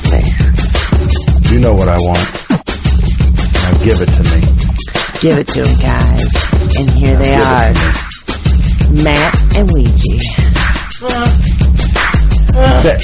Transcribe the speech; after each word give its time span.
Talking 0.00 0.10
to 0.10 0.16
me. 0.16 1.52
You 1.52 1.60
know 1.60 1.74
what 1.74 1.88
I 1.88 1.96
want. 1.98 2.18
Now 3.54 3.84
give 3.84 4.00
it 4.00 4.10
to 4.10 4.22
me. 4.22 4.40
Give 5.20 5.38
it 5.38 5.46
to 5.48 5.62
them, 5.62 5.78
guys. 5.80 6.34
And 6.78 6.90
here 6.90 7.16
they 7.16 7.34
are 7.34 7.70
it 7.70 7.76
to 7.76 7.80
me. 8.92 9.04
Matt 9.04 9.34
and 9.56 9.70
Ouija. 9.72 10.18
Sit. 12.82 13.02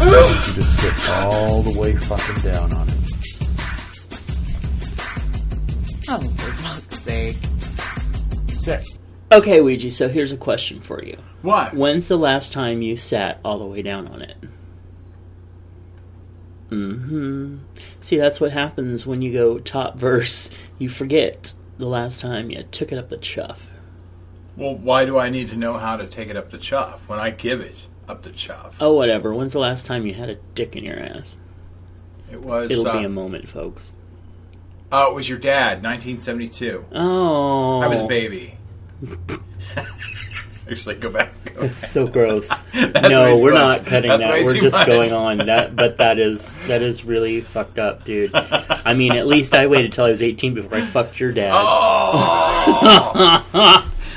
You 0.00 0.54
just 0.54 0.72
sit 0.80 0.96
all 1.10 1.62
the 1.62 1.78
way 1.78 1.94
fucking 1.96 2.52
down 2.52 2.72
on 2.72 2.88
it. 2.88 2.94
Oh, 6.10 6.20
for 6.20 6.52
fuck's 6.52 6.98
sake. 7.00 7.36
Sit. 8.48 8.86
Okay, 9.30 9.60
Ouija, 9.60 9.90
so 9.90 10.08
here's 10.08 10.32
a 10.32 10.36
question 10.36 10.80
for 10.80 11.04
you. 11.04 11.16
What? 11.42 11.74
When's 11.74 12.08
the 12.08 12.18
last 12.18 12.52
time 12.52 12.82
you 12.82 12.96
sat 12.96 13.40
all 13.44 13.58
the 13.58 13.66
way 13.66 13.82
down 13.82 14.08
on 14.08 14.22
it? 14.22 14.36
hmm 16.68 17.58
See, 18.00 18.18
that's 18.18 18.40
what 18.40 18.52
happens 18.52 19.06
when 19.06 19.22
you 19.22 19.32
go 19.32 19.58
top 19.58 19.96
verse. 19.96 20.50
You 20.78 20.88
forget 20.88 21.52
the 21.78 21.86
last 21.86 22.20
time 22.20 22.50
you 22.50 22.62
took 22.64 22.92
it 22.92 22.98
up 22.98 23.08
the 23.08 23.16
chuff. 23.16 23.70
Well, 24.56 24.74
why 24.74 25.04
do 25.04 25.18
I 25.18 25.30
need 25.30 25.48
to 25.50 25.56
know 25.56 25.74
how 25.74 25.96
to 25.96 26.06
take 26.06 26.28
it 26.28 26.36
up 26.36 26.50
the 26.50 26.58
chuff 26.58 27.00
when 27.06 27.20
I 27.20 27.30
give 27.30 27.60
it 27.60 27.86
up 28.08 28.22
the 28.22 28.30
chuff? 28.30 28.76
Oh, 28.80 28.92
whatever. 28.94 29.32
When's 29.32 29.52
the 29.52 29.60
last 29.60 29.86
time 29.86 30.04
you 30.06 30.14
had 30.14 30.28
a 30.28 30.34
dick 30.54 30.74
in 30.74 30.84
your 30.84 30.98
ass? 30.98 31.36
It 32.30 32.42
was. 32.42 32.70
It'll 32.70 32.88
uh, 32.88 32.98
be 32.98 33.04
a 33.04 33.08
moment, 33.08 33.48
folks. 33.48 33.94
Oh, 34.90 35.10
it 35.10 35.14
was 35.14 35.28
your 35.28 35.38
dad, 35.38 35.82
1972. 35.82 36.86
Oh. 36.92 37.80
I 37.80 37.86
was 37.86 38.00
a 38.00 38.06
baby. 38.06 38.58
Actually, 40.70 40.96
go 40.96 41.10
back. 41.10 41.32
Go 41.54 41.62
back. 41.62 41.72
so 41.72 42.06
gross. 42.06 42.50
No, 42.74 43.38
we're 43.40 43.52
much. 43.52 43.78
not 43.78 43.86
cutting 43.86 44.10
That's 44.10 44.26
that. 44.26 44.44
We're 44.44 44.60
just 44.60 44.76
much. 44.76 44.86
going 44.86 45.12
on. 45.12 45.38
That, 45.38 45.74
but 45.74 45.96
that 45.98 46.18
is 46.18 46.58
that 46.66 46.82
is 46.82 47.04
really 47.04 47.40
fucked 47.40 47.78
up, 47.78 48.04
dude. 48.04 48.30
I 48.34 48.92
mean, 48.94 49.12
at 49.12 49.26
least 49.26 49.54
I 49.54 49.66
waited 49.66 49.92
till 49.92 50.04
I 50.04 50.10
was 50.10 50.22
18 50.22 50.54
before 50.54 50.78
I 50.78 50.84
fucked 50.84 51.18
your 51.20 51.32
dad. 51.32 51.52
Oh! 51.54 52.72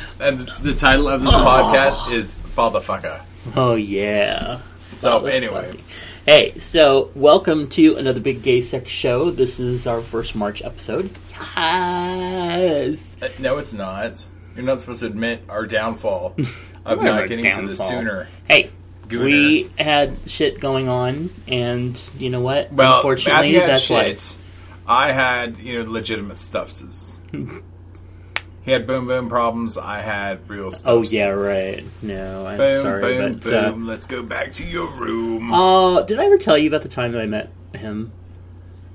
and 0.19 0.39
the 0.61 0.73
title 0.75 1.08
of 1.08 1.21
this 1.23 1.33
podcast 1.33 2.11
is 2.11 2.35
Fatherfucker. 2.55 3.21
Oh 3.55 3.75
yeah. 3.75 4.59
So, 4.95 5.25
anyway. 5.25 5.77
Hey, 6.25 6.58
so 6.58 7.09
welcome 7.15 7.69
to 7.69 7.95
another 7.97 8.19
big 8.19 8.43
gay 8.43 8.61
sex 8.61 8.91
show. 8.91 9.31
This 9.31 9.59
is 9.59 9.88
our 9.88 10.02
first 10.02 10.36
March 10.36 10.61
episode. 10.63 11.09
Yes. 11.55 13.03
Uh, 13.21 13.30
No, 13.39 13.58
it's 13.58 13.73
not. 13.73 14.25
You're 14.55 14.66
not 14.66 14.81
supposed 14.81 14.99
to 15.02 15.05
admit 15.07 15.44
our 15.49 15.66
downfall 15.66 16.35
of 16.85 17.02
not 17.02 17.27
getting 17.27 17.45
to 17.52 17.61
the 17.61 17.67
downfall. 17.67 17.75
sooner. 17.88 18.27
Hey, 18.49 18.71
Gooner. 19.08 19.23
we 19.25 19.69
had 19.80 20.17
shit 20.27 20.59
going 20.59 20.89
on, 20.89 21.30
and 21.47 22.02
you 22.17 22.30
know 22.30 22.41
what? 22.41 22.71
Well, 22.71 22.97
Unfortunately, 22.97 23.53
that's 23.58 23.81
shit. 23.81 23.97
life. 23.97 24.38
I 24.87 25.11
had, 25.11 25.58
you 25.59 25.83
know, 25.83 25.89
legitimate 25.92 26.37
stuffses. 26.37 27.20
he 27.31 28.71
had 28.71 28.86
boom 28.87 29.08
boom 29.08 29.30
problems. 29.30 29.77
I 29.77 30.02
had 30.02 30.49
real 30.49 30.71
stuffses. 30.71 31.14
Oh 31.14 31.15
yeah, 31.15 31.27
right. 31.30 31.83
No, 32.02 32.45
I'm 32.45 32.58
Boom 32.58 32.81
sorry, 32.81 33.02
boom 33.02 33.39
but 33.43 33.53
uh. 33.53 33.71
Let's 33.77 34.05
go 34.05 34.21
back 34.23 34.52
to 34.53 34.65
your 34.67 34.89
room. 34.92 35.53
Uh, 35.53 36.02
did 36.02 36.20
I 36.20 36.26
ever 36.26 36.37
tell 36.37 36.58
you 36.58 36.67
about 36.67 36.81
the 36.81 36.89
time 36.89 37.14
that 37.14 37.21
I 37.21 37.26
met 37.26 37.49
him? 37.73 38.11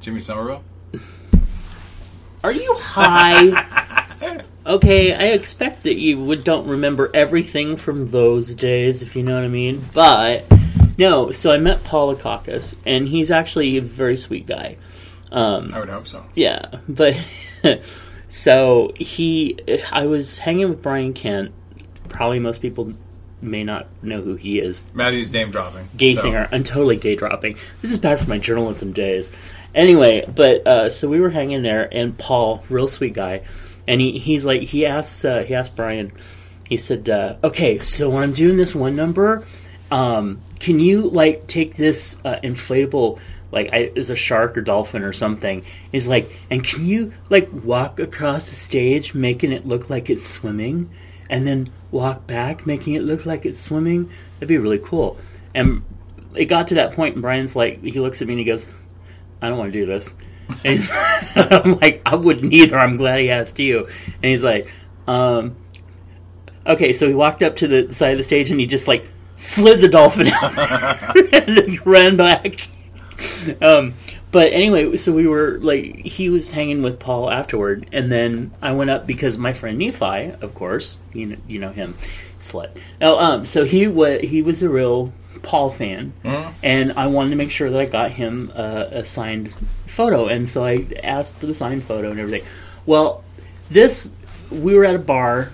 Jimmy 0.01 0.21
Somerville. 0.21 0.63
Are 2.45 2.53
you 2.53 2.75
high? 2.75 4.45
Okay, 4.67 5.15
I 5.15 5.27
expect 5.27 5.85
that 5.85 5.95
you 5.95 6.19
would 6.19 6.43
don't 6.43 6.67
remember 6.67 7.09
everything 7.15 7.77
from 7.77 8.11
those 8.11 8.53
days, 8.53 9.01
if 9.01 9.15
you 9.15 9.23
know 9.23 9.37
what 9.37 9.45
I 9.45 9.49
mean. 9.49 9.81
But 9.95 10.45
no, 10.99 11.31
so 11.31 11.53
I 11.53 11.59
met 11.59 11.85
Paul 11.85 12.17
Lekakis, 12.17 12.77
and 12.85 13.07
he's 13.07 13.31
actually 13.31 13.77
a 13.77 13.81
very 13.81 14.19
sweet 14.19 14.45
guy. 14.45 14.77
Um, 15.31 15.73
I 15.73 15.79
would 15.79 15.89
hope 15.89 16.09
so. 16.09 16.25
yeah, 16.35 16.81
but 16.89 17.17
so 18.29 18.93
he, 18.97 19.57
I 19.93 20.07
was 20.07 20.39
hanging 20.39 20.69
with 20.69 20.83
Brian 20.83 21.13
Kent. 21.13 21.53
Probably 22.09 22.41
most 22.41 22.61
people 22.61 22.93
may 23.41 23.63
not 23.63 23.87
know 24.03 24.21
who 24.21 24.35
he 24.35 24.59
is. 24.59 24.83
Matthew's 24.93 25.33
name 25.33 25.53
dropping. 25.53 25.89
gay 25.97 26.17
So, 26.17 26.23
singer. 26.23 26.49
I'm 26.51 26.65
totally 26.65 26.97
gay 26.97 27.15
dropping. 27.15 27.57
This 27.83 27.93
is 27.93 27.99
bad 27.99 28.19
for 28.19 28.29
my 28.29 28.39
journalism 28.39 28.93
days. 28.93 29.31
Anyway, 29.77 30.25
but 30.35 30.67
uh, 30.67 30.89
so 30.91 31.09
we 31.09 31.21
were 31.21 31.31
hanging 31.31 31.63
there, 31.63 31.89
and 31.93 32.19
Paul, 32.19 32.65
real 32.69 32.89
sweet 32.89 33.13
guy, 33.13 33.43
and 33.89 34.01
he, 34.01 34.19
he's 34.19 34.45
like, 34.45 34.63
he 34.63 34.87
asks, 34.87 35.25
uh, 35.25 35.43
he 35.43 35.55
asked 35.55 35.77
Brian, 35.77 36.13
he 36.69 36.77
said, 36.77 37.09
uh, 37.09 37.37
okay, 37.45 37.79
so 37.79 38.11
when 38.11 38.23
I'm 38.23 38.33
doing 38.33 38.57
this 38.57 38.75
one 38.75 38.97
number, 38.97 39.45
um, 39.91 40.41
can 40.59 40.81
you 40.81 41.03
like 41.03 41.47
take 41.47 41.77
this 41.77 42.19
uh, 42.25 42.41
inflatable, 42.43 43.21
like 43.53 43.71
I, 43.73 43.93
is 43.95 44.11
a 44.11 44.17
shark 44.17 44.59
or 44.59 44.63
dolphin 44.63 45.03
or 45.03 45.13
something? 45.13 45.65
He's 45.93 46.09
like, 46.09 46.31
and 46.51 46.65
can 46.65 46.85
you 46.85 47.13
like 47.31 47.49
walk 47.53 48.01
across 48.01 48.49
the 48.49 48.57
stage, 48.57 49.15
making 49.15 49.53
it 49.53 49.67
look 49.67 49.89
like 49.89 50.11
it's 50.11 50.27
swimming, 50.27 50.91
and 51.31 51.47
then 51.47 51.71
walk 51.91 52.27
back, 52.27 52.67
making 52.67 52.95
it 52.95 53.03
look 53.03 53.27
like 53.27 53.47
it's 53.47 53.61
swimming? 53.61 54.11
That'd 54.35 54.49
be 54.49 54.59
really 54.59 54.81
cool. 54.81 55.19
And 55.55 55.85
it 56.35 56.47
got 56.47 56.69
to 56.69 56.75
that 56.77 56.93
point, 56.93 57.15
and 57.15 57.23
Brian's 57.23 57.55
like, 57.55 57.83
he 57.83 58.01
looks 58.01 58.21
at 58.21 58.29
me 58.29 58.35
and 58.35 58.41
he 58.41 58.45
goes, 58.45 58.67
I 59.41 59.49
don't 59.49 59.59
want 59.59 59.73
to 59.73 59.79
do 59.79 59.87
this. 59.87 60.15
I'm 60.65 61.79
like, 61.79 62.03
I 62.07 62.15
wouldn't 62.15 62.53
either. 62.53 62.79
I'm 62.79 62.97
glad 62.97 63.21
he 63.21 63.31
asked 63.31 63.59
you. 63.59 63.87
And 63.87 64.25
he's 64.25 64.43
like, 64.43 64.69
um, 65.07 65.57
okay. 66.67 66.93
So 66.93 67.09
he 67.09 67.15
walked 67.15 67.43
up 67.43 67.57
to 67.57 67.69
the 67.69 67.93
side 67.93 68.13
of 68.13 68.19
the 68.19 68.25
stage 68.25 68.51
and 68.51 68.61
he 68.61 68.67
just 68.67 68.89
like 68.89 69.09
slid 69.37 69.81
the 69.81 69.89
dolphin 69.89 70.29
out 70.29 70.57
and 71.17 71.57
then 71.57 71.79
ran 71.85 72.17
back. 72.17 72.69
Um, 73.61 73.95
but 74.33 74.53
anyway, 74.53 74.97
so 74.97 75.13
we 75.13 75.27
were 75.27 75.59
like, 75.61 76.05
he 76.05 76.29
was 76.29 76.51
hanging 76.51 76.83
with 76.83 76.99
Paul 76.99 77.31
afterward, 77.31 77.89
and 77.93 78.13
then 78.13 78.51
I 78.61 78.73
went 78.73 78.91
up 78.91 79.07
because 79.07 79.39
my 79.39 79.55
friend 79.55 79.79
Nephi, 79.79 80.33
of 80.43 80.53
course, 80.55 80.99
you 81.15 81.27
know, 81.27 81.37
you 81.47 81.59
know 81.59 81.73
him, 81.73 81.97
slut. 82.39 82.77
Oh, 83.01 83.19
um, 83.19 83.45
so 83.47 83.65
he 83.65 83.87
was 83.87 84.21
he 84.21 84.43
was 84.43 84.63
a 84.63 84.69
real 84.69 85.13
Paul 85.43 85.71
fan, 85.71 86.13
and 86.63 86.93
I 86.93 87.07
wanted 87.09 87.31
to 87.31 87.37
make 87.37 87.51
sure 87.51 87.71
that 87.71 87.81
I 87.81 87.87
got 87.87 88.13
him 88.13 88.53
uh, 88.55 88.87
a 88.91 89.05
signed 89.05 89.53
photo, 89.87 90.27
and 90.27 90.49
so 90.49 90.65
I 90.65 90.87
asked 91.03 91.37
for 91.37 91.47
the 91.47 91.55
signed 91.55 91.85
photo 91.85 92.11
and 92.11 92.21
everything. 92.21 92.47
Well, 92.85 93.25
this 93.71 94.11
we 94.51 94.75
were 94.75 94.85
at 94.85 94.95
a 94.95 95.01
bar 95.01 95.51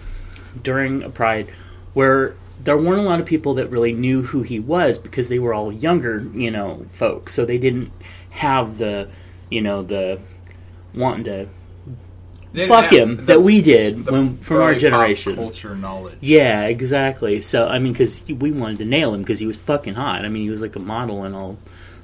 during 0.63 1.03
a 1.03 1.11
Pride 1.11 1.49
where 1.95 2.35
there 2.63 2.77
weren't 2.77 3.01
a 3.01 3.03
lot 3.03 3.21
of 3.21 3.27
people 3.27 3.55
that 3.55 3.71
really 3.71 3.93
knew 3.93 4.23
who 4.23 4.43
he 4.43 4.61
was 4.61 4.99
because 4.99 5.29
they 5.29 5.39
were 5.39 5.53
all 5.53 5.73
younger, 5.73 6.27
you 6.35 6.51
know, 6.51 6.87
folks. 6.93 7.35
So 7.35 7.45
they 7.45 7.59
didn't 7.59 7.91
have 8.31 8.79
the, 8.79 9.09
you 9.51 9.61
know, 9.61 9.83
the 9.83 10.21
wanting 10.95 11.25
to 11.25 11.49
they 12.53 12.69
fuck 12.69 12.91
him 12.91 13.17
have 13.17 13.27
that 13.27 13.43
we 13.43 13.63
did 13.63 14.05
the 14.05 14.13
when 14.13 14.37
from 14.39 14.61
our 14.61 14.75
generation. 14.75 15.37
culture 15.37 15.75
knowledge. 15.75 16.19
Yeah, 16.21 16.65
exactly. 16.65 17.43
So 17.43 17.67
I 17.67 17.79
mean, 17.79 17.93
because 17.93 18.23
we 18.29 18.51
wanted 18.51 18.79
to 18.79 18.85
nail 18.85 19.15
him 19.15 19.21
because 19.23 19.39
he 19.39 19.47
was 19.47 19.57
fucking 19.57 19.95
hot. 19.95 20.25
I 20.25 20.29
mean, 20.29 20.43
he 20.43 20.51
was 20.51 20.61
like 20.61 20.77
a 20.77 20.81
model 20.81 21.25
and 21.25 21.35
all 21.35 21.59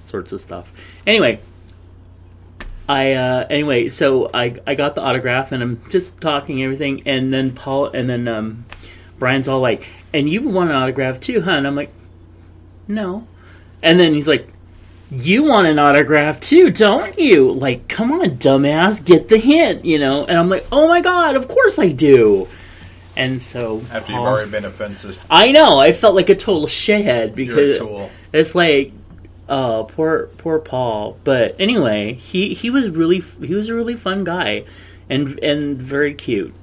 sorts 0.07 0.33
of 0.33 0.41
stuff. 0.41 0.73
Anyway, 1.07 1.41
I 2.89 3.13
uh, 3.13 3.47
anyway, 3.51 3.89
so 3.91 4.31
I 4.33 4.57
I 4.67 4.75
got 4.75 4.95
the 4.95 5.03
autograph 5.03 5.53
and 5.53 5.63
I'm 5.63 5.83
just 5.91 6.21
talking 6.21 6.63
everything, 6.63 7.03
and 7.07 7.33
then 7.33 7.53
Paul 7.53 7.87
and 7.89 8.09
then 8.09 8.27
um, 8.29 8.65
Brian's 9.19 9.49
all 9.49 9.61
like, 9.61 9.85
"And 10.13 10.29
you 10.29 10.43
want 10.43 10.71
an 10.71 10.77
autograph 10.77 11.21
too, 11.21 11.43
huh?" 11.43 11.53
And 11.53 11.67
I'm 11.67 11.77
like, 11.77 11.93
"No," 12.87 13.27
and 13.83 14.01
then 14.01 14.15
he's 14.15 14.29
like. 14.29 14.53
You 15.11 15.45
want 15.45 15.67
an 15.67 15.79
autograph 15.79 16.39
too, 16.41 16.71
don't 16.71 17.19
you? 17.19 17.51
Like, 17.53 17.89
come 17.89 18.13
on, 18.13 18.33
dumbass, 18.39 19.03
get 19.05 19.29
the 19.29 19.39
hint, 19.39 19.85
you 19.85 19.99
know? 19.99 20.27
And 20.27 20.37
I'm 20.37 20.49
like, 20.51 20.67
oh 20.71 20.87
my 20.89 21.01
god, 21.01 21.35
of 21.35 21.49
course 21.49 21.79
I 21.79 21.89
do. 21.93 22.47
And 23.17 23.41
so 23.41 23.83
After 23.91 24.13
you've 24.13 24.21
already 24.21 24.51
been 24.51 24.65
offensive. 24.67 25.19
I 25.31 25.51
know. 25.51 25.79
I 25.79 25.93
felt 25.93 26.15
like 26.15 26.29
a 26.29 26.37
total 26.37 26.67
shithead 26.67 27.05
You're 27.07 27.25
a 27.27 27.31
because 27.31 27.79
tool. 27.79 28.11
it's 28.33 28.55
like, 28.55 28.93
oh, 29.49 29.89
poor 29.95 30.27
poor 30.39 30.59
Paul. 30.59 31.19
But 31.25 31.57
anyway, 31.59 32.13
he 32.13 32.55
he 32.55 32.71
was 32.71 32.91
really 32.91 33.21
he 33.41 33.55
was 33.55 33.69
a 33.71 33.75
really 33.75 33.97
fun 33.97 34.23
guy, 34.25 34.65
and 35.11 35.37
and 35.41 35.79
very 35.79 36.15
cute. 36.15 36.55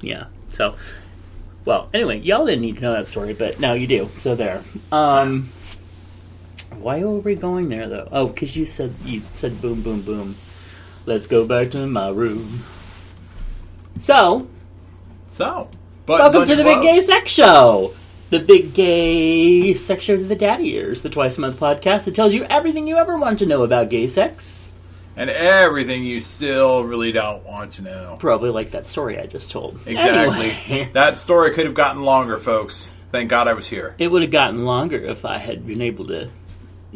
Yeah. 0.00 0.24
So 0.50 0.76
Well, 1.64 1.88
anyway, 1.94 2.18
y'all 2.18 2.46
didn't 2.46 2.62
need 2.62 2.76
to 2.76 2.82
know 2.82 2.92
that 2.94 3.06
story, 3.06 3.34
but 3.34 3.60
now 3.60 3.74
you 3.74 3.86
do. 3.86 4.10
So 4.16 4.34
there. 4.34 4.64
Um, 4.90 5.50
why 6.80 7.02
were 7.02 7.18
we 7.18 7.34
going 7.34 7.68
there 7.68 7.88
though? 7.88 8.08
Oh, 8.10 8.26
because 8.28 8.56
you 8.56 8.64
said 8.64 8.94
you 9.04 9.22
said 9.34 9.60
boom, 9.60 9.82
boom, 9.82 10.02
boom. 10.02 10.36
Let's 11.06 11.26
go 11.26 11.46
back 11.46 11.70
to 11.70 11.86
my 11.86 12.10
room. 12.10 12.64
So, 13.98 14.48
So, 15.28 15.70
welcome 16.06 16.46
to 16.46 16.56
the 16.56 16.64
Big 16.64 16.82
Gay. 16.82 17.00
Sex 17.00 17.30
Show. 17.30 17.94
The 18.30 18.40
Big 18.40 18.74
Gay 18.74 19.72
Sex 19.74 20.04
Show 20.04 20.16
to 20.16 20.24
the 20.24 20.34
Daddy 20.34 20.74
Ears, 20.74 21.02
the 21.02 21.08
twice 21.10 21.38
a 21.38 21.40
month 21.40 21.60
podcast 21.60 22.04
that 22.04 22.14
tells 22.16 22.34
you 22.34 22.44
everything 22.44 22.86
you 22.88 22.96
ever 22.96 23.16
want 23.16 23.38
to 23.38 23.46
know 23.46 23.62
about 23.62 23.88
gay 23.88 24.08
sex. 24.08 24.72
and 25.16 25.30
everything 25.30 26.02
you 26.04 26.20
still 26.20 26.82
really 26.84 27.12
don't 27.12 27.44
want 27.44 27.70
to 27.72 27.82
know. 27.82 28.16
Probably 28.18 28.50
like 28.50 28.72
that 28.72 28.84
story 28.84 29.18
I 29.18 29.26
just 29.26 29.50
told. 29.52 29.78
Exactly. 29.86 30.50
Anyway. 30.50 30.90
that 30.92 31.18
story 31.20 31.54
could 31.54 31.66
have 31.66 31.74
gotten 31.74 32.02
longer, 32.02 32.36
folks. 32.38 32.90
Thank 33.12 33.30
God 33.30 33.46
I 33.48 33.52
was 33.54 33.68
here. 33.68 33.94
It 33.98 34.08
would 34.08 34.22
have 34.22 34.30
gotten 34.32 34.64
longer 34.64 34.98
if 34.98 35.24
I 35.24 35.38
had 35.38 35.66
been 35.66 35.80
able 35.80 36.08
to 36.08 36.28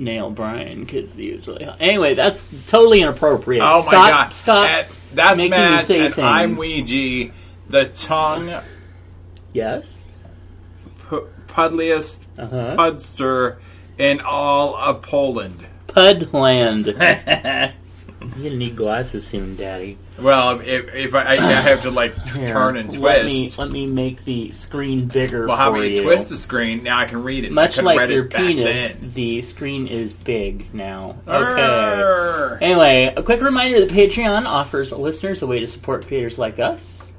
nail 0.01 0.31
Brian 0.31 0.81
because 0.85 1.15
he 1.15 1.31
was 1.33 1.47
really 1.47 1.65
hot. 1.65 1.77
Anyway, 1.81 2.15
that's 2.15 2.49
totally 2.67 3.01
inappropriate. 3.03 3.63
Oh 3.63 3.83
my 3.85 3.91
stop, 3.91 4.11
God! 4.11 4.33
Stop. 4.33 4.67
And 4.69 4.87
that's 5.13 5.37
making 5.37 5.51
me 5.77 5.83
say 5.83 6.07
and 6.07 6.19
I'm. 6.19 6.57
Ouija, 6.57 7.33
the 7.69 7.87
tongue 7.87 8.61
yes. 9.53 10.01
p- 11.09 11.19
pudliest 11.49 12.27
Uh 12.39 12.47
huh. 12.47 12.75
pudster 12.77 13.59
in 13.99 14.21
all 14.21 14.75
of 14.77 15.03
Poland. 15.03 15.67
Pudland. 15.89 16.87
You're 18.37 18.45
gonna 18.45 18.57
need 18.57 18.77
glasses 18.77 19.27
soon, 19.27 19.57
Daddy. 19.57 19.99
Well, 20.19 20.61
if, 20.61 20.95
if 20.95 21.15
I, 21.15 21.37
I 21.37 21.37
have 21.37 21.83
to 21.83 21.91
like 21.91 22.15
t- 22.25 22.39
Here, 22.39 22.47
turn 22.47 22.77
and 22.77 22.89
twist, 22.93 23.01
Let 23.01 23.27
me 23.27 23.51
let 23.59 23.71
me 23.71 23.87
make 23.87 24.25
the 24.25 24.53
screen 24.53 25.07
bigger 25.07 25.47
well, 25.47 25.57
for 25.57 25.63
how 25.63 25.71
about 25.71 25.81
you 25.81 25.97
you. 25.97 26.03
twist 26.03 26.29
the 26.29 26.37
screen? 26.37 26.83
Now 26.83 26.99
I 26.99 27.07
can 27.07 27.23
read 27.23 27.45
it. 27.45 27.53
Much 27.53 27.81
like 27.83 28.09
your 28.11 28.25
penis, 28.25 28.95
the 28.95 29.43
screen 29.43 29.87
is 29.87 30.13
big 30.13 30.73
now. 30.75 31.17
Okay. 31.27 31.63
Arr. 31.63 32.59
Anyway, 32.61 33.13
a 33.17 33.23
quick 33.23 33.41
reminder 33.41 33.81
that 33.81 33.91
Patreon 33.91 34.47
offers 34.47 34.93
listeners 34.93 35.43
a 35.43 35.47
way 35.47 35.61
to 35.61 35.67
support 35.67 36.07
creators 36.07 36.39
like 36.39 36.59
us. 36.59 37.10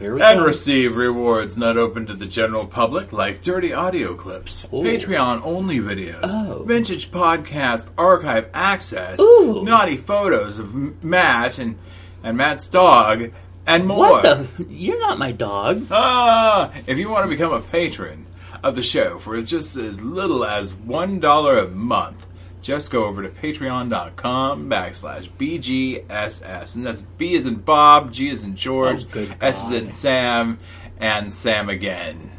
Here 0.00 0.14
we 0.14 0.22
And 0.22 0.40
go. 0.40 0.46
receive 0.46 0.96
rewards 0.96 1.56
not 1.58 1.76
open 1.76 2.06
to 2.06 2.14
the 2.14 2.26
general 2.26 2.66
public, 2.66 3.12
like 3.12 3.42
dirty 3.42 3.72
audio 3.72 4.14
clips, 4.14 4.64
Ooh. 4.72 4.78
Patreon 4.82 5.42
only 5.44 5.78
videos, 5.78 6.20
Oh. 6.24 6.62
vintage 6.64 7.10
podcast 7.12 7.90
archive 7.98 8.48
access, 8.54 9.20
Ooh. 9.20 9.62
naughty 9.62 9.96
photos 9.98 10.58
of 10.58 11.04
Matt 11.04 11.58
and 11.58 11.76
and 12.22 12.36
Matt's 12.36 12.68
dog, 12.68 13.30
and 13.66 13.86
more. 13.86 14.10
What 14.10 14.22
the? 14.22 14.64
You're 14.68 15.00
not 15.00 15.18
my 15.18 15.32
dog. 15.32 15.86
Ah, 15.90 16.70
if 16.86 16.98
you 16.98 17.08
want 17.10 17.24
to 17.24 17.30
become 17.30 17.52
a 17.52 17.60
patron 17.60 18.26
of 18.62 18.74
the 18.76 18.82
show 18.82 19.18
for 19.18 19.40
just 19.42 19.76
as 19.76 20.02
little 20.02 20.44
as 20.44 20.74
one 20.74 21.18
dollar 21.20 21.58
a 21.58 21.68
month, 21.68 22.26
just 22.62 22.90
go 22.90 23.06
over 23.06 23.22
to 23.22 23.28
patreon.com 23.28 24.68
backslash 24.68 25.28
BGSS. 25.38 26.76
And 26.76 26.84
that's 26.86 27.00
B 27.02 27.34
is 27.34 27.46
in 27.46 27.56
Bob, 27.56 28.12
G 28.12 28.28
is 28.28 28.44
in 28.44 28.56
George, 28.56 29.04
Oh, 29.14 29.28
S 29.40 29.70
is 29.70 29.82
in 29.82 29.90
Sam, 29.90 30.58
and 30.98 31.32
Sam 31.32 31.68
again. 31.68 32.30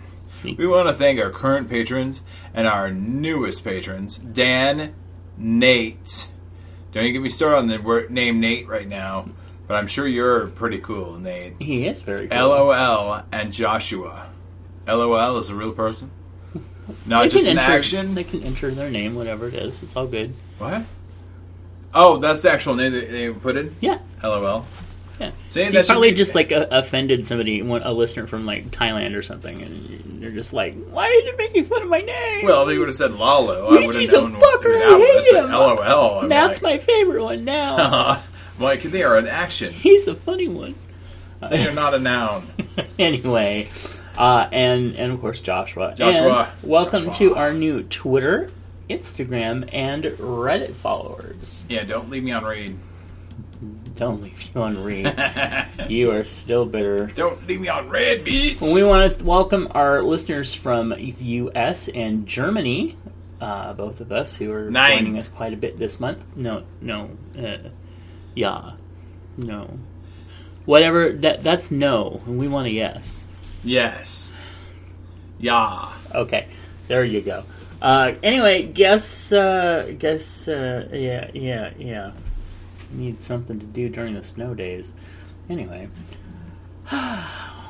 We 0.44 0.66
want 0.68 0.88
to 0.88 0.94
thank 0.94 1.20
our 1.20 1.30
current 1.30 1.70
patrons 1.70 2.24
and 2.54 2.68
our 2.68 2.90
newest 2.92 3.64
patrons, 3.64 4.18
Dan, 4.18 4.94
Nate. 5.38 6.28
Don't 6.92 7.04
even 7.04 7.14
get 7.14 7.22
me 7.22 7.30
started 7.30 7.58
on 7.58 7.68
the 7.68 7.80
word, 7.80 8.10
name 8.12 8.40
Nate 8.40 8.68
right 8.68 8.88
now, 8.88 9.30
but 9.68 9.76
I'm 9.76 9.88
sure 9.88 10.08
you're 10.08 10.48
pretty 10.48 10.80
cool, 10.80 11.18
Nate. 11.18 11.54
He 11.60 11.88
is 11.88 12.02
very 12.02 12.28
cool. 12.28 12.38
LOL 12.50 13.24
and 13.32 13.54
Joshua. 13.54 14.30
LOL 14.88 15.38
is 15.38 15.50
a 15.50 15.56
real 15.56 15.72
person, 15.74 16.10
not 17.06 17.24
They 17.24 17.30
just 17.30 17.48
an 17.50 17.58
enter, 17.58 17.72
action. 17.72 18.14
They 18.14 18.24
can 18.24 18.44
enter 18.44 18.72
their 18.72 18.90
name, 18.90 19.16
whatever 19.16 19.48
it 19.48 19.54
is. 19.56 19.82
It's 19.84 19.96
all 19.96 20.08
good. 20.08 20.34
What? 20.58 20.84
Oh, 21.94 22.18
that's 22.18 22.42
the 22.42 22.52
actual 22.52 22.76
name 22.76 22.94
that 22.94 23.10
they 23.10 23.30
put 23.32 23.58
in. 23.58 23.76
Yeah. 23.82 24.00
LOL. 24.24 24.66
Yeah. 25.20 25.32
See, 25.50 25.66
So 25.70 25.78
you 25.78 25.84
probably 25.84 26.12
be- 26.12 26.18
just 26.18 26.34
like 26.36 26.52
uh, 26.52 26.66
offended 26.72 27.28
somebody, 27.28 27.60
a 27.60 27.92
listener 27.92 28.26
from 28.28 28.46
like 28.46 28.72
Thailand 28.72 29.16
or 29.16 29.22
something, 29.22 29.62
and 29.62 30.22
they're 30.22 30.32
just 30.32 30.52
like, 30.52 30.74
"Why 30.86 31.06
are 31.06 31.12
you 31.14 31.36
making 31.38 31.66
fun 31.66 31.84
of 31.84 31.90
my 31.90 32.00
name?" 32.02 32.46
Well, 32.46 32.66
they 32.66 32.78
would 32.80 32.88
have 32.88 32.96
said 32.96 33.14
Lalo, 33.14 33.68
I 33.68 33.72
would 33.72 33.82
have 33.82 33.94
Luigi's 33.94 34.14
a 34.14 34.22
what 34.22 34.32
who 34.32 34.38
fucker, 34.40 34.80
that 34.80 34.94
I 34.94 34.98
hate 34.98 35.46
him. 35.46 35.52
LOL. 35.52 36.20
I'm 36.22 36.30
That's 36.30 36.62
like, 36.64 36.80
my 36.80 36.84
favorite 36.84 37.24
one 37.24 37.44
now. 37.46 38.24
Mike, 38.58 38.82
they 38.84 39.04
are 39.04 39.18
an 39.18 39.28
action. 39.28 39.74
He's 39.74 40.06
the 40.06 40.16
funny 40.16 40.48
one. 40.48 40.74
They 41.50 41.68
are 41.68 41.74
not 41.74 41.94
a 41.94 42.00
noun. 42.00 42.48
anyway, 43.00 43.68
uh, 44.18 44.48
and 44.52 44.96
and 44.96 45.12
of 45.12 45.22
course 45.22 45.40
Joshua. 45.42 45.94
Joshua. 45.96 46.52
And 46.62 46.70
welcome 46.70 47.06
Joshua. 47.06 47.30
to 47.30 47.36
our 47.36 47.54
new 47.54 47.84
Twitter, 47.84 48.52
Instagram, 48.90 49.70
and 49.74 50.04
Reddit 50.04 50.74
followers. 50.74 51.66
Yeah, 51.70 51.84
don't 51.84 52.10
leave 52.10 52.24
me 52.24 52.32
on 52.32 52.44
read. 52.44 52.78
Don't 53.96 54.24
leave 54.24 54.42
you 54.42 54.62
on 54.62 54.84
read. 54.84 55.14
you 55.90 56.12
are 56.12 56.24
still 56.24 56.66
bitter. 56.66 57.08
Don't 57.08 57.46
leave 57.48 57.62
me 57.62 57.68
on 57.68 57.90
red, 57.90 58.26
bitch. 58.26 58.74
We 58.74 58.84
want 58.84 59.20
to 59.20 59.24
welcome 59.24 59.68
our 59.72 60.02
listeners 60.02 60.54
from 60.54 60.90
the 60.90 61.00
U.S. 61.00 61.88
and 61.88 62.26
Germany, 62.26 62.98
uh, 63.40 63.74
both 63.74 64.02
of 64.02 64.12
us 64.12 64.36
who 64.36 64.52
are 64.52 64.72
Nine. 64.72 64.98
joining 64.98 65.18
us 65.20 65.30
quite 65.30 65.54
a 65.54 65.58
bit 65.58 65.78
this 65.78 66.00
month. 66.00 66.26
No, 66.36 66.64
no, 66.82 67.12
uh, 67.38 67.70
yeah, 68.34 68.76
no, 69.38 69.78
whatever. 70.66 71.12
That 71.12 71.44
that's 71.44 71.70
no, 71.70 72.22
and 72.26 72.40
we 72.40 72.48
want 72.48 72.68
a 72.68 72.72
yes. 72.72 73.28
Yes. 73.64 74.34
Yeah. 75.40 75.92
Okay, 76.14 76.48
there 76.88 77.04
you 77.04 77.22
go. 77.22 77.44
Uh, 77.82 78.14
anyway, 78.22 78.64
guess, 78.64 79.32
uh, 79.32 79.94
guess, 79.98 80.48
uh, 80.48 80.88
yeah, 80.94 81.32
yeah, 81.34 81.72
yeah. 81.80 82.12
Need 82.92 83.24
something 83.24 83.60
to 83.60 83.66
do 83.66 83.90
during 83.90 84.14
the 84.14 84.24
snow 84.24 84.54
days. 84.54 84.94
Anyway. 85.50 85.90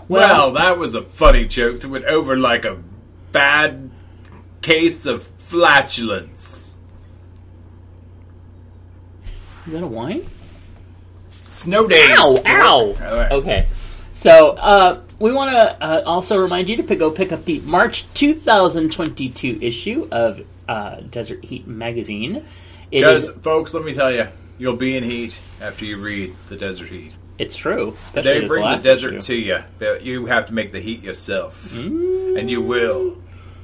Well, 0.07 0.51
that 0.53 0.77
was 0.77 0.93
a 0.93 1.03
funny 1.03 1.45
joke 1.45 1.79
that 1.79 1.87
went 1.87 2.03
over 2.03 2.35
like 2.35 2.65
a 2.65 2.83
bad 3.31 3.91
case 4.61 5.05
of 5.05 5.23
flatulence. 5.23 6.77
is 9.67 9.71
that 9.71 9.83
a 9.83 9.87
wine? 9.87 10.27
Snow 11.43 11.87
days. 11.87 12.09
Ow! 12.11 12.41
Ow! 12.45 12.93
Right. 12.99 13.31
Okay. 13.31 13.67
So, 14.11 14.49
uh, 14.49 15.01
we 15.21 15.31
want 15.31 15.51
to 15.51 15.83
uh, 15.83 16.03
also 16.05 16.37
remind 16.37 16.67
you 16.69 16.75
to 16.77 16.83
pick, 16.83 16.99
go 16.99 17.11
pick 17.11 17.31
up 17.31 17.45
the 17.45 17.59
March 17.61 18.05
2022 18.15 19.59
issue 19.61 20.07
of 20.11 20.41
uh, 20.67 21.01
Desert 21.01 21.45
Heat 21.45 21.67
magazine. 21.67 22.37
It 22.91 22.99
Because, 23.01 23.29
is, 23.29 23.35
folks, 23.37 23.73
let 23.73 23.83
me 23.85 23.93
tell 23.93 24.11
you, 24.11 24.27
you'll 24.57 24.75
be 24.75 24.97
in 24.97 25.03
heat 25.03 25.33
after 25.61 25.85
you 25.85 25.97
read 25.97 26.35
the 26.49 26.57
Desert 26.57 26.89
Heat. 26.89 27.13
it's 27.37 27.55
true. 27.55 27.95
They 28.13 28.45
bring 28.45 28.67
the 28.69 28.75
desert 28.77 29.15
issue. 29.15 29.21
to 29.21 29.35
you, 29.35 29.57
but 29.79 30.03
you 30.03 30.25
have 30.25 30.47
to 30.47 30.53
make 30.53 30.71
the 30.71 30.79
heat 30.79 31.01
yourself, 31.03 31.75
and 31.77 32.49
you 32.51 32.61
will 32.61 33.17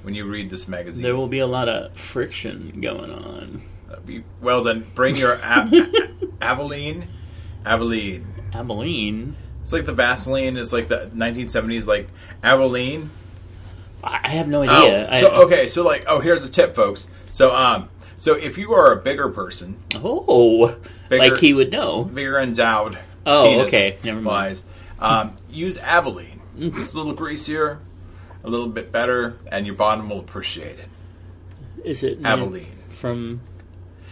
when 0.04 0.14
you 0.16 0.26
read 0.26 0.50
this 0.50 0.68
magazine. 0.68 1.04
There 1.04 1.16
will 1.16 1.28
be 1.28 1.40
a 1.40 1.48
lot 1.48 1.68
of 1.70 1.94
friction 1.98 2.80
going 2.82 3.12
on. 3.12 3.62
Be- 4.06 4.24
well, 4.42 4.64
then 4.64 4.86
bring 4.96 5.16
your 5.16 5.34
a- 5.44 5.70
Albolene. 6.40 7.08
Albolene. 7.66 8.24
Albolene. 8.54 9.34
It's 9.68 9.74
like 9.74 9.86
the 9.86 9.92
Vaseline. 9.92 10.56
It's 10.56 10.72
like 10.72 10.88
the 10.88 11.12
1970s, 11.14 11.88
like 11.88 12.08
Albolene. 12.42 13.10
I 14.02 14.30
have 14.30 14.48
no 14.48 14.62
idea. 14.62 15.10
Oh, 15.12 15.20
so 15.20 15.28
I, 15.28 15.38
okay, 15.44 15.68
so 15.68 15.84
like, 15.84 16.06
oh, 16.08 16.22
here's 16.22 16.46
a 16.46 16.50
tip, 16.50 16.74
folks. 16.74 17.10
So, 17.34 17.54
um, 17.54 17.90
so 18.18 18.34
if 18.38 18.58
you 18.58 18.72
are 18.74 18.94
a 18.94 18.96
bigger 18.96 19.28
person, 19.28 19.76
Oh, 19.94 20.74
Bigger- 21.10 21.32
like 21.34 21.42
he 21.42 21.54
would 21.54 21.70
know. 21.70 22.06
bigger 22.06 22.40
endowed, 22.40 22.98
Oh, 23.26 23.60
okay, 23.66 23.98
never 24.06 24.22
mind. 24.22 24.26
wise, 24.26 24.64
um, 25.00 25.36
use 25.50 25.78
Albolene. 25.80 26.40
It's 26.58 26.94
a 26.94 26.98
little 26.98 27.12
greasier, 27.12 27.80
a 28.46 28.50
little 28.50 28.68
bit 28.70 28.94
better, 28.94 29.36
and 29.52 29.66
your 29.66 29.76
bottom 29.76 30.10
will 30.10 30.22
appreciate 30.22 30.80
it. 30.80 30.88
Is 31.84 32.04
it 32.04 32.22
Albolene. 32.22 32.68
from 32.92 33.42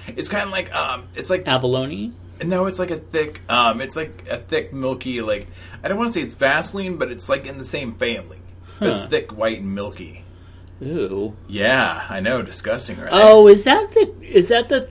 It's 0.07 0.27
kind 0.27 0.43
of 0.43 0.51
like, 0.51 0.75
um, 0.75 1.05
it's 1.15 1.29
like 1.29 1.47
abalone? 1.47 2.11
No, 2.43 2.65
it's 2.65 2.79
like 2.79 2.91
a 2.91 2.97
thick, 2.97 3.41
um, 3.49 3.81
it's 3.81 3.95
like 3.95 4.27
a 4.29 4.37
thick, 4.37 4.73
milky, 4.73 5.21
like 5.21 5.47
I 5.83 5.87
don't 5.87 5.97
want 5.97 6.13
to 6.13 6.19
say 6.19 6.25
it's 6.25 6.33
Vaseline, 6.33 6.97
but 6.97 7.11
it's 7.11 7.29
like 7.29 7.45
in 7.45 7.57
the 7.57 7.65
same 7.65 7.93
family. 7.95 8.39
But 8.79 8.89
It's 8.89 9.03
thick, 9.03 9.31
white, 9.31 9.59
and 9.61 9.73
milky. 9.73 10.23
Ooh. 10.83 11.35
Yeah, 11.47 12.05
I 12.09 12.19
know, 12.19 12.41
disgusting, 12.41 12.97
right? 12.99 13.09
Oh, 13.11 13.47
is 13.47 13.63
that 13.63 13.91
the 13.91 14.13
is 14.21 14.49
that 14.49 14.67
the 14.69 14.89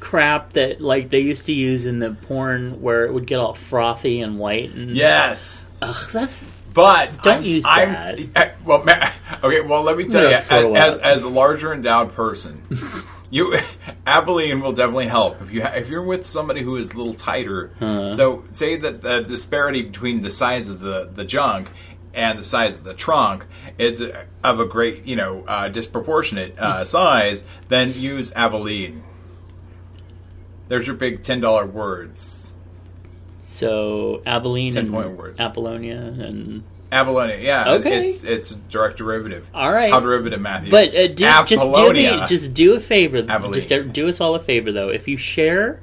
crap 0.00 0.52
that 0.54 0.80
like 0.80 1.10
they 1.10 1.20
used 1.20 1.46
to 1.46 1.52
use 1.52 1.86
in 1.86 2.00
the 2.00 2.10
porn 2.10 2.80
where 2.82 3.04
it 3.06 3.12
would 3.14 3.26
get 3.26 3.38
all 3.38 3.54
frothy 3.54 4.20
and 4.20 4.38
white 4.38 4.72
and 4.74 4.90
yes. 4.90 5.64
Ugh, 5.80 6.10
that's 6.12 6.42
But 6.72 7.22
Don't 7.22 7.38
I'm, 7.38 7.44
use 7.44 7.64
I'm, 7.66 7.92
that. 7.92 8.18
eh, 8.34 8.50
well, 8.64 8.80
okay. 9.44 9.60
Well, 9.60 9.82
let 9.82 9.96
me 9.96 10.04
tell 10.08 10.24
I'm 10.26 10.30
you, 10.70 10.76
as, 10.76 10.94
as, 10.94 10.98
as 10.98 11.22
a 11.22 11.28
larger 11.28 11.72
endowed 11.72 12.12
person, 12.14 12.62
you 13.34 13.58
Albolene 14.06 14.62
will 14.62 14.72
definitely 14.72 15.08
help 15.08 15.42
if 15.42 15.50
you 15.50 15.62
ha- 15.62 15.72
if 15.74 15.90
you're 15.90 16.04
with 16.04 16.24
somebody 16.24 16.62
who 16.62 16.76
is 16.76 16.92
a 16.92 16.96
little 16.96 17.14
tighter. 17.14 17.72
So, 17.80 18.44
say 18.52 18.76
that 18.76 19.02
the 19.02 19.22
disparity 19.22 19.82
between 19.82 20.22
the 20.22 20.30
size 20.30 20.68
of 20.68 20.78
the 20.78 21.10
the 21.12 21.24
junk 21.24 21.68
and 22.14 22.38
the 22.38 22.44
size 22.44 22.76
of 22.76 22.84
the 22.84 22.94
trunk 22.94 23.44
is 23.76 24.00
of 24.44 24.60
a 24.60 24.64
great, 24.64 25.04
you 25.04 25.16
know, 25.16 25.44
uh, 25.48 25.68
disproportionate 25.68 26.56
uh, 26.60 26.84
size, 26.84 27.44
then 27.68 27.92
use 27.94 28.30
Albolene. 28.34 29.02
There's 30.68 30.86
your 30.86 30.96
big 30.96 31.22
ten 31.22 31.40
dollar 31.40 31.66
words. 31.66 32.54
So 33.42 34.22
Albolene 34.26 34.72
10 34.72 34.84
and 34.84 34.94
point 34.94 35.10
words. 35.18 35.40
Apollonia 35.40 35.96
and 35.96 36.62
Abalone, 36.94 37.44
yeah. 37.44 37.72
Okay. 37.72 38.08
It's 38.08 38.22
it's 38.22 38.50
a 38.52 38.56
direct 38.56 38.98
derivative. 38.98 39.50
All 39.52 39.72
right. 39.72 39.90
How 39.90 40.00
derivative, 40.00 40.40
Matthew? 40.40 40.70
But 40.70 40.94
uh, 40.94 41.08
do, 41.08 41.14
just 41.14 41.48
do 41.48 41.56
Apollonia. 41.56 42.20
me, 42.20 42.26
just 42.28 42.54
do 42.54 42.74
a 42.74 42.80
favor. 42.80 43.22
Albolene. 43.22 43.54
Just 43.54 43.92
do 43.92 44.08
us 44.08 44.20
all 44.20 44.34
a 44.36 44.40
favor, 44.40 44.70
though. 44.70 44.90
If 44.90 45.08
you 45.08 45.16
share 45.16 45.80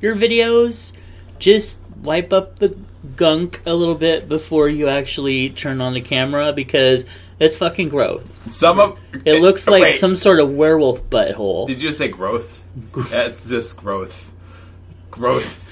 your 0.00 0.16
videos, 0.16 0.92
just 1.38 1.78
wipe 2.02 2.32
up 2.32 2.58
the 2.58 2.76
gunk 3.16 3.60
a 3.66 3.72
little 3.72 3.94
bit 3.94 4.28
before 4.28 4.68
you 4.68 4.88
actually 4.88 5.50
turn 5.50 5.80
on 5.80 5.94
the 5.94 6.00
camera 6.00 6.52
because 6.52 7.04
it's 7.38 7.56
fucking 7.56 7.88
growth. 7.88 8.52
Some 8.52 8.80
of 8.80 8.98
It 9.24 9.40
looks 9.40 9.68
like 9.68 9.82
Wait, 9.82 9.96
some 9.96 10.16
sort 10.16 10.40
of 10.40 10.50
werewolf 10.50 11.08
butthole. 11.08 11.68
Did 11.68 11.80
you 11.80 11.88
just 11.88 11.98
say 11.98 12.08
growth? 12.08 12.66
That's 13.10 13.48
just 13.48 13.76
growth. 13.76 14.32
Growth. 15.10 15.67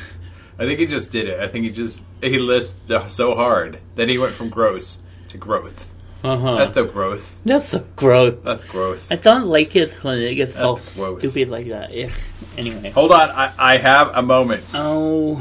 I 0.59 0.65
think 0.65 0.81
he 0.81 0.87
just 0.87 1.13
did 1.13 1.29
it. 1.29 1.41
I 1.41 1.49
think 1.49 1.65
he 1.65 1.71
just 1.71 2.05
he 2.23 2.39
lisped 2.39 2.91
so 3.11 3.35
hard 3.35 3.79
Then 3.95 4.09
he 4.09 4.19
went 4.19 4.35
from 4.35 4.49
gross 4.49 5.03
to 5.29 5.39
growth. 5.39 5.93
Uh-huh. 6.25 6.57
That's 6.57 6.75
the 6.75 6.85
growth. 6.85 7.41
That's 7.45 7.75
a 7.75 7.81
growth. 7.95 8.43
That's 8.43 8.65
growth. 8.65 9.13
I 9.13 9.17
don't 9.17 9.47
like 9.47 9.77
it 9.77 9.93
when 10.03 10.19
it 10.19 10.35
gets 10.35 10.57
all 10.57 10.77
stupid 10.77 11.49
like 11.51 11.69
that. 11.69 11.93
Yeah. 11.95 12.11
Anyway. 12.57 12.91
Hold 12.91 13.13
on, 13.13 13.31
I, 13.31 13.53
I 13.59 13.77
have 13.77 14.17
a 14.17 14.23
moment. 14.23 14.73
Oh, 14.75 15.35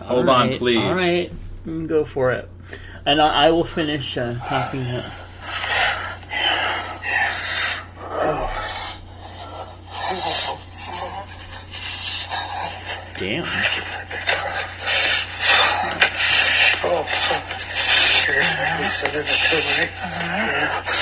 Hold 0.00 0.28
all 0.28 0.34
on, 0.34 0.52
please. 0.54 0.78
All 0.78 0.94
right, 0.94 1.30
Mm, 1.66 1.86
go 1.88 2.06
for 2.06 2.30
it, 2.32 2.48
and 3.04 3.20
I, 3.20 3.46
I 3.46 3.50
will 3.50 3.64
finish 3.64 4.16
uh, 4.16 4.34
talking. 4.48 4.86
Damn. 13.18 13.89
Oh, 16.82 17.02
fuck. 17.04 17.60
Here, 18.30 18.42
we 18.80 18.86
said 18.88 19.14
it 19.14 19.26
too, 19.26 19.60
right? 19.76 21.00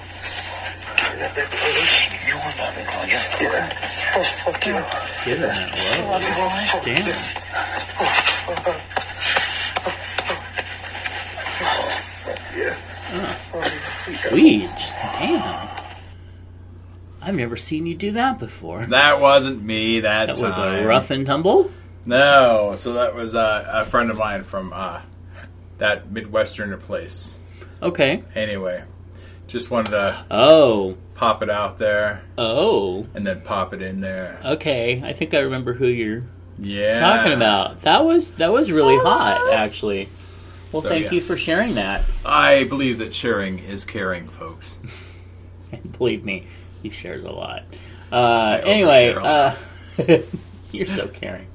That 0.00 1.34
big 1.34 1.48
brother. 1.50 1.84
You 2.26 2.34
want 2.40 2.56
that 2.56 2.72
big 2.76 2.86
one? 2.96 3.08
Yes. 3.08 3.42
Yeah. 3.42 3.68
Oh, 4.16 4.22
fuck 4.22 4.64
you. 4.66 4.72
Get 5.24 5.36
in 5.36 5.42
that 5.42 5.68
Oh, 6.00 6.16
low. 6.72 6.84
Damn. 6.84 8.10
Yeah. 12.56 12.74
Sweet. 14.28 14.70
Damn. 15.18 15.68
I've 17.22 17.34
never 17.34 17.56
seen 17.56 17.86
you 17.86 17.94
do 17.94 18.12
that 18.12 18.38
before. 18.38 18.86
That 18.86 19.20
wasn't 19.20 19.62
me 19.62 20.00
that, 20.00 20.26
That 20.26 20.36
time. 20.36 20.44
was 20.44 20.58
a 20.58 20.84
rough 20.86 21.10
and 21.10 21.26
tumble. 21.26 21.70
No, 22.06 22.74
so 22.76 22.94
that 22.94 23.14
was 23.14 23.34
uh, 23.34 23.64
a 23.72 23.84
friend 23.84 24.10
of 24.10 24.18
mine 24.18 24.42
from 24.42 24.72
uh, 24.74 25.00
that 25.78 26.10
midwesterner 26.10 26.80
place. 26.80 27.38
Okay. 27.82 28.22
Anyway, 28.34 28.84
just 29.46 29.70
wanted 29.70 29.90
to 29.90 30.24
Oh. 30.30 30.96
pop 31.14 31.42
it 31.42 31.50
out 31.50 31.78
there 31.78 32.22
Oh. 32.38 33.06
and 33.14 33.26
then 33.26 33.42
pop 33.42 33.72
it 33.74 33.82
in 33.82 34.00
there. 34.00 34.40
Okay. 34.44 35.02
I 35.04 35.12
think 35.12 35.34
I 35.34 35.40
remember 35.40 35.72
who 35.74 35.86
you're 35.86 36.22
Yeah, 36.58 37.00
talking 37.00 37.32
about. 37.32 37.82
That 37.82 38.04
was 38.04 38.36
that 38.36 38.52
was 38.52 38.70
really 38.72 38.96
hot, 38.98 39.52
actually. 39.52 40.08
Well, 40.72 40.82
So, 40.82 40.88
thank 40.88 41.06
yeah. 41.06 41.12
you 41.12 41.20
for 41.20 41.36
sharing 41.36 41.74
that. 41.74 42.04
I 42.24 42.64
believe 42.64 42.98
that 42.98 43.14
sharing 43.14 43.58
is 43.58 43.84
caring, 43.84 44.28
folks. 44.28 44.78
And 45.72 45.90
believe 45.98 46.24
me, 46.24 46.46
he 46.82 46.90
shares 46.90 47.24
a 47.24 47.30
lot. 47.30 47.64
Uh, 48.12 48.60
anyway, 48.64 49.14
uh, 49.14 49.54
you're 50.72 50.86
so 50.86 51.08
caring. 51.08 51.46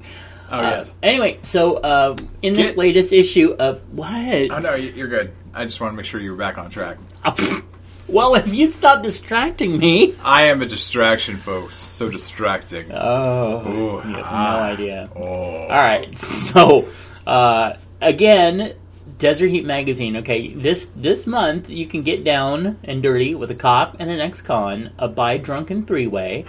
Oh 0.50 0.58
Uh, 0.58 0.62
yes. 0.62 0.94
Anyway, 1.02 1.38
so 1.42 1.82
um, 1.82 2.16
in 2.42 2.54
this 2.54 2.68
Get- 2.68 2.78
latest 2.78 3.12
issue 3.12 3.54
of 3.58 3.80
what? 3.92 4.50
Oh 4.50 4.58
no, 4.60 4.74
you- 4.76 4.92
you're 4.92 5.08
good. 5.08 5.32
I 5.54 5.64
just 5.64 5.80
want 5.80 5.92
to 5.92 5.96
make 5.96 6.06
sure 6.06 6.20
you're 6.20 6.36
back 6.36 6.58
on 6.58 6.70
track. 6.70 6.98
well, 8.08 8.34
if 8.34 8.52
you 8.54 8.70
stop 8.70 9.02
distracting 9.02 9.78
me. 9.78 10.14
I 10.22 10.44
am 10.44 10.62
a 10.62 10.66
distraction, 10.66 11.36
folks. 11.38 11.76
So 11.76 12.08
distracting. 12.10 12.92
Oh, 12.92 13.62
Ooh, 13.66 14.08
you 14.08 14.14
have 14.16 14.24
ah. 14.26 14.56
no 14.58 14.62
idea. 14.72 15.10
Oh, 15.16 15.22
All 15.22 15.68
right, 15.68 16.16
so 16.18 16.88
uh, 17.26 17.74
again, 18.00 18.74
Desert 19.18 19.48
Heat 19.48 19.64
Magazine. 19.64 20.18
Okay, 20.18 20.48
this 20.48 20.90
this 20.94 21.26
month 21.26 21.70
you 21.70 21.86
can 21.86 22.02
get 22.02 22.22
down 22.22 22.78
and 22.84 23.02
dirty 23.02 23.34
with 23.34 23.50
a 23.50 23.54
cop 23.54 23.96
and 23.98 24.10
an 24.10 24.20
ex-con, 24.20 24.90
a 24.98 25.08
bi 25.08 25.38
drunken 25.38 25.86
three-way, 25.86 26.44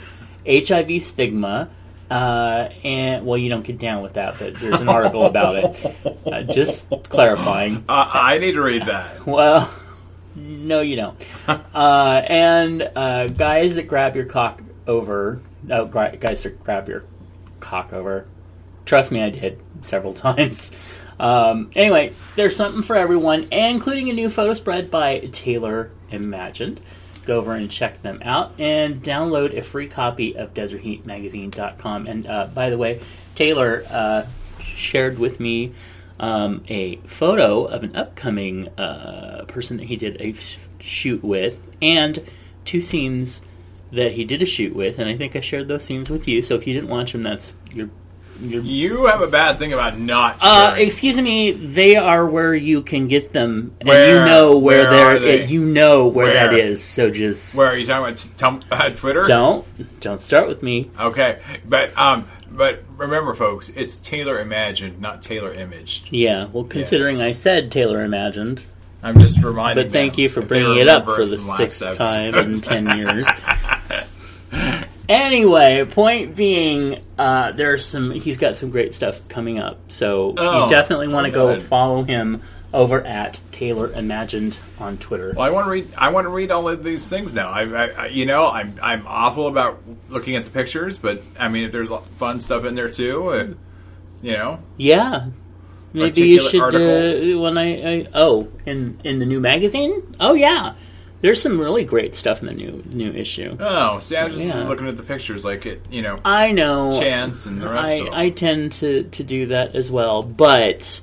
HIV 0.46 1.02
stigma, 1.02 1.70
uh, 2.10 2.70
and 2.84 3.26
well, 3.26 3.38
you 3.38 3.50
don't 3.50 3.66
get 3.66 3.78
down 3.78 4.02
with 4.04 4.14
that, 4.14 4.36
but 4.40 4.56
there's 4.56 4.82
an 4.82 4.90
article 4.90 5.26
about 5.26 5.56
it. 5.56 5.96
Uh, 6.28 6.44
just 6.44 6.90
clarifying. 7.04 7.86
uh, 7.88 8.10
I 8.14 8.38
need 8.38 8.52
to 8.54 8.62
read 8.62 8.86
that. 8.86 9.26
Well, 9.26 9.72
no, 10.36 10.82
you 10.82 10.98
don't. 10.98 11.18
uh, 11.48 12.22
and 12.28 12.82
uh, 12.96 13.28
guys 13.28 13.76
that 13.76 13.88
grab 13.88 14.16
your 14.16 14.26
cock 14.26 14.62
over. 14.88 15.40
No, 15.64 15.86
gra- 15.86 16.18
guys 16.18 16.44
that 16.44 16.62
grab 16.64 16.90
your 16.90 17.06
cock 17.62 17.94
over. 17.94 18.26
Trust 18.86 19.12
me, 19.14 19.22
I 19.24 19.30
did 19.30 19.60
several 19.82 20.14
times. 20.28 20.74
Um, 21.20 21.72
anyway, 21.76 22.14
there's 22.36 22.56
something 22.58 22.84
for 22.84 22.96
everyone, 22.98 23.48
including 23.52 24.10
a 24.10 24.14
new 24.14 24.30
photo 24.30 24.54
spread 24.54 24.92
by 24.92 25.20
Taylor 25.32 25.92
Imagined. 26.12 26.80
Go 27.28 27.40
over 27.40 27.56
and 27.56 27.70
check 27.70 28.02
them 28.02 28.22
out 28.24 28.54
and 28.58 29.04
download 29.04 29.58
a 29.58 29.62
free 29.62 29.90
copy 29.90 30.38
of 30.38 30.54
DesertHeatMagazine.com. 30.54 32.08
And 32.08 32.26
uh, 32.26 32.48
by 32.48 32.70
the 32.70 32.78
way, 32.78 33.02
Taylor 33.36 33.84
uh, 33.90 34.28
shared 34.62 35.20
with 35.20 35.38
me 35.38 35.74
um, 36.22 36.64
a 36.70 36.96
photo 37.06 37.66
of 37.66 37.84
an 37.84 37.98
upcoming 37.98 38.70
uh, 38.78 39.44
person 39.50 39.76
that 39.76 39.88
he 39.88 39.98
did 39.98 40.22
a 40.22 40.36
shoot 40.80 41.22
with, 41.22 41.60
and 41.82 42.24
two 42.64 42.82
scenes 42.82 43.42
that 43.92 44.14
he 44.14 44.24
did 44.24 44.42
a 44.42 44.46
shoot 44.46 44.74
with. 44.74 44.98
And 44.98 45.10
I 45.10 45.18
think 45.18 45.36
I 45.36 45.42
shared 45.42 45.68
those 45.68 45.84
scenes 45.84 46.10
with 46.10 46.30
you. 46.30 46.42
So 46.42 46.56
if 46.56 46.66
you 46.66 46.74
didn't 46.74 46.90
watch 46.90 47.12
them, 47.12 47.24
that's 47.24 47.58
your 47.74 47.90
your 48.42 48.62
You 48.62 49.06
have 49.08 49.22
a 49.22 49.28
bad 49.28 49.60
thing 49.60 49.74
about 49.74 49.98
not 50.00 50.38
uh, 50.42 50.76
excuse 50.78 51.20
me, 51.20 51.52
they 51.52 51.96
are 51.96 52.26
where 52.26 52.54
you 52.56 52.82
can 52.82 53.08
get 53.08 53.34
them, 53.34 53.76
and 53.80 53.90
Where? 53.90 54.20
you 54.20 54.26
know 54.26 54.58
where, 54.58 54.84
Where 54.84 54.92
they're. 54.92 55.16
are 55.16 55.20
they? 55.20 55.46
You 55.48 55.66
know 55.66 56.08
where, 56.08 56.34
that 56.34 56.52
Where? 56.52 56.66
is. 56.66 56.84
So 56.84 57.10
just 57.12 57.56
Where 57.56 57.68
are 57.68 57.78
you 57.78 57.86
talking 57.86 58.06
about? 58.38 58.62
T- 58.62 58.68
uh, 58.72 58.90
Twitter? 58.92 59.24
don't 59.24 59.66
don't 60.00 60.22
start 60.22 60.48
with 60.48 60.62
me. 60.64 60.90
Okay, 61.00 61.40
but 61.66 61.98
um, 61.98 62.28
but 62.50 62.84
remember, 62.96 63.34
folks, 63.34 63.70
it's 63.70 63.98
Taylor 63.98 64.40
imagined, 64.40 65.00
not 65.02 65.22
Taylor 65.22 65.54
imaged. 65.54 66.12
Yeah, 66.12 66.46
well, 66.46 66.64
considering 66.64 67.18
Yes. 67.18 67.26
I 67.28 67.32
said 67.34 67.72
Taylor 67.72 68.04
imagined, 68.04 68.64
I'm 69.04 69.20
just 69.20 69.44
reminding. 69.44 69.86
but 69.86 69.92
thank 69.92 70.18
you 70.18 70.30
for 70.30 70.42
bringing 70.42 70.78
it 70.78 70.88
up 70.88 71.06
for 71.06 71.26
the 71.26 71.38
sixth 71.38 71.82
time 71.98 72.34
in 72.36 72.54
ten 72.54 72.98
years. 72.98 73.28
Anyway, 75.10 75.86
point 75.86 76.36
being, 76.36 77.02
uh, 77.18 77.54
there's 77.54 77.86
some. 77.86 78.12
He's 78.12 78.38
got 78.38 78.58
some 78.58 78.72
great 78.72 78.94
stuff 78.94 79.28
coming 79.30 79.58
up, 79.58 79.80
so 79.92 80.34
Oh, 80.38 80.64
you 80.66 80.70
definitely 80.70 81.08
want 81.08 81.26
to 81.26 81.32
go 81.32 81.60
follow 81.60 82.04
him 82.04 82.42
over 82.74 83.02
at 83.06 83.40
Taylor 83.54 83.92
Imagined 83.94 84.58
on 84.80 84.98
Twitter. 84.98 85.34
Well, 85.36 85.46
I 85.46 85.50
want 85.50 85.66
to 85.68 85.72
read. 85.72 85.88
I 85.98 86.12
want 86.12 86.26
to 86.26 86.30
read 86.30 86.52
all 86.52 86.68
of 86.68 86.84
these 86.84 87.08
things 87.08 87.34
now. 87.34 87.50
I, 87.50 87.64
I, 87.64 87.88
I, 87.88 88.06
you 88.08 88.26
know, 88.26 88.48
I'm 88.48 88.78
I'm 88.82 89.08
awful 89.08 89.48
about 89.48 89.82
looking 90.10 90.36
at 90.36 90.44
the 90.44 90.52
pictures, 90.52 90.98
but 90.98 91.24
I 91.40 91.48
mean, 91.48 91.66
if 91.66 91.72
there's 91.72 91.90
fun 92.18 92.42
stuff 92.42 92.66
in 92.66 92.76
there 92.76 92.90
too, 92.90 93.30
uh, 93.30 93.48
you 94.22 94.34
know, 94.34 94.60
Yeah. 94.76 95.28
Maybe 95.94 96.28
you 96.28 96.42
should 96.50 96.76
uh, 96.76 97.40
when 97.40 97.58
I, 97.58 98.00
I 98.02 98.08
oh 98.14 98.50
in 98.66 99.00
in 99.06 99.20
the 99.20 99.26
new 99.26 99.40
magazine. 99.40 100.16
Oh 100.20 100.34
yeah, 100.34 100.74
there's 101.22 101.42
some 101.42 101.60
really 101.60 101.84
great 101.86 102.14
stuff 102.16 102.40
in 102.42 102.46
the 102.48 102.54
new 102.54 102.84
new 102.92 103.12
issue. 103.12 103.56
oh, 103.60 104.00
see, 104.00 104.16
I'm 104.18 104.32
just 104.32 104.44
Yeah. 104.44 104.68
looking 104.68 104.88
at 104.88 104.98
the 104.98 105.04
pictures, 105.04 105.44
like 105.46 105.66
it, 105.66 105.82
you 105.90 106.02
know, 106.02 106.20
I 106.24 106.52
know. 106.52 107.00
Chance 107.00 107.46
and 107.48 107.60
the 107.60 107.70
rest 107.70 107.92
I 107.92 107.94
of. 107.96 108.08
I 108.14 108.30
tend 108.30 108.72
to 108.74 109.04
to 109.04 109.24
do 109.24 109.48
that 109.48 109.76
as 109.76 109.92
well, 109.92 110.22
but. 110.24 111.02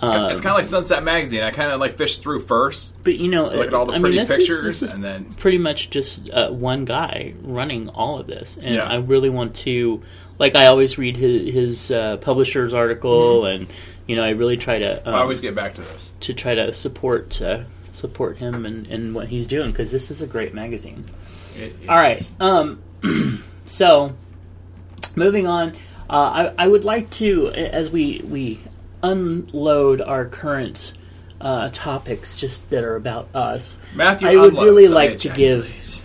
Um, 0.00 0.30
it's 0.30 0.40
kind 0.40 0.52
of 0.52 0.58
like 0.58 0.64
Sunset 0.66 1.02
Magazine. 1.02 1.42
I 1.42 1.50
kind 1.50 1.72
of 1.72 1.80
like 1.80 1.96
fish 1.98 2.18
through 2.18 2.42
first, 2.42 2.94
but 3.02 3.16
you 3.16 3.26
know, 3.26 3.48
look 3.48 3.66
at 3.66 3.74
all 3.74 3.84
the 3.84 3.94
I 3.94 3.98
pretty 3.98 4.20
is- 4.20 4.28
pictures, 4.28 4.62
this 4.62 4.82
is 4.84 4.92
and 4.92 5.02
then 5.02 5.24
pretty 5.24 5.58
much 5.58 5.90
just 5.90 6.30
uh, 6.30 6.50
one 6.50 6.84
guy 6.84 7.34
running 7.42 7.88
all 7.88 8.20
of 8.20 8.28
this, 8.28 8.58
and 8.62 8.76
Yeah. 8.76 8.84
I 8.84 8.98
really 8.98 9.28
want 9.28 9.56
to, 9.56 10.00
like, 10.38 10.54
I 10.54 10.66
always 10.66 10.98
read 10.98 11.16
his, 11.16 11.52
his 11.52 11.90
uh, 11.90 12.18
publisher's 12.18 12.72
article, 12.72 13.44
and 13.46 13.66
you 14.06 14.14
know, 14.14 14.22
I 14.22 14.30
really 14.30 14.56
try 14.56 14.78
to 14.78 15.08
um, 15.08 15.14
I 15.16 15.18
always 15.18 15.40
get 15.40 15.56
back 15.56 15.74
to 15.74 15.80
this. 15.80 16.10
to 16.20 16.32
try 16.32 16.54
to 16.54 16.72
support 16.72 17.42
uh, 17.42 17.64
support 17.92 18.38
him 18.38 18.64
and, 18.64 18.86
and 18.86 19.14
what 19.14 19.28
he's 19.28 19.46
doing 19.46 19.70
because 19.70 19.90
this 19.90 20.10
is 20.10 20.22
a 20.22 20.26
great 20.26 20.54
magazine. 20.54 21.04
All 21.88 21.96
right, 21.96 22.30
um, 22.40 22.82
so 23.66 24.14
moving 25.16 25.46
on, 25.46 25.70
uh, 26.08 26.52
I, 26.58 26.64
I 26.64 26.68
would 26.68 26.84
like 26.84 27.10
to, 27.12 27.50
as 27.50 27.90
we 27.90 28.22
we 28.24 28.60
unload 29.02 30.00
our 30.00 30.24
current 30.24 30.92
uh, 31.40 31.70
topics 31.72 32.36
just 32.36 32.70
that 32.70 32.84
are 32.84 32.96
about 32.96 33.28
us, 33.34 33.78
Matthew, 33.94 34.28
I 34.28 34.36
would 34.36 34.54
really 34.54 34.88
like 34.88 35.18
to 35.18 35.28
give. 35.30 36.04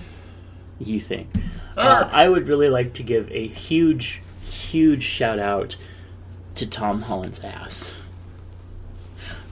You 0.79 0.99
think? 0.99 1.29
Uh, 1.77 2.09
I 2.11 2.27
would 2.27 2.47
really 2.47 2.69
like 2.69 2.93
to 2.95 3.03
give 3.03 3.31
a 3.31 3.47
huge, 3.47 4.21
huge 4.45 5.03
shout 5.03 5.39
out 5.39 5.75
to 6.55 6.67
Tom 6.67 7.01
Holland's 7.03 7.39
ass 7.43 7.93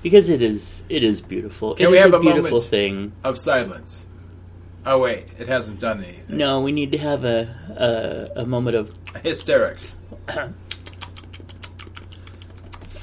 because 0.03 0.29
it 0.29 0.41
is 0.41 0.83
it 0.89 1.03
is 1.03 1.21
beautiful. 1.21 1.75
Can 1.75 1.85
It 1.87 1.91
we 1.91 1.97
is 1.97 2.03
have 2.03 2.13
a 2.13 2.19
beautiful 2.19 2.43
moment? 2.43 2.63
thing. 2.63 3.11
of 3.23 3.37
silence. 3.37 4.07
Oh 4.85 4.97
wait, 4.99 5.27
it 5.37 5.47
hasn't 5.47 5.79
done 5.79 6.03
anything. 6.03 6.37
No, 6.37 6.59
we 6.61 6.71
need 6.71 6.91
to 6.91 6.97
have 6.97 7.23
a 7.23 8.29
a, 8.35 8.41
a 8.41 8.45
moment 8.45 8.75
of 8.77 8.91
Hysterics. 9.23 9.95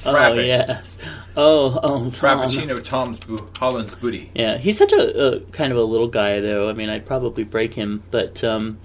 oh 0.05 0.33
yes, 0.35 0.97
oh 1.35 1.79
oh 1.83 2.09
Tom. 2.09 2.11
Frappuccino 2.11 2.81
Tom's 2.83 3.19
bo- 3.19 3.49
Holland's 3.57 3.95
booty. 3.95 4.31
Yeah, 4.33 4.57
he's 4.57 4.77
such 4.77 4.93
a, 4.93 5.35
a 5.35 5.39
kind 5.51 5.71
of 5.71 5.77
a 5.77 5.83
little 5.83 6.07
guy, 6.07 6.39
though. 6.39 6.69
I 6.69 6.73
mean, 6.73 6.89
I'd 6.89 7.05
probably 7.05 7.43
break 7.43 7.73
him, 7.73 8.03
but 8.11 8.43
um, 8.43 8.79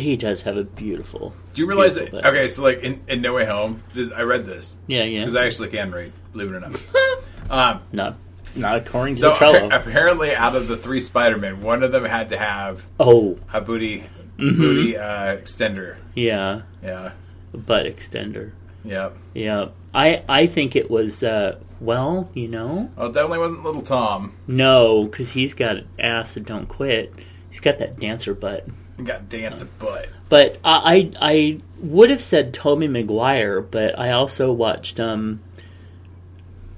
he 0.00 0.16
does 0.16 0.42
have 0.42 0.56
a 0.56 0.64
beautiful. 0.64 1.34
Do 1.54 1.62
you 1.62 1.68
realize 1.68 1.94
that? 1.94 2.12
Okay, 2.12 2.48
so 2.48 2.62
like 2.62 2.78
in, 2.80 3.00
in 3.08 3.22
No 3.22 3.34
Way 3.34 3.44
Home, 3.46 3.82
I 4.16 4.22
read 4.22 4.44
this 4.46 4.76
Yeah, 4.86 5.04
yeah. 5.04 5.20
because 5.20 5.36
I 5.36 5.46
actually 5.46 5.68
can 5.70 5.92
read, 5.92 6.12
believe 6.32 6.52
it 6.52 6.56
or 6.56 6.60
not. 6.60 6.80
um, 7.50 7.82
Not, 7.92 8.16
not 8.56 8.76
according 8.76 9.14
to 9.14 9.20
so 9.20 9.32
Trello. 9.34 9.70
appa- 9.70 9.88
apparently, 9.88 10.34
out 10.34 10.56
of 10.56 10.66
the 10.68 10.76
three 10.76 11.00
Spider-Men, 11.00 11.62
one 11.62 11.82
of 11.82 11.92
them 11.92 12.04
had 12.04 12.28
to 12.30 12.38
have 12.38 12.84
oh, 13.00 13.38
a 13.52 13.60
booty 13.60 14.04
Mm-hmm. 14.36 14.58
booty 14.60 14.96
uh, 14.96 15.36
extender. 15.36 15.96
yeah, 16.16 16.62
Yeah, 16.82 17.12
butt 17.52 17.86
extender. 17.86 18.50
yeah. 18.82 19.10
Yeah, 19.32 19.68
I 19.94 20.24
I 20.28 20.48
think 20.48 20.74
it 20.74 20.90
was. 20.90 21.22
Uh, 21.22 21.60
well, 21.80 22.28
you 22.34 22.48
know, 22.48 22.90
Well, 22.96 23.08
it 23.08 23.12
definitely 23.12 23.38
wasn't 23.38 23.62
Little 23.64 23.82
Tom. 23.82 24.34
no, 24.48 25.04
because 25.04 25.30
he's 25.32 25.54
got 25.54 25.76
ass 26.00 26.34
that 26.34 26.46
don't 26.46 26.66
quit. 26.66 27.12
He's 27.50 27.60
got 27.60 27.78
that 27.78 28.00
dancer 28.00 28.34
butt. 28.34 28.66
He 28.96 29.02
got 29.02 29.22
a 29.32 29.64
butt. 29.78 30.08
But 30.28 30.58
I 30.64 31.12
I, 31.20 31.30
I 31.32 31.60
would 31.78 32.10
have 32.10 32.22
said 32.22 32.54
Tobey 32.54 32.88
Maguire, 32.88 33.60
but 33.60 33.98
I 33.98 34.12
also 34.12 34.52
watched 34.52 35.00
um. 35.00 35.40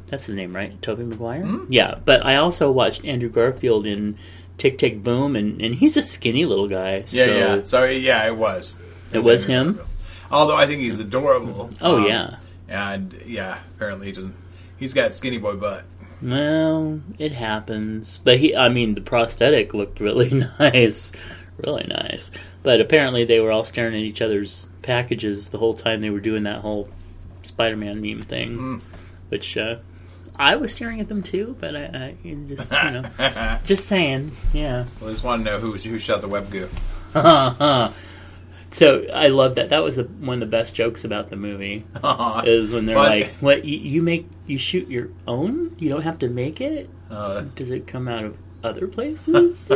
That's 0.08 0.26
his 0.26 0.34
name, 0.36 0.54
right? 0.54 0.80
Tobey 0.82 1.02
Maguire. 1.04 1.42
Hmm? 1.42 1.64
Yeah, 1.68 1.96
but 2.04 2.24
I 2.24 2.36
also 2.36 2.70
watched 2.70 3.04
Andrew 3.04 3.28
Garfield 3.28 3.86
in 3.86 4.16
Tick 4.56 4.78
Tick 4.78 5.02
Boom, 5.02 5.34
and, 5.36 5.60
and 5.60 5.74
he's 5.74 5.96
a 5.96 6.02
skinny 6.02 6.44
little 6.44 6.68
guy. 6.68 7.04
Yeah, 7.08 7.24
so, 7.24 7.24
yeah. 7.24 7.62
So 7.64 7.84
yeah, 7.84 8.26
it 8.26 8.36
was. 8.36 8.78
It 9.12 9.24
was 9.24 9.44
him? 9.46 9.74
Garfield. 9.74 9.88
Although 10.30 10.56
I 10.56 10.66
think 10.66 10.80
he's 10.80 10.98
adorable. 10.98 11.70
Oh 11.80 11.96
Um, 11.98 12.06
yeah. 12.06 12.36
and 12.68 13.12
yeah, 13.26 13.58
apparently 13.76 14.06
he 14.06 14.12
doesn't. 14.12 14.34
He's 14.78 14.94
got 14.94 15.14
skinny 15.14 15.38
boy 15.38 15.56
butt. 15.56 15.84
Well, 16.22 17.00
it 17.18 17.32
happens. 17.32 18.18
But 18.24 18.38
he, 18.38 18.56
I 18.56 18.68
mean, 18.68 18.94
the 18.94 19.00
prosthetic 19.02 19.74
looked 19.74 20.00
really 20.00 20.30
nice, 20.58 21.12
really 21.58 21.86
nice. 21.88 22.30
But 22.62 22.80
apparently, 22.80 23.24
they 23.24 23.40
were 23.40 23.50
all 23.52 23.64
staring 23.64 23.94
at 23.94 24.00
each 24.00 24.20
other's 24.22 24.68
packages 24.82 25.48
the 25.50 25.58
whole 25.58 25.74
time 25.74 26.00
they 26.00 26.10
were 26.10 26.20
doing 26.20 26.42
that 26.44 26.60
whole 26.60 26.88
Spider-Man 27.42 28.00
meme 28.00 28.22
thing, 28.22 28.56
Hmm. 28.56 28.76
which 29.28 29.56
uh, 29.56 29.76
I 30.36 30.56
was 30.56 30.72
staring 30.72 31.00
at 31.00 31.08
them 31.08 31.22
too. 31.22 31.56
But 31.60 31.74
I, 31.76 32.14
I 32.24 32.34
just, 32.48 32.72
you 32.72 32.90
know, 32.90 33.58
just 33.64 33.86
saying, 33.86 34.32
yeah. 34.52 34.84
I 35.04 35.08
just 35.10 35.24
want 35.24 35.44
to 35.44 35.50
know 35.52 35.58
who 35.58 35.72
who 35.74 35.98
shot 35.98 36.20
the 36.20 36.28
web 36.28 36.50
goo. 36.50 36.68
so 38.70 39.06
I 39.12 39.28
love 39.28 39.54
that. 39.54 39.68
That 39.70 39.82
was 39.82 39.96
a, 39.98 40.04
one 40.04 40.34
of 40.34 40.40
the 40.40 40.46
best 40.56 40.74
jokes 40.74 41.04
about 41.04 41.30
the 41.30 41.36
movie. 41.36 41.84
Is 42.44 42.72
when 42.72 42.84
they're 42.86 42.96
Well, 42.96 43.08
like, 43.08 43.28
"What 43.40 43.64
you, 43.64 43.78
you 43.78 44.02
make? 44.02 44.28
You 44.46 44.58
shoot 44.58 44.88
your 44.88 45.08
own? 45.26 45.74
You 45.78 45.88
don't 45.88 46.02
have 46.02 46.18
to 46.20 46.28
make 46.28 46.60
it? 46.60 46.90
Uh, 47.10 47.42
Does 47.54 47.70
it 47.70 47.86
come 47.86 48.08
out 48.08 48.24
of 48.24 48.36
other 48.62 48.86
places?" 48.88 49.70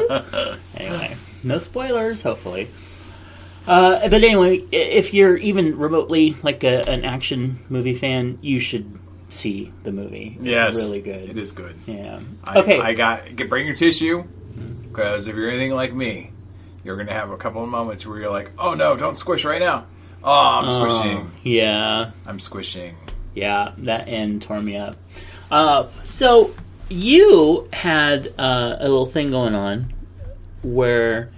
anyway, 0.77 1.17
no 1.43 1.59
spoilers. 1.59 2.23
Hopefully, 2.23 2.69
uh, 3.67 4.09
but 4.09 4.25
anyway, 4.25 4.65
if 4.73 5.13
you're 5.15 5.37
even 5.37 5.79
remotely 5.79 6.37
like 6.43 6.65
a, 6.65 6.89
an 6.89 7.05
action 7.05 7.59
movie 7.69 7.95
fan, 7.95 8.39
you 8.41 8.59
should 8.59 8.99
see 9.29 9.73
the 9.85 9.93
movie. 9.93 10.37
It's 10.37 10.45
yes, 10.45 10.77
really 10.77 11.01
good. 11.01 11.29
It 11.29 11.39
is 11.39 11.53
good. 11.53 11.77
Yeah. 11.87 12.21
I, 12.43 12.59
okay. 12.61 12.81
I 12.81 12.95
got 12.95 13.37
get 13.37 13.49
bring 13.49 13.67
your 13.67 13.77
tissue 13.77 14.25
because 14.83 15.29
if 15.29 15.37
you're 15.37 15.49
anything 15.49 15.73
like 15.73 15.95
me, 15.95 16.33
you're 16.85 16.97
gonna 16.97 17.13
have 17.13 17.31
a 17.31 17.37
couple 17.37 17.63
of 17.63 17.69
moments 17.69 18.07
where 18.07 18.19
you're 18.19 18.31
like, 18.31 18.53
"Oh 18.59 18.75
no, 18.75 18.97
don't 18.97 19.17
squish 19.17 19.45
right 19.45 19.61
now." 19.61 19.87
Oh, 20.23 20.61
I'm 20.63 20.71
squishing. 20.71 21.31
Yeah. 21.43 22.11
I'm 22.27 22.41
squishing. 22.41 22.97
Yeah, 23.35 23.73
that 23.79 24.09
end 24.09 24.43
tore 24.43 24.61
me 24.61 24.77
up. 24.77 24.97
Uh, 25.51 25.89
so 26.05 26.55
you 26.89 27.69
had 27.73 28.35
uh, 28.39 28.77
a 28.79 28.83
little 28.83 29.07
thing 29.07 29.31
going 29.31 29.55
on 29.55 29.93
where 30.63 31.31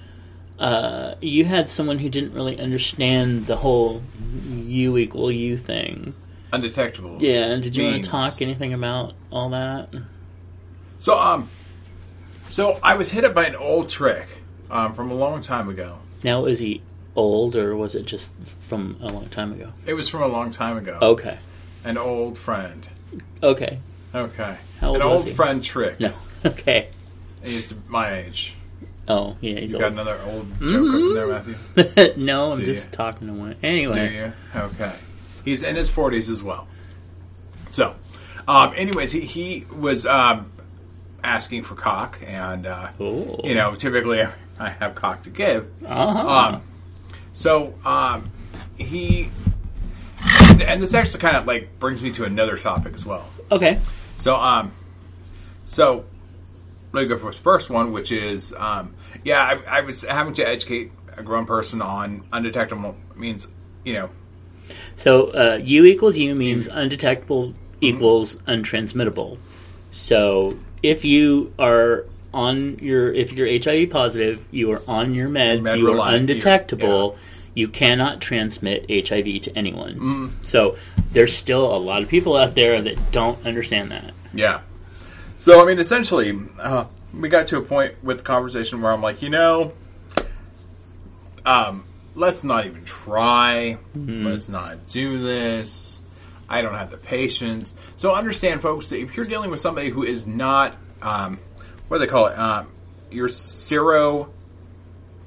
uh, 0.59 1.15
you 1.21 1.45
had 1.45 1.69
someone 1.69 1.99
who 1.99 2.09
didn't 2.09 2.33
really 2.35 2.59
understand 2.61 3.47
the 3.47 3.57
whole 3.57 4.03
"you 4.55 4.97
equal 4.99 5.31
you" 5.33 5.57
thing. 5.59 6.15
Undetectable. 6.53 7.19
Yeah, 7.23 7.45
and 7.47 7.63
did 7.63 7.77
you 7.77 7.85
want 7.85 8.05
to 8.05 8.11
talk 8.11 8.43
anything 8.43 8.73
about 8.75 9.15
all 9.31 9.51
that? 9.51 9.89
So 10.99 11.19
um, 11.19 11.49
so 12.49 12.79
I 12.83 12.95
was 12.95 13.11
hit 13.11 13.25
up 13.25 13.35
by 13.35 13.47
an 13.47 13.57
old 13.57 13.89
trick 13.89 14.29
um, 14.71 14.93
from 14.95 15.11
a 15.11 15.15
long 15.15 15.41
time 15.41 15.69
ago. 15.69 15.99
Now, 16.23 16.45
is 16.45 16.59
he 16.59 16.83
old 17.17 17.57
or 17.57 17.75
was 17.77 17.95
it 17.95 18.07
just 18.07 18.31
from 18.69 18.97
a 19.03 19.07
long 19.09 19.29
time 19.31 19.53
ago? 19.53 19.73
It 19.87 19.95
was 19.95 20.09
from 20.09 20.23
a 20.23 20.27
long 20.29 20.51
time 20.51 20.77
ago. 20.77 20.99
Okay, 21.03 21.39
An 21.85 21.97
old 21.99 22.39
friend. 22.39 22.87
okay, 23.43 23.79
Okay. 24.15 24.57
How 24.81 24.89
old 24.89 24.97
An 24.97 25.03
old 25.03 25.25
he? 25.25 25.35
friend 25.35 25.63
trick. 25.63 25.99
no, 25.99 26.13
okay. 26.45 26.89
He's 27.43 27.75
my 27.89 28.13
age. 28.13 28.55
Oh, 29.09 29.37
yeah, 29.41 29.59
he's 29.61 29.73
You 29.73 29.79
got 29.79 29.85
old. 29.87 29.93
another 29.95 30.21
old 30.27 30.47
joke 30.61 30.89
up 30.89 30.95
in 30.95 31.15
there, 31.15 31.27
Matthew? 31.27 32.15
no, 32.25 32.53
I'm 32.53 32.61
Do 32.61 32.67
just 32.67 32.91
you? 32.91 32.97
talking 32.97 33.27
to 33.27 33.33
one. 33.35 33.57
Anyway? 33.63 34.33
Okay. 34.55 34.93
He's 35.45 35.63
in 35.65 35.75
his 35.77 35.91
40s 35.91 36.31
as 36.31 36.43
well. 36.43 36.69
So, 37.69 37.97
um, 38.47 38.73
anyways, 38.77 39.11
he, 39.13 39.21
he 39.23 39.67
was 39.75 40.07
um, 40.07 40.53
asking 41.25 41.65
for 41.65 41.75
cock, 41.75 42.21
and, 42.25 42.65
uh, 42.67 42.91
you 43.01 43.55
know, 43.55 43.75
typically 43.75 44.23
I 44.59 44.71
have 44.71 44.95
cock 44.95 45.23
to 45.23 45.31
give. 45.31 45.69
Uh-huh. 45.85 46.29
Um, 46.57 46.63
so, 47.33 47.75
um, 47.85 48.31
he. 48.77 49.31
And 50.65 50.81
this 50.81 50.95
actually 50.95 51.21
kind 51.21 51.37
of 51.37 51.47
like 51.47 51.79
brings 51.81 52.03
me 52.03 52.13
to 52.13 52.25
another 52.25 52.57
topic 52.57 52.95
as 52.95 53.05
well. 53.05 53.29
okay. 53.51 53.81
So, 54.17 54.37
um, 54.37 54.71
so 55.67 56.05
let 56.93 57.03
me 57.03 57.09
go 57.09 57.19
for 57.19 57.33
the 57.33 57.39
first 57.39 57.71
one, 57.71 57.93
which 57.93 58.13
is, 58.13 58.55
um, 58.55 58.95
yeah, 59.25 59.43
I, 59.43 59.79
I 59.79 59.81
was 59.81 60.03
having 60.03 60.35
to 60.35 60.47
educate 60.47 60.93
a 61.17 61.23
grown 61.23 61.47
person 61.47 61.83
on 61.83 62.25
undetectable 62.33 62.97
means, 63.17 63.49
you 63.85 63.95
know, 63.95 64.11
So 64.97 65.27
uh, 65.33 65.57
U 65.63 65.85
equals 65.85 66.17
U 66.17 66.35
means 66.35 66.69
undetectable 66.69 67.55
equals 67.81 68.37
untransmittable. 68.43 69.39
So 69.91 70.59
if 70.83 71.05
you 71.05 71.53
are 71.59 72.07
on 72.33 72.79
your 72.79 73.13
if 73.13 73.33
you're 73.33 73.47
HIV 73.47 73.91
positive, 73.91 74.45
you 74.51 74.73
are 74.73 74.83
on 74.89 75.15
your 75.15 75.29
meds, 75.29 75.63
Med 75.63 75.79
you 75.79 76.01
are 76.01 76.15
undetectable. 76.15 77.19
You 77.55 77.69
cannot 77.69 78.23
transmit 78.23 78.87
HIV 78.89 79.43
to 79.43 79.53
anyone. 79.55 80.01
Mm. 80.01 80.45
So 80.47 80.79
there's 81.13 81.37
still 81.37 81.75
a 81.75 81.77
lot 81.77 82.03
of 82.03 82.09
people 82.09 82.35
out 82.35 82.55
there 82.55 82.81
that 82.81 83.13
don't 83.13 83.45
understand 83.45 83.91
that. 83.91 84.15
Yeah. 84.33 84.61
So 85.43 85.61
I 85.61 85.65
mean, 85.67 85.81
essentially, 85.81 86.39
uh, 86.61 86.85
we 87.13 87.29
got 87.29 87.49
to 87.49 87.57
a 87.57 87.63
point 87.63 87.97
with 88.05 88.19
the 88.19 88.23
conversation 88.23 88.81
where 88.81 88.93
I'm 88.93 89.03
like, 89.03 89.23
you 89.23 89.29
know, 89.29 89.73
um, 91.45 91.83
let's 92.15 92.45
not 92.45 92.65
even 92.65 92.85
try. 92.85 93.77
Let's 93.93 94.49
not 94.49 94.87
do 94.87 95.21
this. 95.21 96.01
I 96.49 96.63
don't 96.63 96.75
have 96.75 96.93
the 96.93 96.97
patience. 96.97 97.75
So 97.97 98.15
understand, 98.15 98.63
folks, 98.63 98.91
that 98.91 99.01
if 99.01 99.17
you're 99.17 99.27
dealing 99.27 99.51
with 99.51 99.59
somebody 99.59 99.89
who 99.89 100.05
is 100.05 100.29
not, 100.29 100.77
um, 101.03 101.41
what 101.89 101.99
do 101.99 102.07
they 102.07 102.11
call 102.11 102.27
it? 102.27 102.39
Um, 102.39 102.69
you're 103.11 103.29
sero 103.29 104.33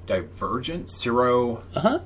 divergent. 0.07 0.89
Sero 0.89 1.61
Uh 1.75 1.79
huh. 1.81 1.99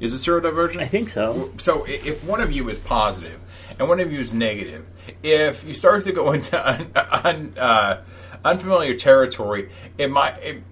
is 0.00 0.12
it 0.12 0.18
sero 0.18 0.40
divergent 0.40 0.82
I 0.82 0.88
think 0.88 1.08
so. 1.08 1.52
so 1.58 1.84
if 1.86 2.24
one 2.24 2.40
of 2.40 2.50
you 2.50 2.68
is 2.68 2.80
positive 2.80 3.38
and 3.78 3.88
one 3.88 4.00
of 4.00 4.12
you 4.12 4.20
is 4.20 4.32
negative, 4.34 4.86
if 5.22 5.64
you 5.64 5.74
start 5.74 6.04
to 6.04 6.12
go 6.12 6.32
into 6.36 6.56
un, 6.68 6.92
un, 7.24 7.54
uh, 7.58 8.02
unfamiliar 8.44 8.94
territory, 8.94 9.70
it 9.98 10.10
might 10.10 10.38
it, 10.42 10.62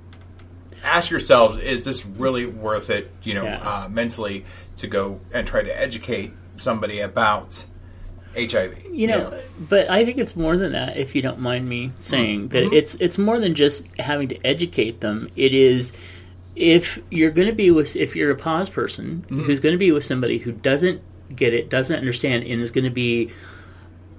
ask 0.82 1.10
yourselves: 1.10 1.58
Is 1.58 1.84
this 1.84 2.04
really 2.04 2.46
worth 2.46 2.90
it? 2.90 3.10
You 3.22 3.34
know, 3.34 3.44
Yeah. 3.44 3.84
uh, 3.84 3.88
mentally 3.88 4.44
to 4.76 4.86
go 4.86 5.20
and 5.32 5.46
try 5.46 5.62
to 5.62 5.80
educate 5.80 6.32
somebody 6.56 7.00
about 7.00 7.64
HIV. 8.34 8.84
You 8.90 9.06
know, 9.08 9.38
but 9.68 9.90
I 9.90 10.04
think 10.04 10.18
it's 10.18 10.34
more 10.36 10.56
than 10.56 10.72
that. 10.72 10.96
If 10.96 11.14
you 11.14 11.22
don't 11.22 11.40
mind 11.40 11.68
me 11.68 11.92
saying 11.98 12.48
that, 12.48 12.72
it's 12.72 12.94
it's 12.96 13.18
more 13.18 13.38
than 13.38 13.54
just 13.54 13.84
having 13.98 14.28
to 14.28 14.46
educate 14.46 15.00
them. 15.00 15.28
It 15.36 15.52
is 15.54 15.92
if 16.54 16.98
you're 17.10 17.30
going 17.30 17.48
to 17.48 17.54
be 17.54 17.70
with 17.70 17.96
if 17.96 18.14
you're 18.16 18.30
a 18.30 18.36
pause 18.36 18.68
person 18.68 19.24
who's 19.28 19.60
going 19.60 19.72
to 19.74 19.78
be 19.78 19.90
with 19.92 20.04
somebody 20.04 20.38
who 20.38 20.52
doesn't 20.52 21.00
get 21.34 21.54
it, 21.54 21.68
doesn't 21.70 21.96
understand, 21.98 22.44
and 22.44 22.60
is 22.60 22.70
going 22.70 22.84
to 22.84 22.90
be 22.90 23.30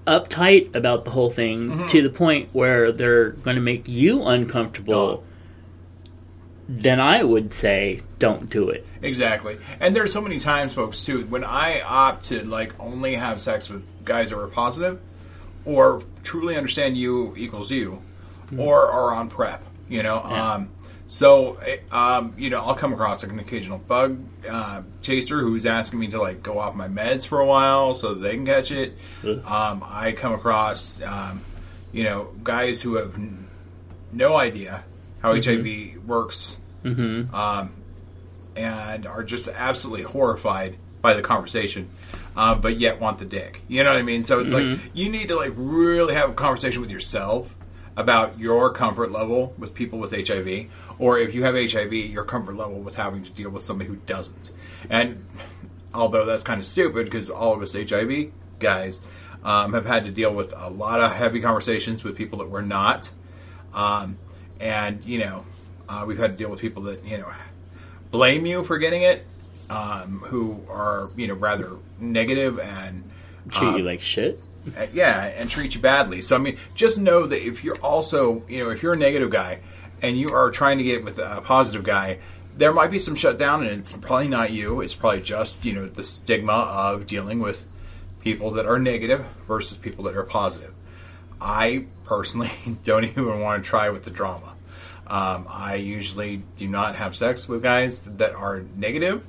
uptight 0.07 0.75
about 0.75 1.05
the 1.05 1.11
whole 1.11 1.31
thing 1.31 1.69
Mm-hmm. 1.69 1.87
to 1.87 2.01
the 2.01 2.09
point 2.09 2.49
where 2.53 2.91
they're 2.91 3.29
going 3.31 3.55
to 3.55 3.61
make 3.61 3.87
you 3.87 4.23
uncomfortable, 4.23 4.93
Oh. 4.95 5.23
then 6.67 6.99
I 6.99 7.23
would 7.23 7.53
say 7.53 8.01
don't 8.19 8.49
do 8.49 8.69
it. 8.69 8.85
Exactly. 9.01 9.57
And 9.79 9.95
there's 9.95 10.11
so 10.13 10.21
many 10.21 10.39
times, 10.39 10.73
folks, 10.73 11.03
too, 11.05 11.25
when 11.25 11.43
I 11.43 11.81
opt 11.81 12.25
to 12.25 12.43
like 12.47 12.73
only 12.79 13.15
have 13.15 13.39
sex 13.41 13.69
with 13.69 13.83
guys 14.05 14.29
that 14.31 14.39
are 14.39 14.47
positive, 14.47 14.99
or 15.65 16.01
truly 16.23 16.55
understand 16.57 16.97
you 16.97 17.33
equals 17.37 17.71
you, 17.71 18.01
or 18.57 18.85
are 18.89 19.13
on 19.13 19.29
PrEP. 19.29 19.63
You 19.89 20.03
know, 20.03 20.21
um, 20.21 20.69
so 21.07 21.55
eh, 21.65 21.77
um, 21.91 22.33
you 22.37 22.49
know, 22.49 22.61
I'll 22.61 22.75
come 22.75 22.93
across 22.93 23.23
like 23.23 23.31
an 23.31 23.39
occasional 23.39 23.77
bug 23.77 24.19
uh, 24.49 24.81
chaser 25.01 25.41
who's 25.41 25.65
asking 25.65 25.99
me 25.99 26.07
to 26.07 26.21
like 26.21 26.41
go 26.43 26.57
off 26.59 26.75
my 26.75 26.87
meds 26.87 27.27
for 27.27 27.39
a 27.39 27.45
while 27.45 27.93
so 27.95 28.13
that 28.13 28.21
they 28.21 28.35
can 28.35 28.45
catch 28.45 28.71
it. 28.71 28.93
Um, 29.45 29.83
I 29.87 30.13
come 30.13 30.33
across 30.33 31.01
um, 31.03 31.41
you 31.91 32.03
know 32.05 32.33
guys 32.43 32.81
who 32.81 32.95
have 32.95 33.15
n- 33.15 33.47
no 34.11 34.35
idea 34.37 34.83
how 35.21 35.33
HIV 35.35 36.05
works 36.07 36.57
and 38.55 39.05
are 39.07 39.23
just 39.23 39.47
absolutely 39.49 40.03
horrified 40.03 40.77
by 41.01 41.13
the 41.13 41.21
conversation, 41.21 41.89
uh, 42.35 42.55
but 42.55 42.77
yet 42.77 42.99
want 42.99 43.19
the 43.19 43.25
dick. 43.25 43.61
You 43.67 43.83
know 43.83 43.89
what 43.91 43.99
I 43.99 44.03
mean? 44.03 44.23
So 44.23 44.39
it's 44.41 44.51
like 44.51 44.79
you 44.93 45.09
need 45.09 45.27
to 45.29 45.35
like 45.35 45.53
really 45.55 46.13
have 46.13 46.29
a 46.29 46.33
conversation 46.33 46.81
with 46.81 46.91
yourself 46.91 47.53
about 47.95 48.39
your 48.39 48.71
comfort 48.71 49.12
level 49.12 49.53
with 49.58 49.73
people 49.73 49.99
with 49.99 50.12
HIV, 50.12 50.65
or 50.99 51.17
if 51.17 51.34
you 51.34 51.43
have 51.43 51.56
HIV, 51.56 51.93
your 51.93 52.23
comfort 52.23 52.56
level 52.56 52.79
with 52.79 52.95
having 52.95 53.23
to 53.23 53.29
deal 53.29 53.49
with 53.49 53.63
somebody 53.63 53.89
who 53.89 53.97
doesn't. 54.06 54.51
And 54.89 55.25
although 55.93 56.25
that's 56.25 56.43
kind 56.43 56.60
of 56.60 56.65
stupid 56.65 57.06
because 57.06 57.29
all 57.29 57.53
of 57.53 57.62
us 57.62 57.73
HIV 57.73 58.32
guys 58.60 58.99
um, 59.43 59.73
have 59.73 59.86
had 59.86 60.06
to 60.06 60.12
deal 60.12 60.34
with 60.34 60.53
a 60.58 60.69
lot 60.69 60.99
of 60.99 61.13
heavy 61.13 61.41
conversations 61.41 62.03
with 62.03 62.15
people 62.15 62.39
that 62.39 62.49
we're 62.49 62.62
not. 62.62 63.12
Um, 63.73 64.17
and, 64.60 65.03
you 65.06 65.19
know, 65.19 65.45
uh, 65.88 66.06
we've 66.08 66.17
had 66.17 66.32
to 66.32 66.38
deal 66.38 66.49
with 66.49 66.62
people 66.62 66.84
that, 66.84 67.06
you 67.06 67.17
know, 67.17 67.32
blame 68.12 68.45
you 68.45 68.63
for 68.63 68.77
getting 68.77 69.01
it, 69.01 69.25
um, 69.69 70.19
who 70.27 70.63
are, 70.69 71.10
you 71.15 71.27
know, 71.27 71.34
rather 71.34 71.77
negative 71.99 72.60
and, 72.60 73.03
Treat 73.49 73.67
Um, 73.67 73.77
you 73.77 73.84
like 73.84 74.01
shit. 74.01 74.41
Uh, 74.78 74.88
yeah, 74.93 75.26
and 75.26 75.49
treat 75.49 75.76
you 75.76 75.82
badly. 75.82 76.21
So, 76.21 76.36
I 76.36 76.39
mean, 76.39 76.58
just 76.76 76.99
know 76.99 77.26
that 77.26 77.45
if 77.45 77.63
you're 77.63 77.80
also, 77.82 78.43
you 78.47 78.63
know, 78.63 78.69
if 78.69 78.82
you're 78.82 78.93
a 78.93 78.97
negative 78.97 79.30
guy 79.30 79.60
and 80.02 80.17
you 80.17 80.30
are 80.30 80.52
trying 80.52 80.78
to 80.78 80.84
get 80.84 81.04
with 81.04 81.19
a 81.19 81.41
positive 81.41 81.84
guy, 81.84 82.19
there 82.56 82.71
might 82.71 82.91
be 82.91 82.99
some 82.99 83.15
shutdown, 83.15 83.63
and 83.63 83.80
it's 83.80 83.93
probably 83.93 84.28
not 84.28 84.52
you. 84.52 84.82
It's 84.82 84.93
probably 84.93 85.21
just, 85.21 85.65
you 85.65 85.73
know, 85.73 85.88
the 85.88 86.04
stigma 86.04 86.54
of 86.54 87.06
dealing 87.06 87.39
with 87.39 87.65
people 88.21 88.52
that 88.52 88.65
are 88.65 88.80
negative 88.80 89.26
versus 89.47 89.78
people 89.78 90.06
that 90.06 90.15
are 90.15 90.23
positive. 90.23 90.73
I 91.41 91.86
personally 92.06 92.52
don't 92.84 93.04
even 93.04 93.41
want 93.41 93.63
to 93.63 93.69
try 93.69 93.89
with 93.89 94.04
the 94.04 94.12
drama. 94.12 94.54
Um, 95.06 95.45
I 95.49 95.76
usually 95.76 96.43
do 96.58 96.67
not 96.67 96.95
have 96.95 97.15
sex 97.15 97.47
with 97.47 97.62
guys 97.62 98.02
that 98.02 98.34
are 98.34 98.63
negative 98.76 99.23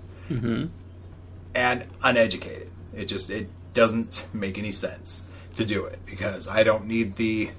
and 1.55 1.85
uneducated. 2.03 2.70
It 2.94 3.07
just 3.07 3.29
it 3.31 3.49
doesn't 3.74 4.26
make 4.32 4.56
any 4.58 4.72
sense 4.72 5.24
to 5.56 5.64
do 5.64 5.84
it 5.84 5.98
because 6.06 6.48
I 6.48 6.62
don't 6.62 6.87
need 6.87 7.16
the 7.16 7.50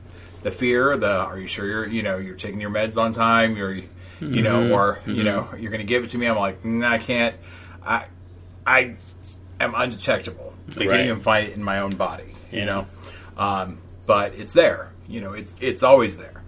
the 0.43 0.51
fear. 0.51 0.97
The 0.97 1.11
are 1.19 1.39
you 1.39 1.47
sure 1.47 1.65
you're 1.65 1.87
you 1.87 2.01
know 2.03 2.17
you're 2.17 2.35
taking 2.35 2.59
your 2.61 2.69
meds 2.71 2.99
on 2.99 3.11
time? 3.11 3.55
You're 3.55 3.73
you 4.21 4.41
know 4.41 4.71
or 4.71 4.99
you 5.05 5.23
know 5.23 5.49
you're 5.59 5.71
going 5.71 5.81
to 5.81 5.87
give 5.87 6.03
it 6.03 6.07
to 6.07 6.17
me. 6.17 6.25
I'm 6.27 6.37
like 6.37 6.63
"Mm, 6.63 6.85
I 6.85 6.97
can't. 6.97 7.35
I 7.85 8.07
I 8.65 8.95
am 9.59 9.75
undetectable. 9.75 10.53
I 10.75 10.79
Right. 10.79 10.89
can't 10.89 11.01
even 11.01 11.19
find 11.21 11.47
it 11.47 11.55
in 11.55 11.63
my 11.63 11.79
own 11.79 11.91
body. 11.91 12.33
Yeah. 12.51 12.59
You 12.59 12.65
know, 12.65 12.87
um, 13.37 13.77
but 14.07 14.33
it's 14.35 14.53
there. 14.53 14.91
You 15.07 15.21
know, 15.21 15.33
it's 15.33 15.55
it's 15.61 15.83
always 15.83 16.17
there. 16.17 16.43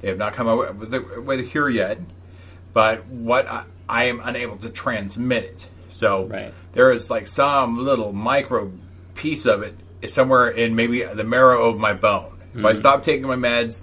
They 0.00 0.08
have 0.08 0.18
not 0.18 0.32
come 0.32 0.46
up 0.46 0.76
with 0.76 0.94
a, 0.94 1.20
with 1.20 1.40
a 1.40 1.42
cure 1.42 1.68
yet, 1.68 1.98
but 2.72 3.04
what 3.06 3.46
I, 3.48 3.64
I 3.88 4.04
am 4.04 4.20
unable 4.22 4.56
to 4.58 4.70
transmit 4.70 5.44
it. 5.44 5.68
So 5.90 6.26
Right. 6.26 6.54
there 6.72 6.92
is 6.92 7.10
like 7.10 7.26
some 7.26 7.78
little 7.78 8.12
micro 8.12 8.70
piece 9.18 9.46
of 9.46 9.62
it 9.62 9.74
is 10.00 10.14
somewhere 10.14 10.48
in 10.48 10.74
maybe 10.74 11.02
the 11.02 11.24
marrow 11.24 11.68
of 11.68 11.78
my 11.78 11.92
bone. 11.92 12.38
If 12.54 12.64
I 12.64 12.70
mm-hmm. 12.70 12.76
stop 12.76 13.02
taking 13.02 13.26
my 13.26 13.36
meds, 13.36 13.82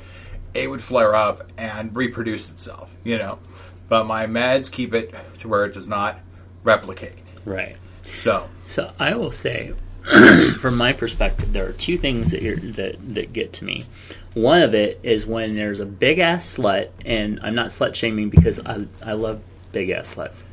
it 0.53 0.69
would 0.69 0.81
flare 0.81 1.13
up 1.13 1.43
and 1.57 1.95
reproduce 1.95 2.49
itself. 2.49 2.89
You 3.03 3.17
know, 3.19 3.39
but 3.87 4.05
my 4.05 4.25
meds 4.25 4.71
keep 4.71 4.93
it 4.93 5.13
to 5.39 5.47
where 5.47 5.65
it 5.65 5.73
does 5.73 5.87
not 5.87 6.19
replicate. 6.63 7.19
Right. 7.43 7.77
So 8.15 8.49
So 8.67 8.91
I 8.99 9.15
will 9.15 9.31
say, 9.31 9.73
from 10.59 10.77
my 10.77 10.93
perspective, 10.93 11.53
there 11.53 11.67
are 11.67 11.73
two 11.73 11.97
things 11.97 12.31
that 12.31 12.41
you're, 12.41 12.57
that 12.57 13.15
that 13.15 13.33
get 13.33 13.53
to 13.53 13.65
me. 13.65 13.85
One 14.33 14.61
of 14.61 14.73
it 14.73 14.99
is 15.03 15.25
when 15.25 15.55
there's 15.55 15.79
a 15.79 15.85
big 15.85 16.19
ass 16.19 16.57
slut, 16.57 16.89
and 17.05 17.39
I'm 17.41 17.55
not 17.55 17.67
slut 17.67 17.95
shaming 17.95 18.29
because 18.29 18.59
I 18.65 18.85
I 19.05 19.13
love 19.13 19.41
big 19.71 19.89
ass 19.89 20.15
sluts. 20.15 20.43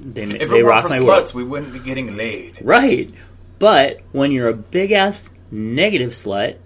They 0.00 0.22
if 0.22 0.50
they 0.50 0.60
it 0.60 0.64
rock 0.64 0.84
weren't 0.84 0.94
for 0.94 1.00
my 1.00 1.06
world. 1.06 1.24
sluts, 1.24 1.34
we 1.34 1.44
wouldn't 1.44 1.72
be 1.72 1.78
getting 1.78 2.16
laid. 2.16 2.58
Right. 2.60 3.12
But 3.58 4.00
when 4.12 4.32
you're 4.32 4.48
a 4.48 4.54
big 4.54 4.92
ass 4.92 5.28
negative 5.50 6.10
slut 6.10 6.56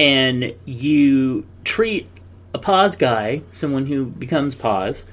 and 0.00 0.54
you 0.64 1.46
treat 1.64 2.08
a 2.54 2.58
pause 2.58 2.96
guy, 2.96 3.42
someone 3.50 3.86
who 3.86 4.06
becomes 4.06 4.54
pause, 4.54 5.04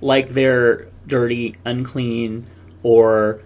like 0.00 0.30
they're 0.30 0.88
dirty, 1.06 1.56
unclean, 1.64 2.46
or 2.82 3.40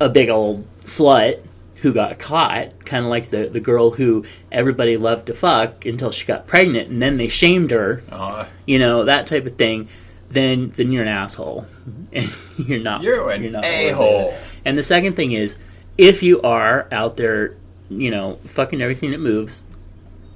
a 0.00 0.08
big 0.08 0.30
old 0.30 0.66
slut 0.82 1.40
who 1.76 1.92
got 1.92 2.18
caught, 2.18 2.84
kind 2.84 3.04
of 3.04 3.10
like 3.10 3.30
the, 3.30 3.48
the 3.48 3.60
girl 3.60 3.90
who 3.90 4.24
everybody 4.52 4.96
loved 4.96 5.26
to 5.26 5.34
fuck 5.34 5.84
until 5.86 6.10
she 6.10 6.26
got 6.26 6.46
pregnant 6.46 6.90
and 6.90 7.00
then 7.00 7.16
they 7.16 7.28
shamed 7.28 7.70
her, 7.70 8.02
Uh, 8.10 8.46
you 8.66 8.78
know, 8.78 9.04
that 9.04 9.26
type 9.26 9.46
of 9.46 9.56
thing, 9.56 9.88
then 10.28 10.70
then 10.76 10.92
you're 10.92 11.02
an 11.02 11.08
asshole. 11.08 11.66
And 12.12 12.30
you're 12.58 12.80
not 12.80 13.02
You're 13.02 13.30
an 13.30 13.52
not 13.52 13.64
a-hole. 13.64 14.34
And 14.64 14.76
the 14.76 14.82
second 14.82 15.14
thing 15.14 15.32
is 15.32 15.56
if 16.00 16.22
you 16.22 16.40
are 16.40 16.88
out 16.90 17.18
there, 17.18 17.56
you 17.90 18.10
know, 18.10 18.36
fucking 18.46 18.80
everything 18.80 19.10
that 19.10 19.20
moves, 19.20 19.62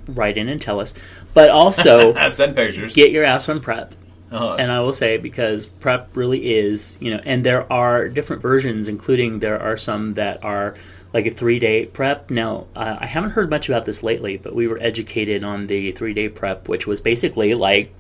write 0.07 0.37
in 0.37 0.49
and 0.49 0.61
tell 0.61 0.79
us. 0.79 0.93
But 1.33 1.49
also 1.49 2.15
send 2.29 2.55
pictures. 2.55 2.95
get 2.95 3.11
your 3.11 3.25
ass 3.25 3.49
on 3.49 3.61
PrEP. 3.61 3.95
Uh-huh. 4.31 4.57
And 4.57 4.71
I 4.71 4.81
will 4.81 4.93
say 4.93 5.17
because 5.17 5.67
PrEP 5.67 6.17
really 6.17 6.55
is, 6.55 6.99
you 7.01 7.11
know, 7.13 7.21
and 7.25 7.47
there 7.47 7.73
are 7.73 8.09
different 8.09 8.43
versions, 8.43 8.89
including 8.89 9.39
there 9.39 9.61
are 9.61 9.79
some 9.79 10.13
that 10.13 10.45
are 10.45 10.75
like 11.15 11.27
a 11.27 11.31
three 11.31 11.59
day 11.59 11.87
PrEP. 11.87 12.31
Now, 12.31 12.67
uh, 12.77 12.99
I 13.01 13.07
haven't 13.07 13.31
heard 13.31 13.49
much 13.49 13.69
about 13.69 13.87
this 13.87 14.03
lately, 14.03 14.37
but 14.37 14.55
we 14.55 14.67
were 14.67 14.79
educated 14.81 15.45
on 15.45 15.67
the 15.67 15.93
three 15.93 16.13
day 16.13 16.29
PrEP, 16.29 16.69
which 16.69 16.87
was 16.87 17.01
basically 17.01 17.55
like, 17.55 17.95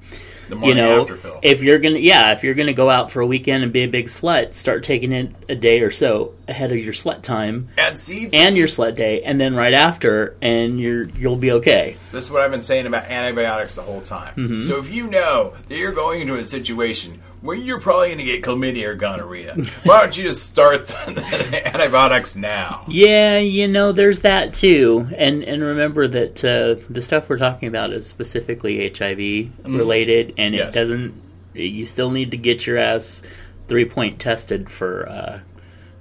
you 0.50 0.74
know, 0.74 1.06
if 1.42 1.62
you're 1.62 1.78
gonna, 1.78 1.98
yeah, 1.98 2.32
if 2.32 2.42
you're 2.42 2.54
gonna 2.54 2.72
go 2.72 2.90
out 2.90 3.10
for 3.10 3.20
a 3.20 3.26
weekend 3.26 3.62
and 3.62 3.72
be 3.72 3.82
a 3.82 3.88
big 3.88 4.06
slut, 4.06 4.54
start 4.54 4.84
taking 4.84 5.12
it 5.12 5.34
a 5.48 5.54
day 5.54 5.80
or 5.80 5.90
so 5.90 6.34
ahead 6.48 6.72
of 6.72 6.78
your 6.78 6.92
slut 6.92 7.22
time 7.22 7.68
and 7.78 7.98
see, 7.98 8.28
and 8.32 8.56
your 8.56 8.68
slut 8.68 8.96
day, 8.96 9.22
and 9.22 9.40
then 9.40 9.54
right 9.54 9.74
after, 9.74 10.36
and 10.42 10.80
you're 10.80 11.04
you'll 11.04 11.36
be 11.36 11.52
okay. 11.52 11.96
This 12.12 12.24
is 12.24 12.30
what 12.30 12.42
I've 12.42 12.50
been 12.50 12.62
saying 12.62 12.86
about 12.86 13.04
antibiotics 13.04 13.74
the 13.74 13.82
whole 13.82 14.00
time. 14.00 14.34
Mm-hmm. 14.34 14.62
So 14.62 14.78
if 14.78 14.92
you 14.92 15.08
know 15.08 15.54
that 15.68 15.76
you're 15.76 15.92
going 15.92 16.20
into 16.20 16.34
a 16.34 16.44
situation 16.44 17.20
where 17.44 17.56
you're 17.56 17.78
probably 17.80 18.08
going 18.08 18.18
to 18.18 18.24
get 18.24 18.42
chlamydia 18.42 18.86
or 18.88 18.94
gonorrhea, 18.94 19.54
why 19.84 20.00
don't 20.00 20.16
you 20.16 20.24
just 20.24 20.46
start 20.46 20.86
the 20.86 21.62
antibiotics 21.74 22.34
now? 22.36 22.84
Yeah, 22.88 23.38
you 23.38 23.68
know, 23.68 23.92
there's 23.92 24.20
that 24.22 24.54
too, 24.54 25.06
and 25.16 25.44
and 25.44 25.62
remember 25.62 26.08
that 26.08 26.42
uh, 26.44 26.82
the 26.88 27.02
stuff 27.02 27.28
we're 27.28 27.38
talking 27.38 27.68
about 27.68 27.92
is 27.92 28.06
specifically 28.06 28.88
HIV 28.90 29.50
related, 29.64 30.34
and 30.38 30.54
Mm-hmm. 30.54 30.54
Yes. 30.54 30.74
it 30.76 30.78
doesn't. 30.78 31.22
You 31.54 31.86
still 31.86 32.10
need 32.10 32.30
to 32.32 32.36
get 32.36 32.66
your 32.66 32.78
ass 32.78 33.22
three 33.68 33.84
point 33.84 34.18
tested 34.18 34.70
for 34.70 35.08
uh, 35.08 35.40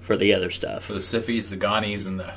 for 0.02 0.18
the 0.18 0.34
other 0.34 0.50
stuff. 0.50 0.86
For 0.86 0.94
the 0.94 1.02
syphies, 1.02 1.50
the 1.50 1.56
gonnies, 1.58 2.06
and 2.06 2.20
the 2.20 2.34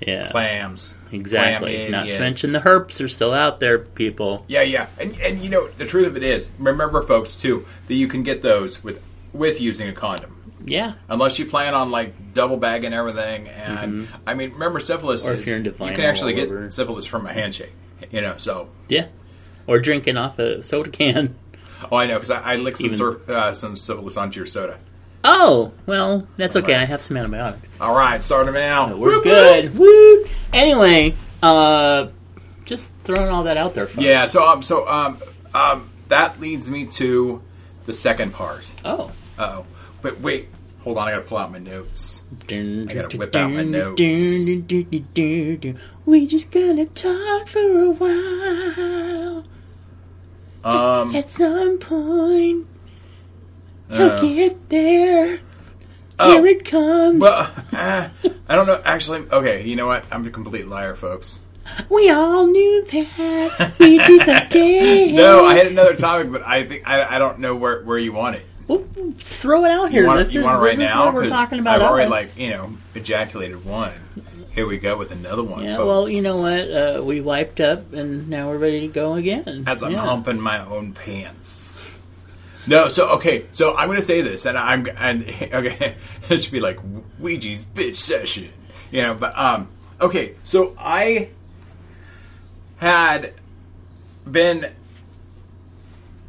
Yeah, 0.00 0.28
clams. 0.28 0.96
exactly. 1.10 1.88
Not 1.88 2.04
to 2.06 2.18
mention 2.18 2.52
the 2.52 2.60
herps 2.60 3.00
are 3.02 3.08
still 3.08 3.32
out 3.32 3.60
there, 3.60 3.78
people. 3.78 4.44
Yeah, 4.48 4.62
yeah, 4.62 4.88
and 5.00 5.18
and 5.20 5.40
you 5.40 5.48
know 5.48 5.68
the 5.78 5.86
truth 5.86 6.06
of 6.06 6.16
it 6.16 6.22
is, 6.22 6.50
remember, 6.58 7.00
folks, 7.02 7.36
too, 7.36 7.64
that 7.86 7.94
you 7.94 8.06
can 8.08 8.22
get 8.22 8.42
those 8.42 8.84
with 8.84 9.02
with 9.32 9.60
using 9.60 9.88
a 9.88 9.92
condom. 9.92 10.32
Yeah, 10.64 10.94
Unless 11.08 11.38
you 11.38 11.46
plan 11.46 11.74
on 11.74 11.90
like 11.92 12.34
double 12.34 12.56
bagging 12.56 12.92
everything, 12.92 13.46
and 13.48 14.08
I 14.26 14.34
mean, 14.34 14.52
remember 14.52 14.80
syphilis 14.80 15.22
Mm-hmm. 15.24 15.30
Or 15.30 15.34
if 15.34 15.40
is 15.42 15.46
you're 15.46 15.56
into 15.58 15.70
you 15.70 15.76
can 15.92 16.00
actually 16.00 16.34
get 16.34 16.48
over. 16.48 16.70
syphilis 16.70 17.06
from 17.06 17.24
a 17.26 17.32
handshake, 17.32 17.72
you 18.10 18.20
know. 18.20 18.34
So 18.38 18.68
yeah. 18.88 19.06
Or 19.68 19.78
drinking 19.78 20.16
off 20.16 20.38
a 20.38 20.62
soda 20.62 20.90
can. 20.90 21.36
oh, 21.90 21.96
I 21.96 22.06
know 22.06 22.14
because 22.14 22.30
I, 22.30 22.40
I 22.40 22.56
licked 22.56 22.78
some 22.78 22.86
Even- 22.86 22.98
sur- 22.98 23.20
uh, 23.28 23.52
some 23.52 23.76
syphilis 23.76 24.16
onto 24.16 24.40
your 24.40 24.46
soda. 24.46 24.78
Oh 25.28 25.72
well, 25.86 26.26
that's 26.36 26.54
okay. 26.54 26.74
I 26.74 26.84
have 26.84 27.02
some 27.02 27.16
antibiotics. 27.16 27.68
All 27.80 27.94
right, 27.94 28.22
start 28.22 28.46
them 28.46 28.56
out. 28.56 28.96
We're 28.96 29.16
Whoop, 29.16 29.24
good. 29.24 29.76
Woo! 29.76 30.24
Anyway, 30.52 31.14
uh, 31.42 32.08
just 32.64 32.92
throwing 33.00 33.28
all 33.28 33.42
that 33.42 33.56
out 33.56 33.74
there. 33.74 33.86
Folks. 33.86 34.04
Yeah. 34.04 34.26
So 34.26 34.46
um, 34.46 34.62
so 34.62 34.88
um, 34.88 35.18
um, 35.52 35.90
that 36.08 36.40
leads 36.40 36.70
me 36.70 36.86
to 36.86 37.42
the 37.86 37.94
second 37.94 38.34
part. 38.34 38.72
Oh. 38.84 39.10
Oh, 39.38 39.66
but 40.00 40.20
wait, 40.20 40.48
Hold 40.86 40.98
on, 40.98 41.08
I 41.08 41.10
gotta 41.10 41.24
pull 41.24 41.38
out 41.38 41.50
my 41.50 41.58
notes. 41.58 42.22
I 42.48 42.84
gotta 42.88 43.18
whip 43.18 43.34
out 43.34 43.50
my 43.50 43.64
notes. 43.64 44.00
We 46.06 46.26
just 46.28 46.52
gonna 46.52 46.86
talk 46.86 47.48
for 47.48 47.58
a 47.58 47.90
while. 47.90 49.44
Um, 50.62 51.16
At 51.16 51.28
some 51.28 51.78
point, 51.78 52.68
uh, 53.90 54.20
he'll 54.20 54.34
get 54.34 54.68
there. 54.68 55.40
oh, 56.18 56.32
Here 56.32 56.46
it 56.46 56.64
comes. 56.64 57.20
well, 57.20 57.52
uh, 57.72 58.08
I 58.48 58.54
don't 58.54 58.66
know. 58.66 58.80
Actually, 58.84 59.28
okay. 59.30 59.64
You 59.64 59.76
know 59.76 59.86
what? 59.86 60.04
I'm 60.12 60.26
a 60.26 60.30
complete 60.30 60.66
liar, 60.66 60.94
folks. 60.94 61.40
we 61.88 62.10
all 62.10 62.46
knew 62.46 62.84
that 62.84 63.74
we'd 63.78 64.06
be 64.06 64.18
someday. 64.20 65.12
No, 65.12 65.46
I 65.46 65.56
had 65.56 65.66
another 65.66 65.96
topic, 65.96 66.30
but 66.30 66.42
I 66.42 66.64
think 66.64 66.88
I, 66.88 67.16
I 67.16 67.18
don't 67.18 67.40
know 67.40 67.56
where, 67.56 67.82
where 67.82 67.98
you 67.98 68.12
want 68.12 68.36
it. 68.36 68.46
Well, 68.68 68.84
throw 69.18 69.64
it 69.64 69.70
out 69.70 69.90
here. 69.90 70.02
You 70.02 70.08
want, 70.08 70.18
this 70.18 70.34
you 70.34 70.40
is, 70.40 70.44
want 70.44 70.58
it 70.58 70.64
right 70.64 70.76
this 70.76 70.88
is 70.88 70.94
now? 70.94 71.06
what 71.06 71.14
we're 71.14 71.28
talking 71.28 71.60
about. 71.60 71.76
I've 71.80 71.88
already 71.88 72.12
us. 72.12 72.36
like 72.36 72.44
you 72.44 72.50
know 72.50 72.76
ejaculated 72.94 73.64
one. 73.64 73.92
Here 74.50 74.66
we 74.66 74.78
go 74.78 74.96
with 74.96 75.12
another 75.12 75.42
one. 75.42 75.64
Yeah, 75.64 75.76
folks. 75.76 75.86
well, 75.86 76.10
you 76.10 76.22
know 76.22 76.38
what? 76.38 76.70
Uh, 76.70 77.04
we 77.04 77.20
wiped 77.20 77.60
up, 77.60 77.92
and 77.92 78.28
now 78.28 78.48
we're 78.48 78.56
ready 78.58 78.80
to 78.80 78.88
go 78.88 79.14
again. 79.14 79.64
As 79.66 79.82
I'm 79.82 79.92
yeah. 79.92 79.98
humping 79.98 80.40
my 80.40 80.64
own 80.64 80.94
pants. 80.94 81.75
No, 82.66 82.88
so 82.88 83.08
okay, 83.10 83.46
so 83.52 83.76
I'm 83.76 83.86
going 83.88 83.98
to 83.98 84.04
say 84.04 84.22
this, 84.22 84.44
and 84.46 84.58
I'm 84.58 84.86
and 84.98 85.22
okay, 85.52 85.94
it 86.28 86.42
should 86.42 86.52
be 86.52 86.60
like 86.60 86.78
Ouija's 87.20 87.64
bitch 87.64 87.96
session, 87.96 88.50
you 88.90 89.02
know. 89.02 89.14
But 89.14 89.36
um, 89.38 89.68
okay, 90.00 90.34
so 90.44 90.74
I 90.78 91.30
had 92.76 93.32
been 94.30 94.72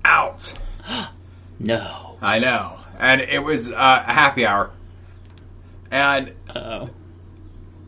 out. 0.05 0.53
No. 1.59 2.17
I 2.21 2.37
know, 2.37 2.77
and 2.99 3.19
it 3.19 3.43
was 3.43 3.71
uh, 3.71 3.75
a 4.07 4.13
happy 4.13 4.45
hour, 4.45 4.69
and 5.89 6.33
Oh. 6.55 6.89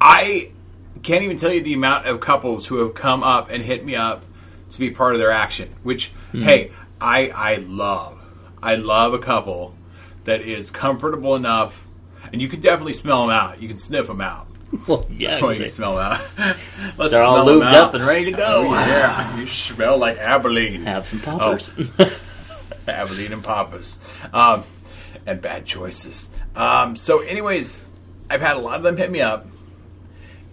I 0.01 0.51
can't 1.03 1.23
even 1.23 1.37
tell 1.37 1.53
you 1.53 1.61
the 1.61 1.73
amount 1.73 2.07
of 2.07 2.19
couples 2.19 2.65
who 2.65 2.77
have 2.77 2.93
come 2.95 3.21
up 3.23 3.49
and 3.51 3.63
hit 3.63 3.85
me 3.85 3.95
up 3.95 4.25
to 4.71 4.79
be 4.79 4.89
part 4.89 5.13
of 5.13 5.19
their 5.19 5.31
action. 5.31 5.73
Which, 5.83 6.11
hey, 6.31 6.71
I 6.99 7.29
I 7.29 7.55
love. 7.57 8.18
I 8.61 8.75
love 8.75 9.13
a 9.13 9.19
couple 9.19 9.75
that 10.25 10.41
is 10.41 10.71
comfortable 10.71 11.35
enough, 11.35 11.85
and 12.31 12.41
you 12.41 12.47
can 12.47 12.59
definitely 12.59 12.93
smell 12.93 13.21
them 13.21 13.31
out. 13.31 13.61
You 13.61 13.67
can 13.67 13.79
sniff 13.79 14.07
them 14.07 14.21
out. 14.21 14.47
Well, 14.87 15.07
yeah. 15.09 15.39
Oh, 15.41 15.49
you 15.49 15.61
can 15.61 15.69
smell 15.69 15.95
them 15.95 16.11
out. 16.11 16.21
Let's 16.97 17.11
They're 17.11 17.23
all 17.23 17.43
lubed 17.43 17.73
up 17.73 17.95
and 17.95 18.05
ready 18.05 18.25
to 18.25 18.31
go. 18.37 18.67
Oh 18.67 18.73
yeah, 18.73 19.39
you 19.39 19.47
smell 19.47 19.97
like 19.97 20.17
Albolene. 20.17 20.83
Have 20.83 21.07
some 21.07 21.21
poppers. 21.21 21.69
Albolene 22.87 23.31
and 23.33 23.43
Papas. 23.43 23.99
Um, 24.31 24.63
and 25.25 25.41
bad 25.41 25.65
choices. 25.65 26.29
Um, 26.55 26.95
so, 26.95 27.19
anyways, 27.19 27.85
I've 28.29 28.41
had 28.41 28.57
a 28.57 28.59
lot 28.59 28.77
of 28.77 28.83
them 28.83 28.97
hit 28.97 29.09
me 29.09 29.21
up, 29.21 29.47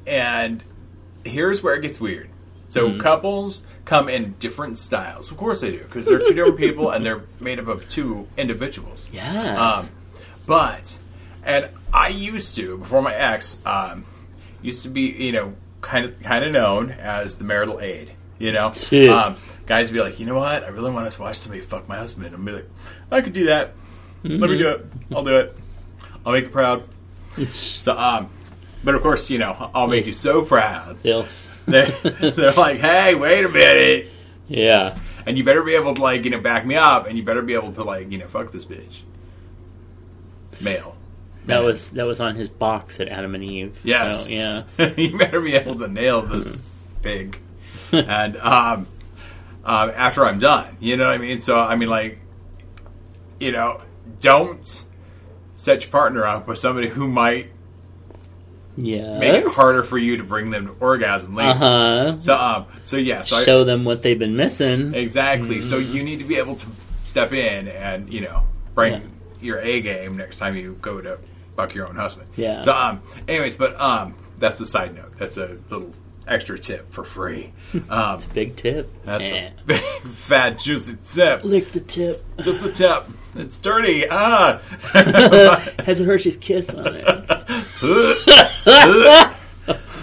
and 0.07 0.63
here's 1.25 1.63
where 1.63 1.75
it 1.75 1.83
gets 1.83 2.01
weird. 2.01 2.31
So, 2.69 2.99
couples 2.99 3.65
come 3.87 4.11
in 4.11 4.35
different 4.39 4.77
styles. 4.77 5.31
Of 5.31 5.39
course 5.39 5.63
they 5.63 5.71
do, 5.71 5.83
because 5.85 6.05
they're 6.05 6.19
two 6.19 6.35
different 6.35 6.59
people 6.59 6.91
and 6.91 7.07
they're 7.07 7.23
made 7.41 7.59
up 7.59 7.69
of 7.69 7.89
two 7.89 8.29
individuals. 8.37 9.09
Yeah. 9.11 9.55
Um, 9.55 9.89
but, 10.47 10.99
and 11.43 11.71
I 11.95 12.09
used 12.09 12.55
to 12.57 12.77
before 12.77 13.01
my 13.01 13.15
ex, 13.15 13.65
um, 13.65 14.05
used 14.61 14.83
to 14.83 14.91
be 14.91 15.03
you 15.03 15.33
know 15.33 15.55
kind 15.81 16.05
of 16.05 16.23
kind 16.23 16.45
of 16.45 16.53
known 16.53 16.91
as 16.91 17.39
the 17.39 17.45
marital 17.45 17.81
aid. 17.81 18.11
You 18.39 18.53
know, 18.53 18.75
um, 19.11 19.37
guys 19.65 19.91
be 19.91 20.01
like, 20.01 20.21
you 20.21 20.27
know 20.27 20.35
what? 20.35 20.63
I 20.63 20.69
really 20.69 20.91
want 20.91 21.11
to 21.11 21.23
watch 21.23 21.37
somebody 21.37 21.63
fuck 21.63 21.89
my 21.89 21.97
husband. 21.97 22.35
I'm 22.35 22.45
be 22.45 22.53
like, 22.53 22.69
I 23.11 23.23
could 23.23 23.33
do 23.33 23.47
that. 23.47 23.73
Let 24.25 24.51
me 24.51 24.59
do 24.59 24.69
it. 24.69 24.87
I'll 25.15 25.25
do 25.25 25.39
it. 25.39 25.57
I'll 26.25 26.33
make 26.33 26.45
you 26.45 26.51
proud. 26.51 26.85
So, 27.49 27.97
um, 27.97 28.31
but 28.83 28.95
of 28.95 29.03
course, 29.03 29.31
you 29.31 29.39
know, 29.39 29.71
I'll 29.75 29.87
make 29.87 30.07
you 30.07 30.13
so 30.13 30.43
proud. 30.43 30.99
Yes. 31.03 31.56
They're, 31.67 31.87
they're 32.31 32.53
like, 32.53 32.79
hey, 32.79 33.15
wait 33.15 33.45
a 33.45 33.49
minute. 33.49 34.11
Yeah. 34.49 34.97
And 35.27 35.37
you 35.37 35.45
better 35.45 35.63
be 35.63 35.75
able 35.75 35.95
to, 35.95 36.03
like, 36.03 36.25
you 36.25 36.31
know, 36.31 36.41
back 36.41 36.65
me 36.65 36.77
up, 36.77 37.07
and 37.07 37.17
you 37.17 37.25
better 37.25 37.43
be 37.43 37.55
able 37.55 37.73
to, 37.73 37.83
like, 37.83 38.13
you 38.13 38.19
know, 38.19 38.29
fuck 38.29 38.53
this 38.53 38.65
bitch. 38.65 39.01
Male. 40.61 40.97
That 41.47 41.63
was 41.63 41.91
that 41.91 42.05
was 42.05 42.19
on 42.19 42.35
his 42.35 42.49
box 42.49 42.99
at 42.99 43.09
Adam 43.09 43.35
and 43.35 43.45
Eve. 43.45 43.79
Yes. 43.85 44.25
So, 44.25 44.31
yeah. 44.31 44.65
you 44.97 45.17
better 45.17 45.41
be 45.41 45.55
able 45.55 45.77
to 45.77 45.87
nail 45.89 46.23
this 46.23 46.87
pig. 47.03 47.41
and 47.93 48.37
um, 48.39 48.89
um, 49.65 49.91
after 49.95 50.25
I'm 50.25 50.39
done, 50.39 50.77
you 50.81 50.97
know 50.97 51.07
what 51.07 51.15
I 51.15 51.19
mean? 51.19 51.41
So, 51.41 51.59
I 51.59 51.77
mean, 51.77 51.89
like, 51.89 52.19
you 53.39 53.53
know, 53.53 53.81
don't 54.21 54.85
set 55.55 55.83
your 55.83 55.91
partner 55.91 56.25
up 56.25 56.49
with 56.49 56.59
somebody 56.59 56.89
who 56.89 57.07
might 57.07 57.51
Yeah. 58.77 59.19
make 59.19 59.35
it 59.45 59.47
harder 59.53 59.83
for 59.83 59.97
you 59.99 60.19
to 60.19 60.25
bring 60.25 60.51
them 60.51 60.67
to 60.67 60.73
orgasm 60.81 61.35
later. 61.35 61.51
Uh 61.51 61.55
huh. 61.55 62.21
So, 62.21 62.37
um, 62.37 62.67
so 62.85 62.97
yeah, 62.97 63.23
so 63.23 63.37
I, 63.39 63.45
Show 63.45 63.65
them 63.65 63.85
what 63.85 64.03
they've 64.03 64.19
been 64.19 64.37
missing. 64.37 64.95
exactly. 64.95 65.63
So 65.63 65.79
you 65.79 66.03
need 66.03 66.19
to 66.19 66.25
be 66.25 66.37
able 66.37 66.57
to 66.57 66.67
step 67.05 67.33
in 67.33 67.69
and 67.69 68.13
you 68.13 68.21
know 68.21 68.47
bring 68.75 69.13
your 69.41 69.59
A 69.61 69.81
game 69.81 70.17
next 70.17 70.39
time 70.39 70.57
you 70.57 70.77
go 70.81 71.01
to 71.01 71.19
fuck 71.57 71.75
your 71.75 71.89
own 71.89 71.97
husband. 71.97 72.29
Yeah. 72.37 72.61
So, 72.61 72.73
um, 72.73 73.01
anyways, 73.27 73.57
but 73.57 73.81
um, 73.81 74.15
that's 74.37 74.59
the 74.59 74.67
side 74.67 74.95
note. 74.95 75.17
That's 75.17 75.37
a 75.39 75.57
little 75.71 75.95
extra 76.27 76.59
tip 76.59 76.93
for 76.93 77.05
free. 77.05 77.53
Um, 77.91 78.21
Big 78.35 78.57
tip. 78.57 78.91
that's 79.05 79.23
Eh. 79.23 79.51
a 79.59 79.65
big 79.65 79.77
fat 80.15 80.59
juicy 80.59 80.97
tip. 81.05 81.45
Lick 81.45 81.73
the 81.73 81.81
tip. 81.81 82.25
Just 82.41 82.63
the 82.63 82.71
tip. 82.73 83.05
It's 83.35 83.59
dirty. 83.59 84.05
Ah. 84.11 84.61
Has 85.85 86.01
a 86.01 86.05
Hershey's 86.05 86.37
kiss 86.37 86.71
on 86.75 86.87
it. 86.95 87.05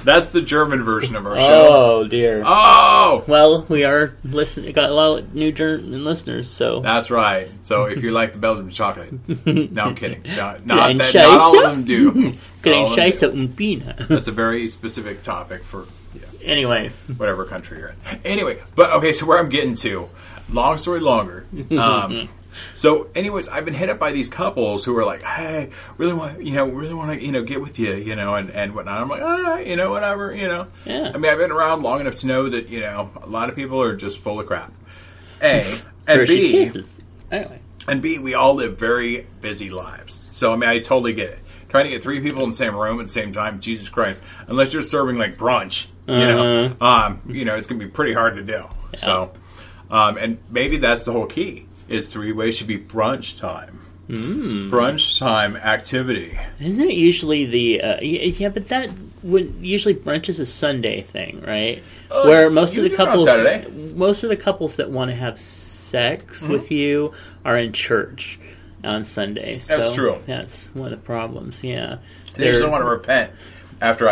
That's 0.03 0.33
the 0.33 0.41
German 0.41 0.83
version 0.83 1.15
of 1.15 1.25
our 1.25 1.37
show. 1.37 1.69
Oh 1.71 2.07
dear. 2.07 2.43
Oh, 2.45 3.23
Well, 3.25 3.63
we 3.69 3.85
are 3.85 4.13
listening. 4.25 4.73
Got 4.73 4.89
a 4.89 4.93
lot 4.93 5.19
of 5.19 5.33
new 5.33 5.51
German 5.51 6.03
listeners, 6.03 6.49
so 6.51 6.81
that's 6.81 7.09
right. 7.09 7.49
So 7.61 7.85
if 7.85 8.03
you 8.03 8.11
like 8.11 8.33
the 8.33 8.37
Belgian 8.37 8.69
chocolate, 8.69 9.13
no, 9.45 9.83
I'm 9.85 9.95
kidding. 9.95 10.23
Not, 10.23 10.65
not, 10.65 10.97
that, 10.97 11.13
not 11.15 11.41
all 11.41 11.65
of 11.65 11.71
them 11.71 11.85
do. 11.85 12.11
Not 12.65 12.73
all 12.73 12.91
of 12.91 12.95
them 12.95 12.95
do. 12.95 13.01
Scheisse 13.01 13.23
und 13.23 13.55
Biene. 13.55 14.07
That's 14.07 14.27
a 14.27 14.31
very 14.31 14.67
specific 14.67 15.21
topic 15.21 15.63
for 15.63 15.85
yeah, 16.13 16.21
Anyway, 16.43 16.89
whatever 17.17 17.45
country 17.45 17.79
you're 17.79 17.89
in. 18.11 18.19
Anyway, 18.25 18.61
but 18.75 18.91
okay, 18.91 19.13
so 19.13 19.25
where 19.25 19.39
I'm 19.39 19.49
getting 19.49 19.73
to, 19.75 20.09
long 20.49 20.77
story 20.77 20.99
longer. 20.99 21.45
Um, 21.77 22.29
so, 22.75 23.07
anyways, 23.15 23.47
I've 23.49 23.65
been 23.65 23.73
hit 23.73 23.89
up 23.89 23.99
by 23.99 24.11
these 24.11 24.29
couples 24.29 24.85
who 24.85 24.97
are 24.97 25.05
like, 25.05 25.23
"Hey, 25.23 25.69
really 25.97 26.13
want 26.13 26.43
you 26.43 26.53
know, 26.53 26.67
really 26.67 26.93
want 26.93 27.11
to 27.11 27.25
you 27.25 27.31
know 27.31 27.43
get 27.43 27.61
with 27.61 27.79
you, 27.79 27.93
you 27.93 28.15
know, 28.15 28.35
and 28.35 28.49
and 28.51 28.75
whatnot." 28.75 29.01
I'm 29.01 29.09
like, 29.09 29.21
"Ah, 29.21 29.57
you 29.57 29.75
know, 29.75 29.91
whatever, 29.91 30.33
you 30.33 30.47
know." 30.47 30.67
Yeah. 30.85 31.11
I 31.13 31.17
mean, 31.17 31.31
I've 31.31 31.37
been 31.37 31.51
around 31.51 31.83
long 31.83 31.99
enough 31.99 32.15
to 32.15 32.27
know 32.27 32.49
that 32.49 32.69
you 32.69 32.79
know 32.79 33.11
a 33.21 33.27
lot 33.27 33.49
of 33.49 33.55
people 33.55 33.81
are 33.81 33.95
just 33.95 34.19
full 34.19 34.39
of 34.39 34.47
crap. 34.47 34.73
A 35.41 35.75
and 36.07 36.27
B. 36.27 36.71
Anyway, 37.31 37.59
and 37.87 38.01
B, 38.01 38.17
we 38.19 38.33
all 38.33 38.55
live 38.55 38.77
very 38.77 39.27
busy 39.41 39.69
lives. 39.69 40.19
So, 40.31 40.53
I 40.53 40.55
mean, 40.55 40.69
I 40.69 40.79
totally 40.79 41.13
get 41.13 41.29
it. 41.31 41.39
Trying 41.69 41.85
to 41.85 41.91
get 41.91 42.03
three 42.03 42.19
people 42.21 42.43
in 42.43 42.51
the 42.51 42.55
same 42.55 42.75
room 42.75 42.99
at 42.99 43.07
the 43.07 43.11
same 43.11 43.33
time, 43.33 43.59
Jesus 43.59 43.89
Christ, 43.89 44.21
unless 44.47 44.73
you're 44.73 44.83
serving 44.83 45.17
like 45.17 45.37
brunch, 45.37 45.87
you 46.07 46.13
know, 46.13 46.75
um, 46.79 47.21
you 47.27 47.45
know, 47.45 47.55
it's 47.55 47.65
going 47.65 47.79
to 47.79 47.85
be 47.85 47.91
pretty 47.91 48.13
hard 48.13 48.35
to 48.35 48.43
do. 48.43 48.65
So, 48.97 49.31
um, 49.89 50.17
and 50.17 50.37
maybe 50.51 50.77
that's 50.77 51.05
the 51.05 51.11
whole 51.13 51.25
key 51.25 51.67
is 51.87 52.09
three 52.09 52.31
ways 52.31 52.55
should 52.55 52.67
be 52.67 52.77
brunch 52.79 53.37
time. 53.37 53.79
Mm. 54.09 54.69
Brunch 54.69 55.17
time 55.17 55.55
activity. 55.55 56.37
isn't 56.59 56.89
it 56.89 56.95
usually 56.95 57.45
the 57.45 57.81
uh, 57.81 58.01
yeah? 58.01 58.49
But 58.49 58.67
that 58.69 58.89
would 59.23 59.55
usually 59.61 59.95
brunch 59.95 60.27
is 60.29 60.39
a 60.39 60.45
Sunday 60.45 61.01
thing, 61.01 61.41
right? 61.47 61.81
Uh, 62.11 62.23
Where 62.25 62.49
most 62.49 62.77
of 62.77 62.83
the 62.83 62.89
can 62.89 62.97
do 63.17 63.23
it 63.23 63.29
on 63.29 63.61
couples, 63.61 63.93
most 63.95 64.23
of 64.23 64.29
the 64.29 64.35
couples 64.37 64.75
that 64.75 64.89
want 64.91 65.09
to 65.11 65.15
have 65.15 65.39
sex 65.39 66.41
Mm-hmm. 66.41 66.51
with 66.51 66.71
you 66.71 67.13
are 67.45 67.57
in 67.57 67.71
church 67.71 68.39
on 68.83 69.05
Sunday. 69.05 69.59
So 69.59 69.77
That's 69.77 69.93
true. 69.93 70.19
That's 70.25 70.65
one 70.73 70.91
of 70.91 70.99
the 70.99 71.05
problems. 71.05 71.63
Yeah, 71.63 71.97
They 72.35 72.47
usually 72.47 72.61
They're- 72.63 72.71
want 72.71 72.83
to 72.83 72.89
repent 72.89 73.31
after 73.79 74.07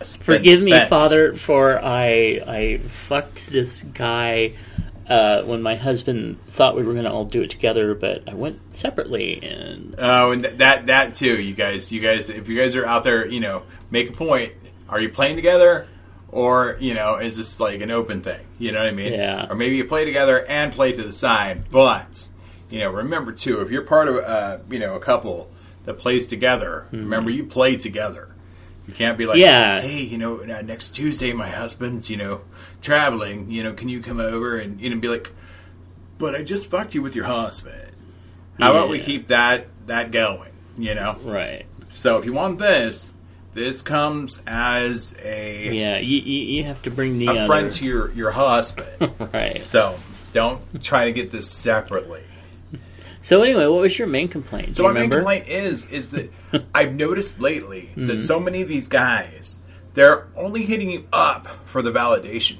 spent- 0.00 0.24
Forgive 0.24 0.64
me. 0.64 0.72
Father, 0.86 1.34
for 1.34 1.78
I 1.82 2.40
I 2.46 2.78
fucked 2.88 3.48
this 3.50 3.82
guy 3.82 4.54
uh, 5.08 5.42
when 5.42 5.60
my 5.62 5.74
husband 5.76 6.40
thought 6.46 6.76
we 6.76 6.82
were 6.82 6.92
going 6.92 7.04
to 7.04 7.10
all 7.12 7.24
do 7.24 7.42
it 7.42 7.50
together, 7.50 7.94
but 7.94 8.28
I 8.28 8.34
went 8.34 8.76
separately, 8.76 9.42
and 9.42 9.94
Oh, 9.98 10.32
and 10.32 10.42
th- 10.42 10.56
that 10.58 10.86
that 10.86 11.14
too, 11.14 11.40
you 11.40 11.54
guys. 11.54 11.92
You 11.92 12.00
guys, 12.00 12.28
if 12.30 12.48
you 12.48 12.56
guys 12.58 12.74
are 12.76 12.86
out 12.86 13.04
there, 13.04 13.26
you 13.26 13.40
know, 13.40 13.62
make 13.90 14.08
a 14.08 14.12
point. 14.12 14.52
Are 14.88 15.00
you 15.00 15.08
playing 15.08 15.36
together, 15.36 15.86
or 16.30 16.76
you 16.80 16.94
know, 16.94 17.16
is 17.16 17.36
this 17.36 17.58
like 17.60 17.80
an 17.80 17.90
open 17.90 18.22
thing? 18.22 18.46
You 18.58 18.72
know 18.72 18.78
what 18.80 18.88
I 18.88 18.92
mean? 18.92 19.12
Yeah. 19.12 19.46
Or 19.50 19.54
maybe 19.54 19.76
you 19.76 19.84
play 19.84 20.04
together 20.04 20.44
and 20.48 20.72
play 20.72 20.92
to 20.92 21.02
the 21.02 21.12
side, 21.12 21.70
but 21.70 22.28
you 22.70 22.80
know, 22.80 22.90
remember 22.90 23.32
too, 23.32 23.60
if 23.60 23.70
you're 23.70 23.82
part 23.82 24.08
of 24.08 24.16
uh, 24.16 24.58
you 24.70 24.78
know 24.78 24.94
a 24.94 25.00
couple 25.00 25.50
that 25.84 25.94
plays 25.94 26.26
together, 26.26 26.86
remember 26.92 27.30
you 27.30 27.44
play 27.44 27.76
together. 27.76 28.33
You 28.86 28.94
can't 28.94 29.16
be 29.16 29.26
like. 29.26 29.38
Yeah. 29.38 29.80
hey, 29.80 30.02
you 30.02 30.18
know, 30.18 30.40
uh, 30.40 30.62
next 30.62 30.90
Tuesday 30.90 31.32
my 31.32 31.48
husband's, 31.48 32.10
you 32.10 32.16
know, 32.16 32.42
traveling. 32.82 33.50
You 33.50 33.62
know, 33.62 33.72
can 33.72 33.88
you 33.88 34.00
come 34.00 34.20
over 34.20 34.56
and 34.58 34.80
you 34.80 34.90
know 34.90 34.98
be 35.00 35.08
like, 35.08 35.30
but 36.18 36.34
I 36.34 36.42
just 36.42 36.70
fucked 36.70 36.94
you 36.94 37.02
with 37.02 37.14
your 37.16 37.24
husband. 37.24 37.92
How 38.60 38.70
about 38.70 38.88
we 38.88 38.98
keep 39.00 39.28
that 39.28 39.66
that 39.86 40.10
going? 40.10 40.52
You 40.76 40.94
know. 40.94 41.16
Right. 41.22 41.66
So 41.96 42.18
if 42.18 42.24
you 42.24 42.32
want 42.32 42.58
this, 42.58 43.12
this 43.54 43.82
comes 43.82 44.42
as 44.46 45.16
a 45.22 45.74
Yeah. 45.74 45.98
You, 45.98 46.18
you, 46.18 46.40
you 46.58 46.64
have 46.64 46.82
to 46.82 46.90
bring 46.90 47.18
the 47.18 47.26
a 47.28 47.30
other. 47.30 47.46
friend 47.46 47.72
to 47.72 47.84
your 47.86 48.10
your 48.12 48.32
husband. 48.32 49.12
Right. 49.32 49.64
so 49.66 49.96
don't 50.32 50.60
try 50.82 51.06
to 51.06 51.12
get 51.12 51.30
this 51.30 51.50
separately. 51.50 52.24
So 53.24 53.42
anyway, 53.42 53.66
what 53.66 53.80
was 53.80 53.98
your 53.98 54.06
main 54.06 54.28
complaint? 54.28 54.76
So 54.76 54.82
Do 54.82 54.82
my 54.84 54.88
you 54.90 54.94
main 55.08 55.10
complaint 55.10 55.48
is 55.48 55.90
is 55.90 56.10
that 56.12 56.30
I've 56.74 56.94
noticed 56.94 57.40
lately 57.40 57.88
Mm-hmm. 57.90 58.06
that 58.06 58.20
so 58.20 58.38
many 58.38 58.62
of 58.62 58.68
these 58.68 58.86
guys 58.86 59.58
they're 59.94 60.26
only 60.36 60.64
hitting 60.64 60.90
you 60.90 61.06
up 61.12 61.46
for 61.66 61.80
the 61.82 61.90
validation. 61.90 62.58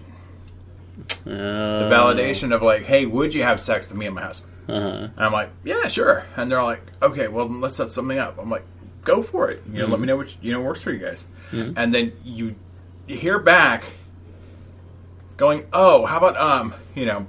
Uh, 1.27 1.31
The 1.31 1.89
validation 1.93 2.55
of 2.55 2.63
like, 2.63 2.85
hey, 2.85 3.07
would 3.07 3.35
you 3.35 3.43
have 3.43 3.61
sex 3.61 3.89
with 3.89 3.97
me 3.99 4.07
and 4.07 4.15
my 4.15 4.23
husband? 4.23 4.53
uh-huh. 4.69 4.89
And 5.17 5.21
I'm 5.21 5.33
like, 5.33 5.51
yeah, 5.65 5.89
sure. 5.89 6.25
And 6.37 6.51
they're 6.51 6.63
like, 6.63 6.83
okay, 7.03 7.29
well, 7.29 7.47
then 7.49 7.61
let's 7.61 7.77
set 7.77 7.91
something 7.91 8.19
up. 8.19 8.39
I'm 8.39 8.49
like, 8.51 8.65
go 9.03 9.23
for 9.23 9.51
it. 9.51 9.63
You 9.71 9.81
know, 9.81 9.87
let 9.89 10.01
me 10.01 10.07
know 10.07 10.17
which 10.17 10.39
you 10.41 10.53
know 10.53 10.61
works 10.63 10.83
for 10.83 10.93
you 10.93 10.99
guys. 10.99 11.27
And 11.53 11.93
then 11.95 12.13
you, 12.25 12.55
you 13.07 13.17
hear 13.17 13.39
back, 13.39 13.85
going, 15.37 15.67
oh, 15.73 16.07
how 16.07 16.19
about 16.19 16.37
um, 16.37 16.75
you 16.95 17.05
know, 17.07 17.27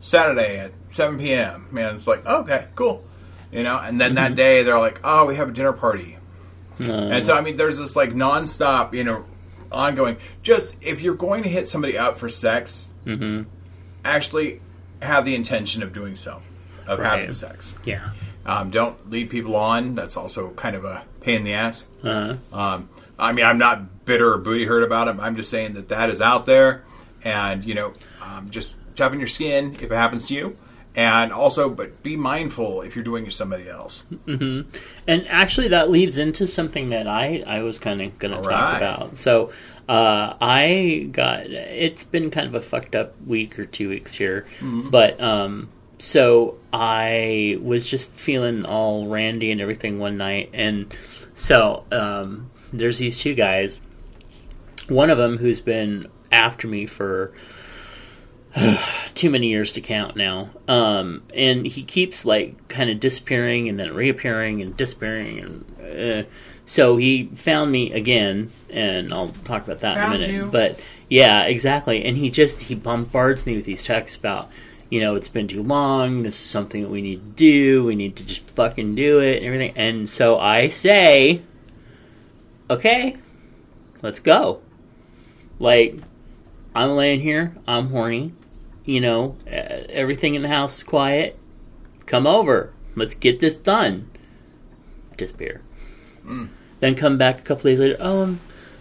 Saturday 0.00 0.58
at 0.58 0.72
7 0.98 1.18
p.m. 1.18 1.68
Man, 1.70 1.94
it's 1.94 2.06
like, 2.06 2.26
okay, 2.26 2.66
cool. 2.74 3.04
You 3.50 3.62
know, 3.62 3.78
and 3.78 4.00
then 4.00 4.16
that 4.16 4.34
day 4.36 4.62
they're 4.64 4.78
like, 4.78 5.00
oh, 5.04 5.24
we 5.24 5.36
have 5.36 5.48
a 5.48 5.52
dinner 5.52 5.72
party. 5.72 6.18
And 7.12 7.24
so, 7.24 7.34
I 7.34 7.40
mean, 7.40 7.56
there's 7.56 7.78
this 7.78 7.96
like 7.96 8.10
nonstop, 8.10 8.92
you 8.92 9.04
know, 9.04 9.24
ongoing. 9.72 10.16
Just 10.42 10.76
if 10.80 11.00
you're 11.00 11.14
going 11.14 11.44
to 11.44 11.48
hit 11.48 11.66
somebody 11.66 11.96
up 11.96 12.18
for 12.18 12.28
sex, 12.28 12.92
actually 14.04 14.60
have 15.00 15.24
the 15.24 15.34
intention 15.34 15.82
of 15.82 15.92
doing 15.92 16.16
so, 16.16 16.42
of 16.86 16.98
having 16.98 17.32
sex. 17.32 17.74
Yeah. 17.84 18.10
Um, 18.44 18.70
don't 18.70 19.10
lead 19.10 19.30
people 19.30 19.56
on. 19.56 19.94
That's 19.94 20.16
also 20.16 20.50
kind 20.50 20.74
of 20.74 20.84
a 20.84 21.04
pain 21.20 21.36
in 21.36 21.44
the 21.44 21.54
ass. 21.54 21.86
Uh-huh. 22.02 22.36
Um, 22.52 22.88
I 23.18 23.32
mean, 23.32 23.44
I'm 23.44 23.58
not 23.58 24.04
bitter 24.04 24.32
or 24.32 24.38
booty 24.38 24.64
hurt 24.64 24.82
about 24.82 25.08
it. 25.08 25.16
I'm 25.20 25.36
just 25.36 25.50
saying 25.50 25.74
that 25.74 25.88
that 25.88 26.10
is 26.10 26.20
out 26.20 26.46
there, 26.46 26.84
and 27.22 27.64
you 27.64 27.74
know, 27.74 27.94
um, 28.20 28.50
just 28.50 28.78
toughen 28.94 29.18
your 29.18 29.28
skin 29.28 29.74
if 29.74 29.84
it 29.84 29.92
happens 29.92 30.26
to 30.28 30.34
you, 30.34 30.56
and 30.98 31.32
also, 31.32 31.70
but 31.70 32.02
be 32.02 32.16
mindful 32.16 32.82
if 32.82 32.96
you're 32.96 33.04
doing 33.04 33.22
it 33.22 33.26
to 33.26 33.30
somebody 33.30 33.68
else. 33.68 34.02
And 34.26 34.66
actually, 35.28 35.68
that 35.68 35.90
leads 35.92 36.18
into 36.18 36.48
something 36.48 36.88
that 36.88 37.06
I, 37.06 37.44
I 37.46 37.62
was 37.62 37.78
kind 37.78 38.02
of 38.02 38.18
going 38.18 38.34
to 38.34 38.42
talk 38.42 38.50
right. 38.50 38.76
about. 38.78 39.16
So, 39.16 39.52
uh, 39.88 40.34
I 40.40 41.08
got 41.12 41.46
it's 41.46 42.02
been 42.02 42.32
kind 42.32 42.48
of 42.48 42.56
a 42.56 42.60
fucked 42.60 42.96
up 42.96 43.14
week 43.24 43.60
or 43.60 43.64
two 43.64 43.88
weeks 43.88 44.12
here, 44.12 44.46
Mm-hmm. 44.58 44.90
but 44.90 45.20
um, 45.22 45.68
so 45.98 46.58
I 46.72 47.58
was 47.62 47.88
just 47.88 48.10
feeling 48.10 48.64
all 48.64 49.06
randy 49.06 49.52
and 49.52 49.60
everything 49.60 50.00
one 50.00 50.16
night, 50.16 50.50
and 50.52 50.92
so 51.32 51.84
um, 51.92 52.50
there's 52.72 52.98
these 52.98 53.20
two 53.20 53.34
guys. 53.34 53.78
One 54.88 55.10
of 55.10 55.18
them 55.18 55.38
who's 55.38 55.60
been 55.60 56.08
after 56.32 56.66
me 56.66 56.86
for 56.86 57.32
too 59.14 59.30
many 59.30 59.48
years 59.48 59.72
to 59.72 59.80
count 59.80 60.16
now. 60.16 60.50
Um, 60.66 61.22
and 61.34 61.66
he 61.66 61.82
keeps 61.82 62.24
like 62.24 62.68
kind 62.68 62.90
of 62.90 63.00
disappearing 63.00 63.68
and 63.68 63.78
then 63.78 63.94
reappearing 63.94 64.62
and 64.62 64.76
disappearing. 64.76 65.64
And 65.80 66.24
uh, 66.24 66.28
so 66.64 66.96
he 66.96 67.26
found 67.26 67.72
me 67.72 67.92
again, 67.92 68.50
and 68.70 69.12
I'll 69.12 69.28
talk 69.44 69.64
about 69.64 69.78
that 69.78 69.94
Found 69.94 70.14
in 70.14 70.20
a 70.20 70.26
minute. 70.26 70.34
you. 70.34 70.50
But 70.50 70.80
yeah, 71.08 71.44
exactly. 71.44 72.04
And 72.04 72.16
he 72.16 72.30
just 72.30 72.62
he 72.62 72.74
bombards 72.74 73.46
me 73.46 73.56
with 73.56 73.64
these 73.64 73.82
texts 73.82 74.16
about. 74.16 74.50
You 74.90 75.00
know, 75.00 75.16
it's 75.16 75.28
been 75.28 75.48
too 75.48 75.62
long. 75.62 76.22
This 76.22 76.40
is 76.40 76.46
something 76.46 76.80
that 76.82 76.88
we 76.88 77.02
need 77.02 77.16
to 77.16 77.30
do. 77.36 77.84
We 77.84 77.94
need 77.94 78.16
to 78.16 78.26
just 78.26 78.48
fucking 78.52 78.94
do 78.94 79.20
it 79.20 79.36
and 79.36 79.44
everything. 79.44 79.74
And 79.76 80.08
so 80.08 80.38
I 80.38 80.68
say, 80.68 81.42
okay, 82.70 83.18
let's 84.00 84.18
go. 84.18 84.62
Like, 85.58 85.96
I'm 86.74 86.92
laying 86.92 87.20
here. 87.20 87.54
I'm 87.66 87.90
horny. 87.90 88.32
You 88.88 89.02
know, 89.02 89.36
uh, 89.46 89.84
everything 89.90 90.34
in 90.34 90.40
the 90.40 90.48
house 90.48 90.78
is 90.78 90.82
quiet. 90.82 91.38
Come 92.06 92.26
over. 92.26 92.72
Let's 92.96 93.12
get 93.12 93.38
this 93.38 93.54
done. 93.54 94.10
Disappear. 95.18 95.60
Then 96.80 96.94
come 96.94 97.18
back 97.18 97.38
a 97.38 97.42
couple 97.42 97.64
days 97.64 97.80
later. 97.80 97.98
Oh, 98.00 98.22
I'm, 98.22 98.40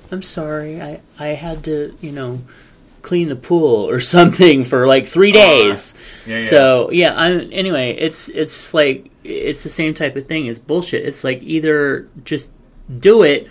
I'm 0.09 0.23
sorry. 0.23 0.81
I, 0.81 1.01
I 1.19 1.27
had 1.27 1.61
to, 1.65 1.93
you 1.99 2.13
know, 2.13 2.41
clean 3.01 3.27
the 3.27 3.35
pool 3.35 3.89
or 3.89 3.99
something 4.15 4.63
for 4.63 4.87
like 4.87 5.07
three 5.07 5.33
days. 5.33 5.93
Yeah, 6.25 6.37
yeah. 6.37 6.47
So 6.47 6.89
yeah. 6.91 7.13
I'm 7.13 7.49
anyway. 7.51 7.97
It's 7.99 8.29
it's 8.29 8.73
like 8.73 9.11
it's 9.25 9.63
the 9.63 9.69
same 9.69 9.93
type 9.93 10.15
of 10.15 10.25
thing. 10.25 10.45
It's 10.45 10.57
bullshit. 10.57 11.05
It's 11.05 11.25
like 11.25 11.43
either 11.43 12.07
just 12.23 12.53
do 12.97 13.23
it 13.23 13.49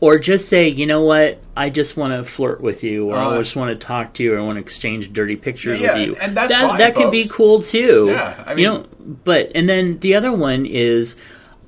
or 0.00 0.18
just 0.18 0.48
say, 0.48 0.68
you 0.68 0.86
know 0.86 1.02
what, 1.02 1.40
I 1.56 1.70
just 1.70 1.96
want 1.96 2.12
to 2.12 2.22
flirt 2.30 2.60
with 2.60 2.84
you, 2.84 3.10
or 3.10 3.16
I 3.16 3.38
just 3.38 3.56
want 3.56 3.70
to 3.78 3.86
talk 3.86 4.14
to 4.14 4.22
you, 4.22 4.34
or 4.34 4.38
I 4.38 4.42
want 4.42 4.56
to 4.56 4.60
exchange 4.60 5.12
dirty 5.12 5.36
pictures 5.36 5.80
Yeah, 5.80 5.94
with 5.98 6.08
you. 6.08 6.16
and 6.20 6.36
that's 6.36 6.50
that 6.50 6.62
fine, 6.68 6.78
that 6.78 6.94
can 6.94 7.10
be 7.10 7.26
cool 7.28 7.62
too. 7.62 8.06
Yeah, 8.10 8.44
I 8.46 8.50
you 8.52 8.56
mean- 8.56 8.64
know, 8.64 8.86
but 9.24 9.50
and 9.54 9.68
then 9.68 9.98
the 10.00 10.14
other 10.14 10.32
one 10.32 10.66
is. 10.66 11.16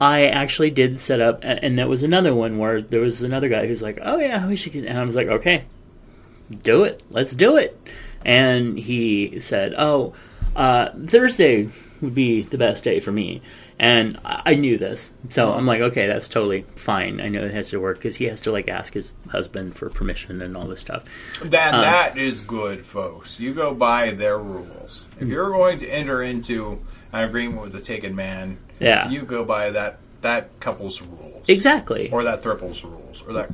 I 0.03 0.25
actually 0.29 0.71
did 0.71 0.99
set 0.99 1.21
up, 1.21 1.41
and 1.43 1.79
that 1.79 1.87
was 1.87 2.03
another 2.03 2.35
one 2.35 2.57
where 2.57 2.81
there 2.81 3.03
was 3.03 3.21
another 3.23 3.51
guy 3.51 3.67
who's 3.67 3.83
like, 3.83 3.99
"Oh 4.01 4.19
yeah, 4.19 4.47
we 4.49 4.57
should," 4.57 4.73
get, 4.73 4.87
and 4.87 4.97
I 4.99 5.05
was 5.05 5.15
like, 5.15 5.27
"Okay, 5.27 5.65
do 6.63 6.85
it, 6.85 7.03
let's 7.11 7.33
do 7.33 7.59
it." 7.59 7.79
And 8.25 8.79
he 8.79 9.41
said, 9.41 9.75
"Oh, 9.77 10.15
uh, 10.57 10.89
Thursday 11.07 11.69
would 12.01 12.15
be 12.15 12.41
the 12.45 12.57
best 12.57 12.83
day 12.83 13.01
for 13.01 13.13
me," 13.13 13.43
and 13.81 14.19
I, 14.25 14.55
knew 14.57 14.77
this, 14.77 15.11
so 15.31 15.53
I'm 15.55 15.65
like, 15.67 15.81
"Okay, 15.81 16.07
that's 16.07 16.29
totally 16.29 16.67
fine. 16.77 17.19
I 17.21 17.29
know 17.31 17.43
it 17.45 17.55
has 17.55 17.71
to 17.71 17.81
work 17.81 17.97
because 17.97 18.17
he 18.17 18.27
has 18.27 18.43
to 18.43 18.53
like 18.53 18.69
ask 18.69 18.93
his 18.93 19.15
husband 19.31 19.75
for 19.75 19.89
permission 19.89 20.43
and 20.43 20.55
all 20.57 20.67
this 20.67 20.81
stuff." 20.81 21.03
That 21.43 21.73
Um, 21.75 21.81
that 21.81 22.19
is 22.19 22.43
good, 22.43 22.85
folks. 22.85 23.41
You 23.41 23.55
go 23.55 23.73
by 23.73 24.11
their 24.11 24.39
rules. 24.39 25.09
If 25.17 25.23
Hmm. 25.27 25.31
you're 25.33 25.51
going 25.51 25.79
to 25.79 25.89
enter 25.89 26.23
into 26.23 26.81
an 27.13 27.25
agreement 27.27 27.63
with 27.63 27.75
a 27.75 27.81
taken 27.81 28.15
man, 28.15 28.59
Yeah. 28.79 29.09
you 29.09 29.23
go 29.23 29.45
by 29.45 29.71
that 29.71 29.99
that 30.21 30.51
couple's 30.61 31.01
rules, 31.01 31.49
Exactly. 31.49 32.11
or 32.13 32.23
that 32.25 32.43
triple's 32.43 32.85
rules, 32.85 33.25
or 33.27 33.33
that 33.33 33.51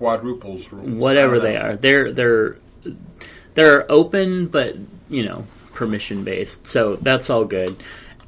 quadruple's 0.00 0.72
rules, 0.72 1.00
whatever 1.00 1.38
they 1.38 1.54
know. 1.54 1.60
are. 1.60 1.76
They're 1.76 2.10
they're 2.12 2.56
they're 3.54 3.90
open, 3.90 4.46
but 4.46 4.74
you 5.08 5.24
know, 5.24 5.46
permission 5.72 6.24
based. 6.24 6.66
So 6.66 6.96
that's 6.96 7.30
all 7.30 7.44
good. 7.44 7.76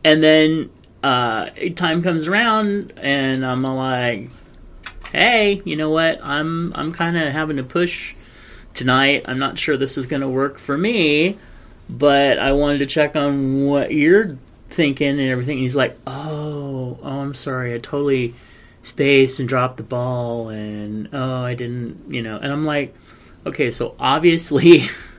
And 0.04 0.22
then 0.22 0.70
uh, 1.04 1.50
time 1.74 2.02
comes 2.02 2.26
around, 2.26 2.92
and 2.96 3.44
I'm 3.44 3.62
like, 3.62 4.30
"Hey, 5.12 5.60
you 5.64 5.76
know 5.76 5.90
what? 5.90 6.18
I'm 6.22 6.72
I'm 6.74 6.92
kind 6.92 7.16
of 7.16 7.32
having 7.32 7.58
to 7.58 7.62
push 7.62 8.14
tonight. 8.72 9.24
I'm 9.26 9.38
not 9.38 9.58
sure 9.58 9.76
this 9.76 9.98
is 9.98 10.06
going 10.06 10.22
to 10.22 10.28
work 10.28 10.58
for 10.58 10.78
me, 10.78 11.38
but 11.88 12.38
I 12.38 12.52
wanted 12.52 12.78
to 12.78 12.86
check 12.86 13.16
on 13.16 13.66
what 13.66 13.92
you're 13.92 14.38
thinking 14.70 15.20
and 15.20 15.28
everything." 15.28 15.58
And 15.58 15.62
he's 15.62 15.76
like, 15.76 15.98
"Oh, 16.06 16.98
oh, 17.02 17.20
I'm 17.20 17.34
sorry. 17.34 17.74
I 17.74 17.78
totally." 17.78 18.34
spaced 18.82 19.40
and 19.40 19.48
dropped 19.48 19.78
the 19.78 19.82
ball 19.82 20.50
and 20.50 21.08
oh 21.14 21.42
I 21.42 21.54
didn't 21.54 22.12
you 22.12 22.20
know 22.20 22.36
and 22.36 22.52
I'm 22.52 22.66
like 22.66 22.94
okay 23.46 23.70
so 23.70 23.94
obviously 23.98 24.90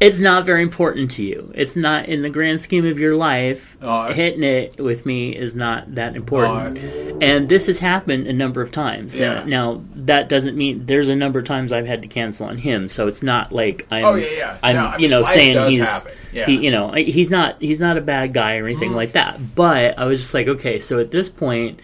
it's 0.00 0.20
not 0.20 0.46
very 0.46 0.62
important 0.62 1.10
to 1.10 1.22
you 1.24 1.50
it's 1.56 1.74
not 1.74 2.06
in 2.06 2.22
the 2.22 2.30
grand 2.30 2.60
scheme 2.60 2.86
of 2.86 2.98
your 3.00 3.16
life 3.16 3.76
Uh, 3.82 4.12
hitting 4.12 4.44
it 4.44 4.78
with 4.78 5.04
me 5.04 5.34
is 5.34 5.54
not 5.56 5.94
that 5.96 6.14
important 6.14 6.78
and 7.22 7.48
this 7.48 7.66
has 7.66 7.80
happened 7.80 8.26
a 8.28 8.32
number 8.32 8.62
of 8.62 8.70
times 8.70 9.16
Yeah. 9.16 9.42
now, 9.44 9.44
now 9.44 9.82
that 9.96 10.28
doesn't 10.28 10.56
mean 10.56 10.86
there's 10.86 11.08
a 11.08 11.16
number 11.16 11.40
of 11.40 11.46
times 11.46 11.72
I've 11.72 11.86
had 11.86 12.02
to 12.02 12.08
cancel 12.08 12.46
on 12.46 12.58
him 12.58 12.86
so 12.88 13.08
it's 13.08 13.22
not 13.24 13.50
like 13.52 13.86
I'm 13.90 14.04
Oh, 14.04 14.14
yeah, 14.14 14.28
yeah. 14.36 14.58
I'm 14.62 14.76
No, 14.76 14.86
I 14.86 14.96
you 14.98 15.08
know 15.08 15.22
saying 15.24 15.70
he's. 15.70 16.06
Yeah. 16.32 16.46
he, 16.46 16.56
you 16.58 16.70
know 16.70 16.92
he's 16.92 17.30
not 17.30 17.56
he's 17.60 17.80
not 17.80 17.96
a 17.96 18.00
bad 18.02 18.32
guy 18.32 18.58
or 18.58 18.66
anything 18.66 18.90
Mm-hmm. 18.90 18.96
like 18.96 19.12
that 19.12 19.54
but 19.56 19.98
I 19.98 20.04
was 20.04 20.20
just 20.20 20.34
like 20.34 20.46
okay 20.46 20.78
so 20.78 21.00
at 21.00 21.10
this 21.10 21.28
point 21.28 21.80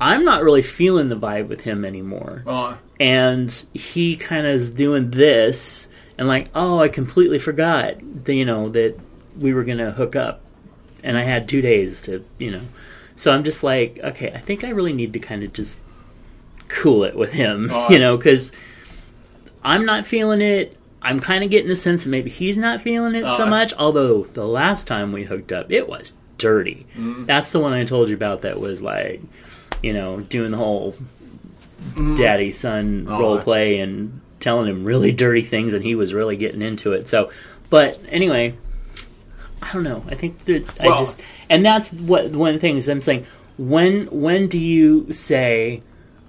I'm 0.00 0.24
not 0.24 0.42
really 0.44 0.62
feeling 0.62 1.08
the 1.08 1.16
vibe 1.16 1.46
with 1.48 1.62
him 1.62 1.84
anymore. 1.84 2.42
Uh, 2.46 2.74
And 3.00 3.50
he 3.72 4.16
kind 4.16 4.44
of 4.46 4.54
is 4.54 4.70
doing 4.70 5.12
this 5.12 5.88
and 6.18 6.28
like, 6.28 6.48
oh, 6.54 6.78
I 6.80 6.88
completely 6.88 7.38
forgot 7.38 7.94
that, 8.24 8.34
you 8.34 8.44
know, 8.44 8.68
that 8.70 8.94
we 9.38 9.52
were 9.52 9.64
going 9.64 9.78
to 9.78 9.90
hook 9.92 10.14
up 10.16 10.40
and 11.02 11.18
I 11.18 11.22
had 11.22 11.48
2 11.48 11.60
days 11.60 12.00
to, 12.02 12.24
you 12.38 12.50
know. 12.50 12.60
So 13.16 13.32
I'm 13.32 13.44
just 13.44 13.62
like, 13.64 13.98
okay, 14.02 14.32
I 14.32 14.38
think 14.38 14.64
I 14.64 14.70
really 14.70 14.92
need 14.92 15.12
to 15.12 15.18
kind 15.18 15.42
of 15.44 15.52
just 15.52 15.78
cool 16.68 17.04
it 17.04 17.14
with 17.16 17.32
him, 17.32 17.70
Uh. 17.70 17.88
you 17.90 17.98
know, 17.98 18.16
cuz 18.18 18.52
I'm 19.62 19.84
not 19.84 20.06
feeling 20.06 20.40
it. 20.40 20.76
I'm 21.02 21.20
kind 21.20 21.44
of 21.44 21.50
getting 21.50 21.68
the 21.68 21.76
sense 21.76 22.04
that 22.04 22.10
maybe 22.10 22.30
he's 22.30 22.56
not 22.56 22.80
feeling 22.82 23.14
it 23.14 23.24
so 23.36 23.44
Uh. 23.44 23.50
much. 23.50 23.72
Although 23.78 24.24
the 24.34 24.46
last 24.46 24.86
time 24.86 25.12
we 25.12 25.24
hooked 25.24 25.52
up, 25.52 25.70
it 25.70 25.88
was 25.88 26.14
dirty. 26.38 26.86
Mm. 26.98 27.26
That's 27.26 27.52
the 27.52 27.60
one 27.60 27.72
I 27.72 27.84
told 27.84 28.08
you 28.08 28.14
about 28.14 28.42
that 28.42 28.58
was 28.58 28.80
like, 28.82 29.20
you 29.82 29.92
know, 29.92 30.20
doing 30.20 30.50
the 30.52 30.56
whole 30.58 30.94
Mm. 31.94 32.16
daddy 32.16 32.50
son 32.50 33.06
Oh. 33.08 33.18
role 33.20 33.38
play 33.38 33.78
and 33.78 34.20
telling 34.44 34.68
him 34.68 34.84
really 34.84 35.10
dirty 35.10 35.42
things, 35.42 35.74
and 35.74 35.82
he 35.82 35.94
was 35.96 36.14
really 36.14 36.36
getting 36.36 36.62
into 36.62 36.92
it. 36.92 37.08
So, 37.08 37.30
but 37.70 37.98
anyway, 38.08 38.54
I 39.62 39.72
don't 39.72 39.82
know. 39.82 40.04
I 40.08 40.14
think 40.14 40.44
that 40.44 40.80
I 40.80 40.86
just, 41.00 41.20
and 41.50 41.64
that's 41.64 41.92
what 41.92 42.30
one 42.30 42.50
of 42.50 42.54
the 42.54 42.60
things 42.60 42.88
I'm 42.88 43.02
saying. 43.02 43.26
when 43.58 44.06
when 44.06 44.46
do 44.48 44.58
you 44.58 45.12
say, 45.12 45.82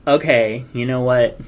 okay, 0.07 0.65
you 0.73 0.85
know 0.85 1.01
what? 1.01 1.39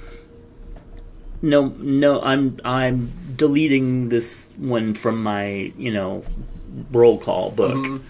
No, 1.41 1.68
no, 1.78 2.22
I'm 2.22 2.59
I'm 2.65 3.11
deleting 3.36 4.09
this 4.09 4.47
one 4.57 4.93
from 4.95 5.22
my 5.24 5.72
you 5.78 5.91
know 5.91 6.24
roll 6.91 7.18
call 7.20 7.51
book 7.51 8.01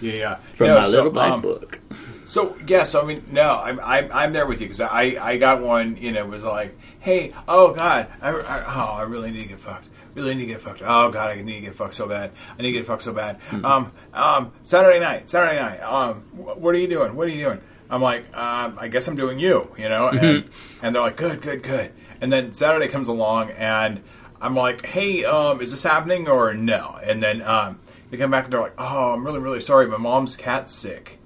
Yeah, 0.00 0.12
yeah. 0.12 0.34
from 0.54 0.68
No, 0.68 0.74
my 0.76 0.82
so, 0.82 0.88
little 0.88 1.10
black 1.10 1.32
um, 1.32 1.40
book. 1.42 1.80
So 2.26 2.56
yeah, 2.66 2.82
so 2.84 3.00
I 3.00 3.04
mean, 3.04 3.24
no, 3.30 3.58
I'm 3.58 3.80
I'm, 3.80 4.10
I'm 4.12 4.32
there 4.32 4.46
with 4.46 4.60
you 4.60 4.66
because 4.66 4.80
I 4.82 5.16
I 5.20 5.36
got 5.38 5.62
one. 5.62 5.96
You 5.96 6.12
know, 6.12 6.24
it 6.24 6.28
was 6.28 6.44
like, 6.44 6.76
hey, 7.00 7.32
oh 7.48 7.72
god, 7.72 8.08
I, 8.20 8.30
I 8.30 8.64
oh 8.66 8.96
I 8.98 9.02
really 9.02 9.30
need 9.30 9.44
to 9.44 9.48
get 9.48 9.60
fucked. 9.60 9.88
Really 10.14 10.34
need 10.34 10.46
to 10.46 10.52
get 10.52 10.60
fucked. 10.60 10.82
Oh 10.84 11.10
god, 11.10 11.30
I 11.30 11.40
need 11.40 11.54
to 11.54 11.60
get 11.60 11.76
fucked 11.76 11.94
so 11.94 12.06
bad. 12.06 12.32
I 12.58 12.62
need 12.62 12.72
to 12.72 12.78
get 12.78 12.86
fucked 12.86 13.02
so 13.02 13.12
bad. 13.12 13.38
Um 13.64 13.92
um 14.12 14.52
Saturday 14.62 14.98
night, 14.98 15.30
Saturday 15.30 15.56
night. 15.60 15.78
Um, 15.80 16.22
wh- 16.32 16.60
what 16.60 16.74
are 16.74 16.78
you 16.78 16.88
doing? 16.88 17.14
What 17.16 17.28
are 17.28 17.30
you 17.30 17.44
doing? 17.44 17.60
I'm 17.88 18.02
like, 18.02 18.36
um, 18.36 18.76
I 18.80 18.88
guess 18.88 19.06
I'm 19.06 19.14
doing 19.14 19.38
you. 19.38 19.70
You 19.78 19.88
know, 19.88 20.08
and 20.08 20.50
and 20.82 20.94
they're 20.94 21.02
like, 21.02 21.16
good, 21.16 21.40
good, 21.40 21.62
good. 21.62 21.92
And 22.20 22.32
then 22.32 22.52
Saturday 22.52 22.88
comes 22.88 23.08
along 23.08 23.50
and. 23.52 24.02
I'm 24.38 24.54
like, 24.54 24.84
hey, 24.84 25.24
um, 25.24 25.62
is 25.62 25.70
this 25.70 25.82
happening 25.82 26.28
or 26.28 26.52
no? 26.52 26.98
And 27.02 27.22
then 27.22 27.40
um, 27.40 27.80
they 28.10 28.18
come 28.18 28.30
back 28.30 28.44
and 28.44 28.52
they're 28.52 28.60
like, 28.60 28.74
oh, 28.76 29.14
I'm 29.14 29.24
really, 29.24 29.38
really 29.38 29.62
sorry. 29.62 29.86
My 29.86 29.96
mom's 29.96 30.36
cat's 30.36 30.74
sick. 30.74 31.18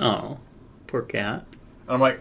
Oh, 0.00 0.38
poor 0.86 1.02
cat. 1.02 1.44
And 1.86 1.90
I'm 1.94 2.00
like, 2.00 2.20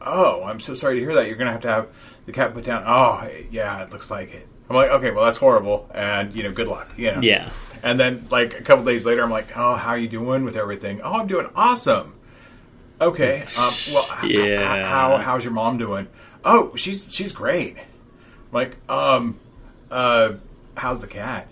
oh, 0.00 0.44
I'm 0.44 0.60
so 0.60 0.74
sorry 0.74 0.96
to 0.96 1.00
hear 1.00 1.14
that. 1.14 1.26
You're 1.26 1.36
going 1.36 1.46
to 1.46 1.52
have 1.52 1.62
to 1.62 1.68
have 1.68 1.88
the 2.26 2.32
cat 2.32 2.54
put 2.54 2.64
down. 2.64 2.84
Oh, 2.86 3.28
yeah, 3.50 3.82
it 3.82 3.90
looks 3.92 4.10
like 4.10 4.32
it. 4.32 4.48
I'm 4.70 4.76
like, 4.76 4.90
okay, 4.90 5.10
well, 5.10 5.24
that's 5.24 5.38
horrible. 5.38 5.90
And, 5.94 6.32
you 6.34 6.42
know, 6.42 6.52
good 6.52 6.68
luck. 6.68 6.88
You 6.96 7.12
know? 7.12 7.20
Yeah. 7.20 7.50
And 7.82 7.98
then, 8.00 8.26
like, 8.30 8.58
a 8.58 8.62
couple 8.62 8.84
days 8.84 9.04
later, 9.04 9.22
I'm 9.22 9.30
like, 9.30 9.56
oh, 9.56 9.74
how 9.74 9.90
are 9.90 9.98
you 9.98 10.08
doing 10.08 10.44
with 10.44 10.56
everything? 10.56 11.00
Oh, 11.02 11.14
I'm 11.14 11.26
doing 11.26 11.48
awesome. 11.54 12.14
Okay. 13.00 13.44
Um, 13.58 13.72
well, 13.92 14.06
h- 14.22 14.30
h- 14.30 14.36
Yeah. 14.58 14.84
how, 14.86 15.16
how's 15.18 15.44
your 15.44 15.52
mom 15.52 15.76
doing? 15.78 16.06
Oh, 16.44 16.74
she's 16.76 17.06
she's 17.10 17.32
great. 17.32 17.76
I'm 17.78 17.84
like, 18.52 18.76
um, 18.90 19.38
uh, 19.90 20.34
how's 20.76 21.00
the 21.00 21.06
cat? 21.08 21.48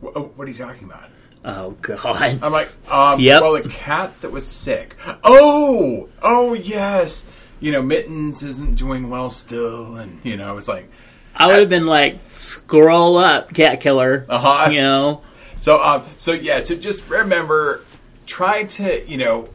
Wh- 0.00 0.16
what 0.38 0.46
are 0.46 0.50
you 0.50 0.56
talking 0.56 0.84
about? 0.84 1.10
Oh 1.44 1.72
God. 1.82 2.38
I'm 2.42 2.52
like, 2.52 2.70
um, 2.90 3.20
Yep. 3.20 3.42
well, 3.42 3.52
the 3.62 3.68
cat 3.68 4.20
that 4.22 4.30
was 4.32 4.46
sick. 4.46 4.96
Oh, 5.22 6.08
oh 6.22 6.54
yes. 6.54 7.26
You 7.60 7.72
know, 7.72 7.82
Mittens 7.82 8.42
isn't 8.42 8.74
doing 8.76 9.10
well 9.10 9.30
still, 9.30 9.96
and 9.96 10.20
you 10.22 10.36
know, 10.36 10.56
it's 10.56 10.68
like, 10.68 10.90
I 11.36 11.46
would 11.48 11.60
have 11.60 11.68
been 11.68 11.86
like, 11.86 12.18
scroll 12.28 13.16
up, 13.18 13.52
cat 13.54 13.80
killer. 13.80 14.24
Uh-huh. 14.28 14.70
You 14.70 14.80
know. 14.82 15.22
so, 15.56 15.82
um, 15.82 16.04
so 16.18 16.32
yeah. 16.32 16.62
So 16.62 16.76
just 16.76 17.08
remember, 17.08 17.82
try 18.26 18.64
to, 18.64 19.06
you 19.08 19.16
know, 19.18 19.48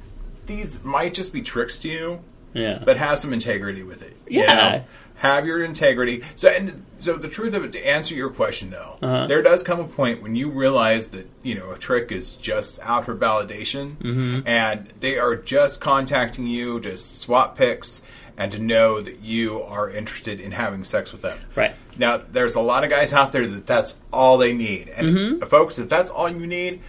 these 0.46 0.84
might 0.84 1.14
just 1.14 1.32
be 1.34 1.42
tricks 1.42 1.78
to 1.80 1.90
you, 1.90 2.20
Yeah. 2.54 2.82
but 2.84 2.98
have 2.98 3.20
some 3.20 3.34
integrity 3.34 3.84
with 3.84 4.02
it. 4.02 4.16
you 4.28 4.42
Yeah. 4.42 4.54
know? 4.54 4.84
Have 5.16 5.46
your 5.46 5.64
integrity. 5.64 6.24
So, 6.36 6.50
and 6.50 6.84
so 7.00 7.16
the 7.18 7.28
truth 7.30 7.54
of 7.54 7.64
it, 7.64 7.72
to 7.74 7.88
answer 7.88 8.14
your 8.16 8.30
question 8.30 8.70
though, 8.70 8.97
Uh-huh. 9.02 9.28
there 9.28 9.41
does 9.41 9.64
come 9.64 9.80
a 9.80 9.86
point 9.88 10.22
when 10.22 10.36
you 10.36 10.50
realize 10.50 11.10
that 11.10 11.30
you 11.43 11.56
know 11.56 11.72
a 11.72 11.78
trick 11.78 12.12
is 12.12 12.32
just 12.32 12.80
out 12.82 13.06
for 13.06 13.16
validation, 13.16 13.95
Mm-hmm. 13.97 14.47
and 14.47 14.88
they 15.00 15.18
are 15.18 15.36
just 15.36 15.82
contacting 15.82 16.45
you 16.47 16.80
to 16.82 16.97
swap 16.97 17.58
pics 17.58 18.02
and 18.38 18.52
to 18.54 18.60
know 18.60 19.02
that 19.02 19.20
you 19.22 19.62
are 19.62 19.89
interested 19.89 20.39
in 20.39 20.52
having 20.54 20.84
sex 20.86 21.12
with 21.12 21.22
them. 21.22 21.38
Right. 21.56 21.76
Now, 21.97 22.22
there's 22.32 22.56
a 22.56 22.62
lot 22.62 22.86
of 22.86 22.89
guys 22.89 23.14
out 23.14 23.34
there 23.34 23.45
that 23.45 23.66
that's 23.66 23.97
all 24.14 24.38
they 24.38 24.54
need, 24.54 24.88
and 24.89 25.08
Mm-hmm. 25.08 25.47
folks, 25.47 25.78
if 25.80 25.89
that's 25.89 26.10
all 26.10 26.30
you 26.30 26.47
need, 26.47 26.82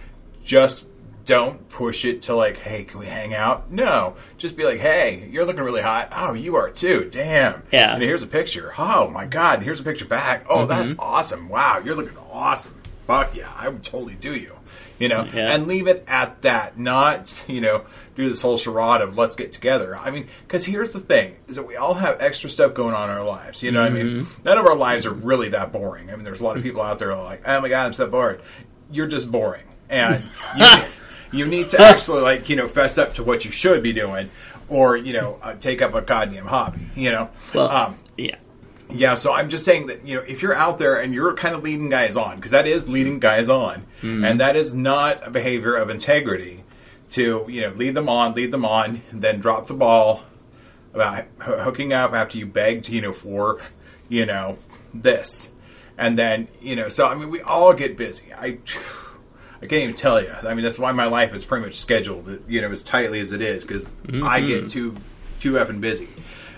just 0.45 0.87
don't 1.31 1.69
push 1.69 2.03
it 2.03 2.23
to 2.23 2.35
like, 2.35 2.57
hey, 2.57 2.83
can 2.83 2.99
we 2.99 3.05
hang 3.05 3.33
out? 3.33 3.71
No, 3.71 4.15
just 4.37 4.57
be 4.57 4.65
like, 4.65 4.79
hey, 4.79 5.27
you're 5.31 5.45
looking 5.45 5.63
really 5.63 5.81
hot. 5.81 6.09
Oh, 6.11 6.33
you 6.33 6.55
are 6.57 6.69
too. 6.69 7.07
Damn. 7.09 7.63
Yeah. 7.71 7.93
And 7.93 8.03
here's 8.03 8.21
a 8.23 8.27
picture. 8.27 8.73
Oh 8.77 9.07
my 9.09 9.25
god. 9.25 9.55
And 9.55 9.63
here's 9.63 9.79
a 9.79 9.83
picture 9.83 10.05
back. 10.05 10.43
Mm-hmm. 10.43 10.51
Oh, 10.51 10.65
that's 10.65 10.93
awesome. 10.99 11.47
Wow, 11.47 11.81
you're 11.83 11.95
looking 11.95 12.17
awesome. 12.31 12.75
Fuck 13.07 13.35
yeah, 13.35 13.51
I 13.57 13.69
would 13.69 13.81
totally 13.83 14.15
do 14.15 14.35
you. 14.35 14.57
You 14.99 15.07
know, 15.09 15.23
Yeah. 15.23 15.53
and 15.53 15.65
leave 15.67 15.87
it 15.87 16.03
at 16.07 16.41
that. 16.43 16.77
Not 16.77 17.43
you 17.47 17.59
know 17.61 17.85
do 18.15 18.27
this 18.29 18.41
whole 18.41 18.57
charade 18.57 19.01
of 19.01 19.17
let's 19.17 19.35
get 19.35 19.51
together. 19.51 19.95
I 19.95 20.11
mean, 20.11 20.27
because 20.47 20.65
here's 20.65 20.93
the 20.93 20.99
thing: 20.99 21.37
is 21.47 21.55
that 21.55 21.65
we 21.65 21.75
all 21.77 21.95
have 21.95 22.21
extra 22.21 22.49
stuff 22.49 22.73
going 22.75 22.93
on 22.93 23.09
in 23.09 23.15
our 23.17 23.23
lives. 23.25 23.63
You 23.63 23.71
know, 23.71 23.81
what 23.81 23.91
I 23.91 23.95
mean, 23.95 24.07
Mm-hmm. 24.25 24.43
none 24.43 24.57
of 24.59 24.65
our 24.67 24.75
lives 24.75 25.05
are 25.07 25.13
really 25.13 25.49
that 25.49 25.71
boring. 25.71 26.11
I 26.11 26.15
mean, 26.15 26.23
there's 26.23 26.41
a 26.41 26.43
lot 26.43 26.55
of 26.57 26.61
people 26.63 26.81
out 26.83 26.99
there 26.99 27.09
who 27.11 27.19
are 27.19 27.23
like, 27.23 27.41
oh 27.47 27.61
my 27.61 27.69
god, 27.69 27.85
I'm 27.87 27.93
so 27.93 28.07
bored. 28.07 28.41
You're 28.91 29.07
just 29.07 29.31
boring, 29.31 29.63
and 29.89 30.23
you, 30.57 30.65
you 31.31 31.47
need 31.47 31.69
to 31.69 31.81
actually 31.89 32.21
like 32.21 32.49
you 32.49 32.55
know 32.55 32.67
fess 32.67 32.97
up 32.97 33.13
to 33.15 33.23
what 33.23 33.45
you 33.45 33.51
should 33.51 33.81
be 33.83 33.93
doing, 33.93 34.29
or 34.69 34.95
you 34.97 35.13
know 35.13 35.37
uh, 35.41 35.55
take 35.55 35.81
up 35.81 35.93
a 35.93 36.01
goddamn 36.01 36.45
hobby. 36.47 36.89
You 36.95 37.11
know, 37.11 37.29
Well. 37.53 37.69
um, 37.71 37.99
yeah. 38.17 38.35
yeah, 38.89 39.15
so 39.15 39.33
I'm 39.33 39.49
just 39.49 39.63
saying 39.65 39.87
that 39.87 40.05
you 40.05 40.15
know 40.17 40.21
if 40.27 40.41
you're 40.41 40.53
out 40.55 40.77
there 40.79 40.99
and 41.01 41.13
you're 41.13 41.33
kind 41.33 41.55
of 41.55 41.63
leading 41.63 41.89
guys 41.89 42.15
on 42.17 42.35
because 42.35 42.51
that 42.51 42.67
is 42.67 42.87
leading 42.89 43.19
guys 43.19 43.49
on, 43.49 43.85
and 44.01 44.39
that 44.39 44.55
is 44.55 44.73
not 44.75 45.25
a 45.25 45.29
behavior 45.31 45.75
of 45.75 45.89
integrity 45.89 46.63
to 47.11 47.45
you 47.49 47.61
know 47.61 47.69
lead 47.71 47.95
them 47.95 48.07
on, 48.09 48.33
lead 48.33 48.51
them 48.51 48.65
on, 48.65 49.01
and 49.11 49.21
then 49.21 49.39
drop 49.39 49.67
the 49.67 49.73
ball 49.73 50.23
about 50.93 51.19
h- 51.19 51.25
hooking 51.39 51.93
up 51.93 52.13
after 52.13 52.37
you 52.37 52.45
begged 52.45 52.89
you 52.89 53.01
know 53.01 53.13
for 53.13 53.59
you 54.09 54.25
know 54.25 54.57
this, 54.93 55.49
and 55.97 56.17
then 56.19 56.47
you 56.61 56.75
know 56.75 56.89
so 56.89 57.07
I 57.07 57.15
mean 57.15 57.29
we 57.29 57.41
all 57.41 57.73
get 57.73 57.95
busy. 57.97 58.33
I 58.33 58.57
I 59.61 59.67
can't 59.67 59.83
even 59.83 59.95
tell 59.95 60.21
you. 60.21 60.31
I 60.43 60.53
mean 60.53 60.63
that's 60.63 60.79
why 60.79 60.91
my 60.91 61.05
life 61.05 61.33
is 61.33 61.45
pretty 61.45 61.63
much 61.65 61.75
scheduled 61.75 62.39
you 62.47 62.61
know 62.61 62.71
as 62.71 62.81
tightly 62.83 63.19
as 63.19 63.31
it 63.31 63.41
is 63.41 63.63
because 63.63 63.93
I 64.23 64.41
get 64.41 64.69
too 64.69 64.95
too 65.39 65.53
effing 65.53 65.81
busy. 65.81 66.07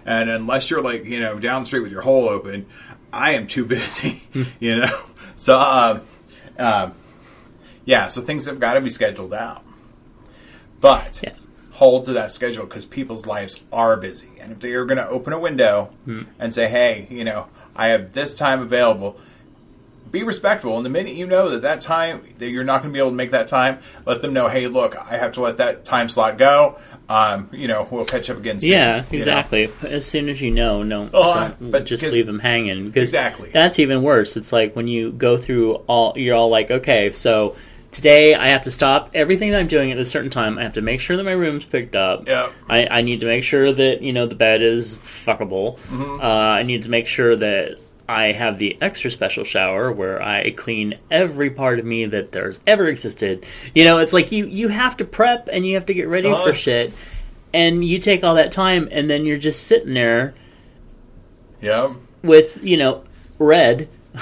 And 0.05 0.29
unless 0.29 0.69
you're 0.69 0.81
like, 0.81 1.05
you 1.05 1.19
know, 1.21 1.39
down 1.39 1.61
the 1.61 1.65
street 1.65 1.79
with 1.81 1.91
your 1.91 2.01
hole 2.01 2.27
open, 2.27 2.65
I 3.13 3.31
am 3.31 3.47
too 3.47 3.65
busy, 3.77 4.21
you 4.59 4.77
know? 4.81 4.99
So, 5.37 5.57
um, 5.57 6.01
um, 6.59 6.93
yeah, 7.85 8.07
so 8.09 8.21
things 8.21 8.45
have 8.45 8.59
got 8.59 8.73
to 8.73 8.81
be 8.81 8.89
scheduled 8.89 9.33
out. 9.33 9.63
But 10.81 11.21
Yeah. 11.23 11.33
hold 11.71 12.05
to 12.05 12.13
that 12.13 12.31
schedule 12.31 12.65
because 12.65 12.85
people's 12.85 13.25
lives 13.25 13.63
are 13.71 13.95
busy. 13.97 14.29
And 14.41 14.51
if 14.51 14.59
they 14.59 14.73
are 14.73 14.85
going 14.85 14.97
to 14.97 15.07
open 15.07 15.31
a 15.33 15.39
window 15.39 15.91
and 16.39 16.53
say, 16.53 16.67
hey, 16.67 17.07
you 17.09 17.23
know, 17.23 17.47
I 17.75 17.87
have 17.87 18.11
this 18.13 18.33
time 18.33 18.61
available, 18.61 19.17
be 20.13 20.23
respectful. 20.23 20.77
And 20.77 20.85
the 20.85 20.91
minute 20.91 21.15
you 21.15 21.25
know 21.25 21.49
that 21.49 21.63
that 21.63 21.81
time, 21.81 22.23
that 22.37 22.49
you're 22.49 22.63
not 22.63 22.83
going 22.83 22.91
to 22.91 22.93
be 22.93 22.99
able 22.99 23.09
to 23.09 23.15
make 23.15 23.31
that 23.31 23.47
time, 23.47 23.79
let 24.05 24.21
them 24.21 24.31
know, 24.31 24.47
hey, 24.47 24.67
look, 24.67 24.95
I 24.95 25.17
have 25.17 25.33
to 25.33 25.41
let 25.41 25.57
that 25.57 25.83
time 25.83 26.07
slot 26.07 26.37
go. 26.37 26.77
Um, 27.09 27.49
you 27.51 27.67
know, 27.67 27.87
we'll 27.91 28.05
catch 28.05 28.29
up 28.29 28.37
again 28.37 28.59
soon. 28.59 28.71
Yeah, 28.71 29.03
you 29.09 29.17
know? 29.17 29.23
exactly. 29.23 29.71
As 29.81 30.05
soon 30.05 30.29
as 30.29 30.39
you 30.39 30.51
know, 30.51 30.83
no, 30.83 31.09
Uh, 31.13 31.51
but 31.59 31.85
just 31.85 32.03
leave 32.03 32.27
them 32.27 32.39
hanging. 32.39 32.93
Exactly. 32.95 33.49
that's 33.49 33.79
even 33.79 34.03
worse. 34.03 34.37
It's 34.37 34.53
like 34.53 34.75
when 34.75 34.87
you 34.87 35.11
go 35.11 35.37
through 35.37 35.75
all, 35.87 36.13
you're 36.15 36.35
all 36.35 36.49
like, 36.49 36.69
okay, 36.69 37.11
so 37.11 37.55
today 37.91 38.35
I 38.35 38.49
have 38.49 38.63
to 38.65 38.71
stop 38.71 39.11
everything 39.15 39.51
that 39.51 39.59
I'm 39.59 39.67
doing 39.67 39.91
at 39.91 39.97
a 39.97 40.05
certain 40.05 40.29
time. 40.29 40.59
I 40.59 40.63
have 40.63 40.73
to 40.73 40.81
make 40.81 41.01
sure 41.01 41.17
that 41.17 41.23
my 41.23 41.31
room's 41.31 41.65
picked 41.65 41.95
up. 41.95 42.27
Yep. 42.27 42.53
I, 42.69 42.85
I 42.85 43.01
need 43.01 43.21
to 43.21 43.25
make 43.25 43.43
sure 43.43 43.73
that 43.73 44.01
you 44.03 44.13
know 44.13 44.27
the 44.27 44.35
bed 44.35 44.61
is 44.61 44.97
fuckable. 44.99 45.79
Mm-hmm. 45.79 46.21
Uh, 46.21 46.23
I 46.23 46.63
need 46.63 46.83
to 46.83 46.89
make 46.89 47.07
sure 47.07 47.35
that 47.35 47.79
I 48.07 48.33
have 48.33 48.59
the 48.59 48.77
extra 48.81 49.09
special 49.09 49.43
shower 49.45 49.91
where 49.91 50.21
I 50.21 50.51
clean 50.51 50.97
every 51.09 51.49
part 51.49 51.79
of 51.79 51.85
me 51.85 52.05
that 52.05 52.31
there's 52.33 52.59
ever 52.67 52.87
existed. 52.87 53.45
You 53.73 53.85
know, 53.85 53.99
it's 53.99 54.11
like 54.13 54.31
you 54.31 54.45
you 54.45 54.67
have 54.67 54.97
to 54.97 55.05
prep 55.05 55.47
and 55.51 55.65
you 55.65 55.75
have 55.75 55.85
to 55.85 55.93
get 55.93 56.07
ready 56.07 56.27
Uh-huh. 56.29 56.47
for 56.47 56.53
shit, 56.53 56.93
and 57.53 57.83
you 57.85 57.99
take 57.99 58.23
all 58.23 58.35
that 58.35 58.51
time, 58.51 58.89
and 58.91 59.09
then 59.09 59.25
you're 59.25 59.37
just 59.37 59.65
sitting 59.67 59.93
there 59.93 60.33
Yep. 61.61 61.91
with 62.23 62.59
you 62.63 62.77
know 62.77 63.03
red. 63.39 63.87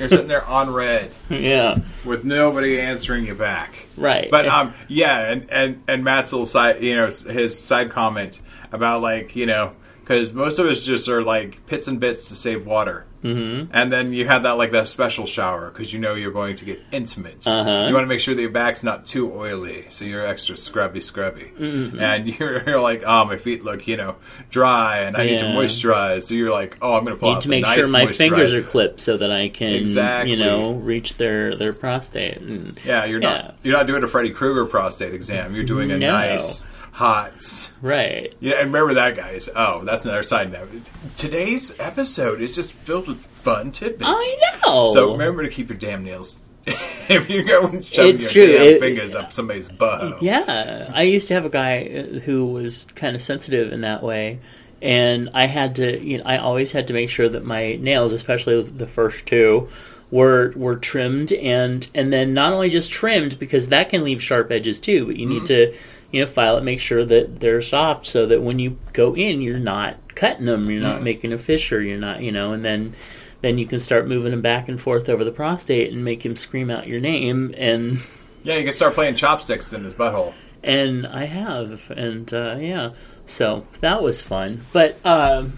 You're 0.00 0.08
sitting 0.08 0.26
there 0.26 0.44
on 0.44 0.72
red 0.72 1.08
Yeah, 1.30 1.78
with 2.04 2.24
nobody 2.24 2.80
answering 2.80 3.24
you 3.26 3.34
back. 3.36 3.86
right. 3.96 4.28
But 4.28 4.44
um, 4.48 4.74
yeah, 4.88 5.30
and 5.30 5.48
and 5.52 5.82
and 5.86 6.02
Matt's 6.02 6.32
little 6.32 6.46
side, 6.46 6.82
you 6.82 6.96
know, 6.96 7.06
his 7.06 7.56
side 7.56 7.90
comment 7.90 8.40
about 8.72 9.02
like 9.02 9.36
you 9.36 9.46
know, 9.46 9.72
because 10.04 10.34
most 10.34 10.58
of 10.58 10.66
us 10.66 10.82
just 10.84 11.08
are 11.08 11.22
like 11.22 11.64
pits 11.64 11.88
and 11.88 11.98
bits 11.98 12.28
to 12.28 12.36
save 12.36 12.66
water. 12.66 13.06
Mm-hmm. 13.22 13.70
And 13.72 13.90
then 13.90 14.12
you 14.12 14.26
have 14.28 14.42
that 14.42 14.58
like 14.58 14.72
that 14.72 14.86
special 14.86 15.24
shower 15.24 15.70
because 15.70 15.94
you 15.94 15.98
know 15.98 16.12
you're 16.12 16.30
going 16.30 16.56
to 16.56 16.66
get 16.66 16.82
intimate. 16.92 17.46
Uh-huh. 17.46 17.86
You 17.88 17.94
want 17.94 18.04
to 18.04 18.06
make 18.06 18.20
sure 18.20 18.34
that 18.34 18.40
your 18.42 18.50
back's 18.50 18.84
not 18.84 19.06
too 19.06 19.32
oily, 19.32 19.86
so 19.88 20.04
you're 20.04 20.26
extra 20.26 20.58
scrubby, 20.58 21.00
scrubby. 21.00 21.50
Mm-hmm. 21.58 21.98
And 21.98 22.28
you're, 22.38 22.62
you're 22.68 22.80
like, 22.82 23.02
oh, 23.06 23.24
my 23.24 23.38
feet 23.38 23.64
look, 23.64 23.86
you 23.88 23.96
know, 23.96 24.16
dry, 24.50 24.98
and 24.98 25.16
I 25.16 25.24
need 25.24 25.38
to 25.38 25.46
moisturize. 25.46 26.24
So 26.24 26.34
you're 26.34 26.52
like, 26.52 26.76
oh, 26.82 26.98
I'm 26.98 27.04
going 27.04 27.16
to 27.16 27.20
pull 27.20 27.30
need 27.30 27.36
out 27.36 27.42
to 27.44 27.48
make 27.48 27.62
nice 27.62 27.78
sure 27.78 27.88
my 27.90 28.06
fingers 28.12 28.52
are 28.52 28.62
clipped 28.62 29.00
so 29.00 29.16
that 29.16 29.32
I 29.32 29.48
can, 29.48 29.72
Exactly. 29.72 30.30
you 30.32 30.36
know, 30.36 30.72
reach 30.74 31.16
their 31.16 31.56
their 31.56 31.72
prostate. 31.72 32.42
And, 32.42 32.78
Yeah, 32.84 33.06
you're 33.06 33.22
Yeah. 33.22 33.30
not 33.36 33.54
you're 33.62 33.74
not 33.76 33.86
doing 33.86 34.04
a 34.04 34.06
Freddy 34.06 34.30
Krueger 34.32 34.66
prostate 34.66 35.14
exam. 35.14 35.54
You're 35.54 35.64
doing 35.64 35.90
a 35.90 35.96
No. 35.98 36.10
nice 36.12 36.66
hot. 36.94 37.72
right. 37.82 38.32
Yeah, 38.40 38.54
and 38.60 38.72
remember 38.72 38.94
that, 38.94 39.16
guys. 39.16 39.48
Oh, 39.54 39.84
that's 39.84 40.04
another 40.04 40.22
side 40.22 40.52
note. 40.52 40.70
Today's 41.16 41.78
episode 41.80 42.40
is 42.40 42.54
just 42.54 42.72
filled 42.72 43.08
with 43.08 43.26
fun 43.26 43.72
tidbits. 43.72 44.04
I 44.06 44.60
know. 44.64 44.90
So 44.92 45.12
remember 45.12 45.42
to 45.42 45.50
keep 45.50 45.68
your 45.68 45.78
damn 45.78 46.04
nails 46.04 46.38
if 46.66 47.28
you 47.28 47.42
go 47.42 47.66
and 47.66 47.84
shove 47.84 48.20
your 48.20 48.30
true. 48.30 48.46
damn 48.46 48.62
It- 48.62 48.80
fingers 48.80 49.14
up 49.14 49.32
somebody's 49.32 49.70
butt. 49.70 50.22
Yeah, 50.22 50.90
I 50.94 51.02
used 51.02 51.28
to 51.28 51.34
have 51.34 51.44
a 51.44 51.50
guy 51.50 51.84
who 51.84 52.46
was 52.46 52.86
kind 52.94 53.16
of 53.16 53.22
sensitive 53.22 53.72
in 53.72 53.80
that 53.80 54.02
way, 54.02 54.38
and 54.80 55.30
I 55.34 55.46
had 55.46 55.76
to, 55.76 56.00
you 56.00 56.18
know, 56.18 56.24
I 56.24 56.38
always 56.38 56.70
had 56.70 56.86
to 56.86 56.92
make 56.92 57.10
sure 57.10 57.28
that 57.28 57.44
my 57.44 57.74
nails, 57.74 58.12
especially 58.12 58.62
the 58.62 58.86
first 58.86 59.26
two, 59.26 59.68
were 60.10 60.52
were 60.54 60.76
trimmed 60.76 61.32
and 61.32 61.88
and 61.92 62.12
then 62.12 62.34
not 62.34 62.52
only 62.52 62.70
just 62.70 62.92
trimmed 62.92 63.36
because 63.40 63.70
that 63.70 63.88
can 63.88 64.04
leave 64.04 64.22
sharp 64.22 64.52
edges 64.52 64.78
too, 64.78 65.06
but 65.06 65.16
you 65.16 65.26
need 65.26 65.42
mm-hmm. 65.42 65.72
to, 65.72 65.76
you 66.14 66.24
know, 66.24 66.30
file 66.30 66.56
it, 66.56 66.64
make 66.64 66.80
sure 66.80 67.04
that 67.04 67.40
they're 67.40 67.60
soft 67.62 68.06
so 68.06 68.26
that 68.26 68.40
when 68.42 68.58
you 68.58 68.78
go 68.92 69.14
in, 69.16 69.42
you're 69.42 69.58
not 69.58 69.96
cutting 70.14 70.46
them, 70.46 70.70
you're 70.70 70.80
not 70.80 71.02
making 71.02 71.32
a 71.32 71.38
fissure, 71.38 71.82
you're 71.82 71.98
not, 71.98 72.22
you 72.22 72.32
know, 72.32 72.52
and 72.52 72.64
then. 72.64 72.94
Then 73.42 73.58
you 73.58 73.66
can 73.66 73.78
start 73.78 74.08
moving 74.08 74.30
them 74.30 74.40
back 74.40 74.70
and 74.70 74.80
forth 74.80 75.06
over 75.10 75.22
the 75.22 75.30
prostate 75.30 75.92
and 75.92 76.02
make 76.02 76.24
him 76.24 76.34
scream 76.34 76.70
out 76.70 76.86
your 76.88 76.98
name 76.98 77.54
and 77.58 78.00
Yeah, 78.42 78.56
you 78.56 78.64
can 78.64 78.72
start 78.72 78.94
playing 78.94 79.16
chopsticks 79.16 79.74
in 79.74 79.84
his 79.84 79.92
butthole. 79.92 80.32
and 80.62 81.06
I 81.06 81.24
have, 81.26 81.90
and 81.90 82.32
uh, 82.32 82.56
yeah, 82.58 82.92
so 83.26 83.66
that 83.80 84.02
was 84.02 84.22
fun. 84.22 84.62
But 84.72 84.96
um, 85.04 85.52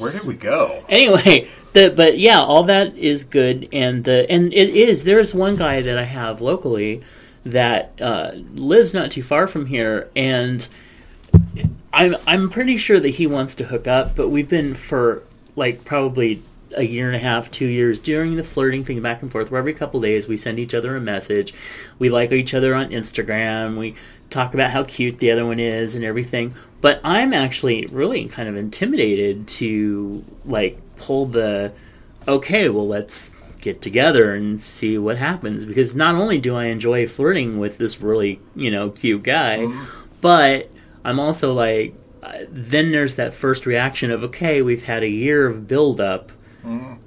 Where 0.00 0.10
did 0.10 0.24
we 0.24 0.34
go? 0.34 0.84
anyway, 0.88 1.46
the 1.74 1.90
but 1.90 2.18
yeah, 2.18 2.40
all 2.40 2.64
that 2.64 2.96
is 2.96 3.22
good, 3.22 3.68
and 3.72 4.02
the 4.02 4.26
and 4.28 4.52
it 4.52 4.70
is. 4.70 5.04
There's 5.04 5.32
one 5.32 5.54
guy 5.54 5.80
that 5.82 5.96
I 5.96 6.02
have 6.04 6.40
locally 6.40 7.02
that 7.46 7.92
uh, 8.00 8.32
lives 8.54 8.92
not 8.92 9.12
too 9.12 9.22
far 9.22 9.46
from 9.46 9.66
here, 9.66 10.10
and 10.16 10.66
I'm 11.92 12.16
I'm 12.26 12.50
pretty 12.50 12.76
sure 12.76 12.98
that 13.00 13.08
he 13.10 13.26
wants 13.26 13.54
to 13.56 13.64
hook 13.64 13.86
up, 13.86 14.16
but 14.16 14.28
we've 14.28 14.48
been 14.48 14.74
for 14.74 15.22
like 15.54 15.84
probably 15.84 16.42
a 16.76 16.82
year 16.82 17.06
and 17.06 17.14
a 17.14 17.20
half, 17.20 17.50
two 17.50 17.66
years 17.66 18.00
during 18.00 18.34
the 18.34 18.42
flirting 18.42 18.84
thing 18.84 19.00
back 19.00 19.22
and 19.22 19.30
forth. 19.30 19.50
Where 19.50 19.60
every 19.60 19.74
couple 19.74 20.00
days 20.00 20.26
we 20.26 20.36
send 20.36 20.58
each 20.58 20.74
other 20.74 20.96
a 20.96 21.00
message, 21.00 21.54
we 22.00 22.10
like 22.10 22.32
each 22.32 22.52
other 22.52 22.74
on 22.74 22.90
Instagram, 22.90 23.78
we 23.78 23.94
talk 24.28 24.52
about 24.52 24.70
how 24.70 24.82
cute 24.82 25.20
the 25.20 25.30
other 25.30 25.46
one 25.46 25.60
is 25.60 25.94
and 25.94 26.04
everything. 26.04 26.54
But 26.80 27.00
I'm 27.04 27.32
actually 27.32 27.86
really 27.86 28.26
kind 28.26 28.48
of 28.48 28.56
intimidated 28.56 29.46
to 29.48 30.24
like 30.44 30.80
pull 30.96 31.26
the 31.26 31.72
okay, 32.26 32.68
well 32.68 32.88
let's 32.88 33.35
get 33.66 33.82
together 33.82 34.34
and 34.34 34.60
see 34.60 34.96
what 34.96 35.18
happens 35.18 35.64
because 35.64 35.94
not 35.94 36.14
only 36.14 36.38
do 36.38 36.54
I 36.56 36.66
enjoy 36.66 37.06
flirting 37.06 37.58
with 37.58 37.78
this 37.78 38.00
really, 38.00 38.40
you 38.54 38.70
know, 38.70 38.90
cute 38.90 39.22
guy, 39.24 39.56
but 40.20 40.70
I'm 41.04 41.18
also 41.20 41.52
like 41.52 41.94
uh, 42.22 42.44
then 42.48 42.92
there's 42.92 43.14
that 43.16 43.32
first 43.34 43.66
reaction 43.66 44.10
of 44.10 44.22
okay, 44.24 44.62
we've 44.62 44.84
had 44.84 45.02
a 45.02 45.08
year 45.08 45.46
of 45.46 45.66
build 45.68 46.00
up. 46.00 46.32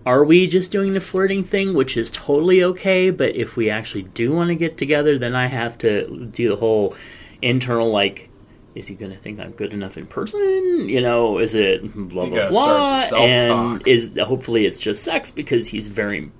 Are 0.05 0.23
we 0.23 0.47
just 0.47 0.71
doing 0.71 0.93
the 0.93 1.01
flirting 1.01 1.43
thing, 1.43 1.73
which 1.73 1.97
is 1.97 2.09
totally 2.09 2.63
okay? 2.63 3.09
But 3.11 3.35
if 3.35 3.57
we 3.57 3.69
actually 3.69 4.03
do 4.03 4.31
want 4.31 4.47
to 4.49 4.55
get 4.55 4.77
together, 4.77 5.17
then 5.17 5.35
I 5.35 5.47
have 5.47 5.77
to 5.79 6.27
do 6.31 6.49
the 6.49 6.55
whole 6.55 6.95
internal 7.41 7.91
like, 7.91 8.28
is 8.75 8.87
he 8.87 8.95
going 8.95 9.11
to 9.11 9.17
think 9.17 9.39
I'm 9.39 9.51
good 9.51 9.73
enough 9.73 9.97
in 9.97 10.05
person? 10.05 10.87
You 10.89 11.01
know, 11.01 11.39
is 11.39 11.55
it 11.55 11.81
blah 12.09 12.27
blah 12.27 12.49
blah? 12.49 13.03
And 13.15 13.85
is 13.87 14.11
hopefully 14.21 14.65
it's 14.65 14.79
just 14.79 15.03
sex 15.03 15.31
because 15.31 15.67
he's 15.67 15.87
very, 15.87 16.31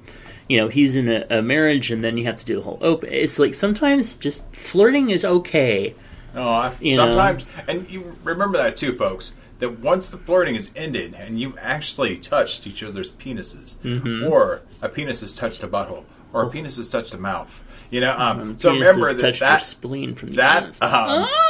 you 0.48 0.58
know, 0.58 0.68
he's 0.68 0.96
in 0.96 1.10
a, 1.10 1.26
a 1.30 1.42
marriage, 1.42 1.92
and 1.92 2.04
then 2.04 2.18
you 2.18 2.26
have 2.26 2.38
to 2.38 2.46
do 2.46 2.56
the 2.56 2.62
whole 2.62 2.78
open. 2.82 3.10
It's 3.12 3.40
like 3.40 3.54
sometimes 3.56 4.16
just 4.16 4.46
flirting 4.54 5.10
is 5.10 5.26
okay. 5.26 5.96
Oh, 6.36 6.42
I, 6.48 6.76
You 6.80 6.96
know. 6.96 7.08
sometimes, 7.08 7.46
and 7.68 7.90
you 7.90 8.16
remember 8.24 8.58
that 8.60 8.76
too, 8.78 8.96
folks. 8.96 9.34
That 9.58 9.80
once 9.80 10.08
the 10.08 10.18
flirting 10.18 10.56
is 10.56 10.72
ended 10.74 11.16
and 11.16 11.38
you've 11.38 11.58
actually 11.60 12.16
touched 12.18 12.66
each 12.66 12.82
other's 12.82 13.12
penises, 13.12 13.76
Mm-hmm. 13.80 14.32
or 14.32 14.62
a 14.82 14.88
penis 14.88 15.20
has 15.20 15.36
touched 15.36 15.64
a 15.64 15.68
butthole, 15.68 16.06
or 16.32 16.44
a 16.44 16.50
penis 16.50 16.78
has 16.78 16.88
touched 16.88 17.14
a 17.14 17.18
mouth, 17.18 17.62
you 17.90 18.00
know. 18.00 18.16
Um, 18.18 18.58
so 18.58 18.72
remember 18.72 19.14
that 19.14 19.40
that 19.40 19.64
spleen 19.64 20.16
from 20.16 20.32
that 20.36 20.64
um, 20.66 20.74
Ah! 20.82 21.49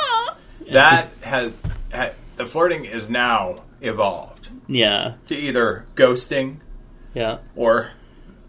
That 0.73 1.09
has, 1.21 1.51
ha 1.93 2.11
the 2.37 2.45
flirting 2.45 2.85
is 2.85 3.09
now 3.09 3.63
evolved 3.81 4.49
Yeah, 4.67 5.13
to 5.27 5.35
either 5.35 5.85
ghosting 5.95 6.57
yeah. 7.13 7.39
or 7.55 7.91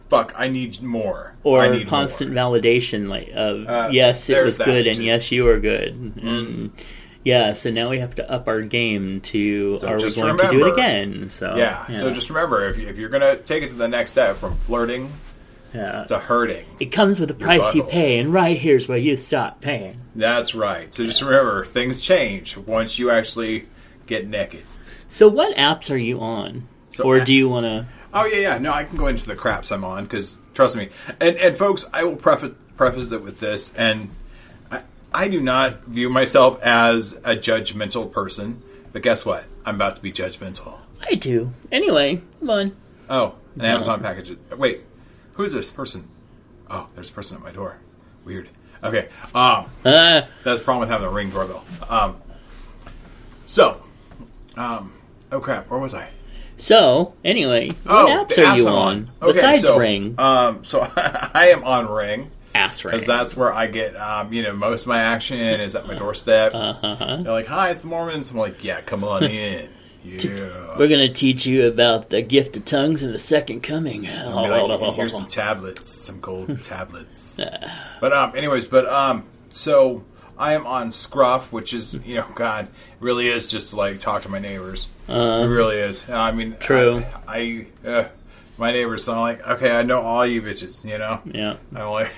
fuck. 0.08 0.32
I 0.36 0.48
need 0.48 0.80
more. 0.82 1.34
or 1.42 1.60
I 1.60 1.68
need 1.68 1.86
constant 1.88 2.32
more. 2.32 2.44
validation 2.44 3.08
like 3.08 3.30
of 3.34 3.66
Uh, 3.66 3.88
yes 3.92 4.28
it 4.28 4.44
was 4.44 4.58
good 4.58 4.86
and 4.86 5.02
yes 5.02 5.30
you 5.32 5.48
are 5.48 5.58
good 5.58 5.96
and 6.22 6.70
yeah 7.24 7.54
so 7.54 7.70
now 7.70 7.88
we 7.90 7.98
have 8.00 8.14
to 8.16 8.30
up 8.30 8.48
our 8.48 8.60
game 8.62 9.20
to 9.22 9.78
So 9.78 9.88
are 9.88 9.96
we 9.96 10.10
going 10.10 10.36
to 10.38 10.50
do 10.50 10.66
it 10.66 10.72
again 10.72 11.30
so 11.30 11.54
Yeah. 11.56 11.86
So 11.98 12.12
just 12.12 12.28
remember, 12.28 12.68
if, 12.68 12.78
if 12.78 12.98
you're 12.98 13.08
gonna 13.10 13.36
take 13.36 13.62
it 13.62 13.68
to 13.68 13.74
the 13.74 13.88
next 13.88 14.10
step 14.12 14.36
from 14.36 14.56
flirting 14.56 15.10
yeah. 15.74 16.04
to 16.04 16.18
hurting, 16.18 16.64
it 16.78 16.86
comes 16.86 17.20
with 17.20 17.30
a 17.30 17.34
price 17.34 17.74
you 17.74 17.82
pay 17.84 18.18
and 18.18 18.32
right 18.32 18.58
here's 18.58 18.88
where 18.88 18.98
you 18.98 19.16
stop 19.16 19.60
paying 19.60 20.00
That's 20.14 20.54
right. 20.54 20.92
So 20.92 21.04
just 21.04 21.22
remember, 21.22 21.64
things 21.64 22.00
change 22.00 22.56
once 22.56 22.98
you 22.98 23.10
actually 23.10 23.66
get 24.06 24.26
naked. 24.26 24.64
so 25.08 25.28
what 25.28 25.56
apps 25.56 25.90
are 25.92 25.96
you 25.98 26.20
on 26.20 26.66
So 26.90 27.04
or 27.04 27.16
a- 27.18 27.24
do 27.24 27.32
you 27.34 27.48
want 27.48 27.64
to 27.64 27.86
Oh 28.12 28.24
yeah, 28.24 28.38
yeah. 28.38 28.58
No, 28.58 28.72
I 28.72 28.82
can 28.84 28.96
go 28.96 29.06
into 29.06 29.26
the 29.26 29.36
craps 29.36 29.70
I'm 29.70 29.84
on 29.84 30.02
because 30.04 30.40
trust 30.54 30.76
me. 30.76 30.88
And 31.20 31.36
and 31.36 31.56
folks, 31.56 31.86
I 31.92 32.02
will 32.04 32.16
preface 32.16 32.52
preface 32.76 33.12
it 33.12 33.22
with 33.22 33.38
this, 33.38 33.72
and 33.76 34.10
I, 34.70 34.82
I 35.14 35.28
do 35.28 35.40
not 35.40 35.84
view 35.84 36.10
myself 36.10 36.60
as 36.60 37.14
a 37.24 37.36
judgmental 37.36 38.10
person. 38.10 38.62
But 38.92 39.02
guess 39.02 39.24
what? 39.24 39.44
I'm 39.64 39.76
about 39.76 39.94
to 39.96 40.02
be 40.02 40.10
judgmental. 40.10 40.78
i 41.08 41.14
do 41.14 41.52
anyway 41.70 42.20
come 42.40 42.50
on 42.50 42.76
Oh, 43.08 43.34
an 43.54 43.60
Amazon 43.64 44.00
package. 44.00 44.36
Wait, 44.56 44.82
who's 45.34 45.52
this 45.52 45.70
person? 45.70 46.08
Oh, 46.68 46.88
there's 46.94 47.10
a 47.10 47.12
person 47.12 47.36
at 47.36 47.42
my 47.42 47.50
door. 47.52 47.78
Weird. 48.24 48.48
Okay. 48.82 49.08
Um, 49.34 49.66
uh, 49.84 50.22
That's 50.44 50.60
the 50.60 50.64
problem 50.64 50.80
with 50.80 50.88
having 50.88 51.06
a 51.06 51.10
ring 51.10 51.30
doorbell. 51.30 51.64
Um, 51.88 52.16
so, 53.46 53.82
um, 54.56 54.92
oh 55.32 55.40
crap, 55.40 55.68
where 55.70 55.80
was 55.80 55.94
I? 55.94 56.10
so 56.56 57.14
anyway 57.24 57.70
what 57.70 57.78
Oh, 57.88 58.26
apps 58.26 58.36
are 58.36 58.54
you 58.58 58.68
I'm 58.68 58.74
on, 58.74 59.10
Okay, 59.22 59.32
besides 59.32 59.62
so, 59.62 59.78
ring 59.78 60.14
Um, 60.18 60.62
so 60.62 60.80
I 60.96 61.48
am 61.54 61.64
on 61.64 61.88
Ring 61.88 62.30
ass 62.54 62.84
ring 62.84 62.92
because 62.92 63.06
that's 63.06 63.34
where 63.34 63.50
I 63.50 63.66
get, 63.66 63.96
um, 63.96 64.30
you 64.32 64.42
know, 64.42 64.52
most 64.54 64.82
of 64.82 64.88
my 64.88 64.98
action 65.00 65.38
is 65.38 65.74
at 65.74 65.86
my 65.86 65.94
doorstep. 65.94 66.52
uh-huh. 66.54 67.16
They're 67.22 67.32
like, 67.32 67.46
"Hi, 67.46 67.70
it's 67.70 67.80
the 67.80 67.86
Mormons." 67.88 68.30
I'm 68.30 68.36
like, 68.36 68.62
"Yeah, 68.62 68.82
come 68.82 69.04
on 69.04 69.24
in." 69.24 69.70
Yeah. 70.02 70.78
we're 70.78 70.88
going 70.88 71.06
to 71.06 71.12
teach 71.12 71.46
you 71.46 71.66
about 71.66 72.10
the 72.10 72.22
gift 72.22 72.56
of 72.56 72.64
tongues 72.64 73.02
and 73.02 73.14
the 73.14 73.18
second 73.18 73.62
coming 73.62 74.02
be 74.02 74.08
like, 74.08 74.80
"And 74.80 74.94
here's 74.94 75.14
some 75.14 75.26
tablets, 75.26 75.90
some 75.90 76.20
gold 76.20 76.62
tablets. 76.62 77.40
But 78.00 78.12
um, 78.12 78.34
anyways, 78.34 78.68
but 78.68 78.86
um, 78.86 79.24
so 79.50 80.04
I 80.38 80.54
am 80.54 80.66
on 80.66 80.90
Scruff, 80.90 81.52
which 81.52 81.74
is 81.74 82.00
you 82.04 82.16
know, 82.16 82.26
God, 82.34 82.68
really 82.98 83.28
is 83.28 83.46
just 83.46 83.74
like 83.74 83.98
talk 83.98 84.22
to 84.22 84.28
my 84.28 84.38
neighbors. 84.38 84.88
it 85.08 85.12
really 85.12 85.76
is. 85.76 86.08
I 86.08 86.32
mean. 86.32 86.56
True. 86.60 87.04
I, 87.28 87.66
I 87.84 87.88
uh, 87.88 88.08
my 88.56 88.72
neighbors. 88.72 89.08
I'm 89.08 89.18
like, 89.18 89.46
okay, 89.46 89.70
I 89.76 89.82
know 89.82 90.00
all 90.00 90.26
you 90.26 90.40
bitches. 90.42 90.84
You 90.84 90.98
know, 90.98 91.20
yeah 91.26 91.56
I'm 91.74 91.90
like. 91.90 92.10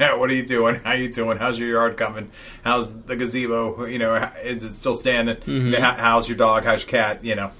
What 0.18 0.30
are 0.30 0.34
you 0.34 0.46
doing? 0.46 0.76
How 0.76 0.92
you 0.92 1.10
doing? 1.10 1.38
How's 1.38 1.58
your 1.58 1.68
yard 1.68 1.96
coming? 1.96 2.30
How's 2.64 3.00
the 3.02 3.16
gazebo? 3.16 3.84
You 3.86 3.98
know, 3.98 4.14
is 4.42 4.64
it 4.64 4.72
still 4.72 4.94
standing? 4.94 5.36
Mm-hmm. 5.36 5.74
How- 5.74 5.94
How's 5.94 6.28
your 6.28 6.38
dog? 6.38 6.64
How's 6.64 6.82
your 6.82 6.90
cat? 6.90 7.22
You 7.24 7.34
know, 7.36 7.50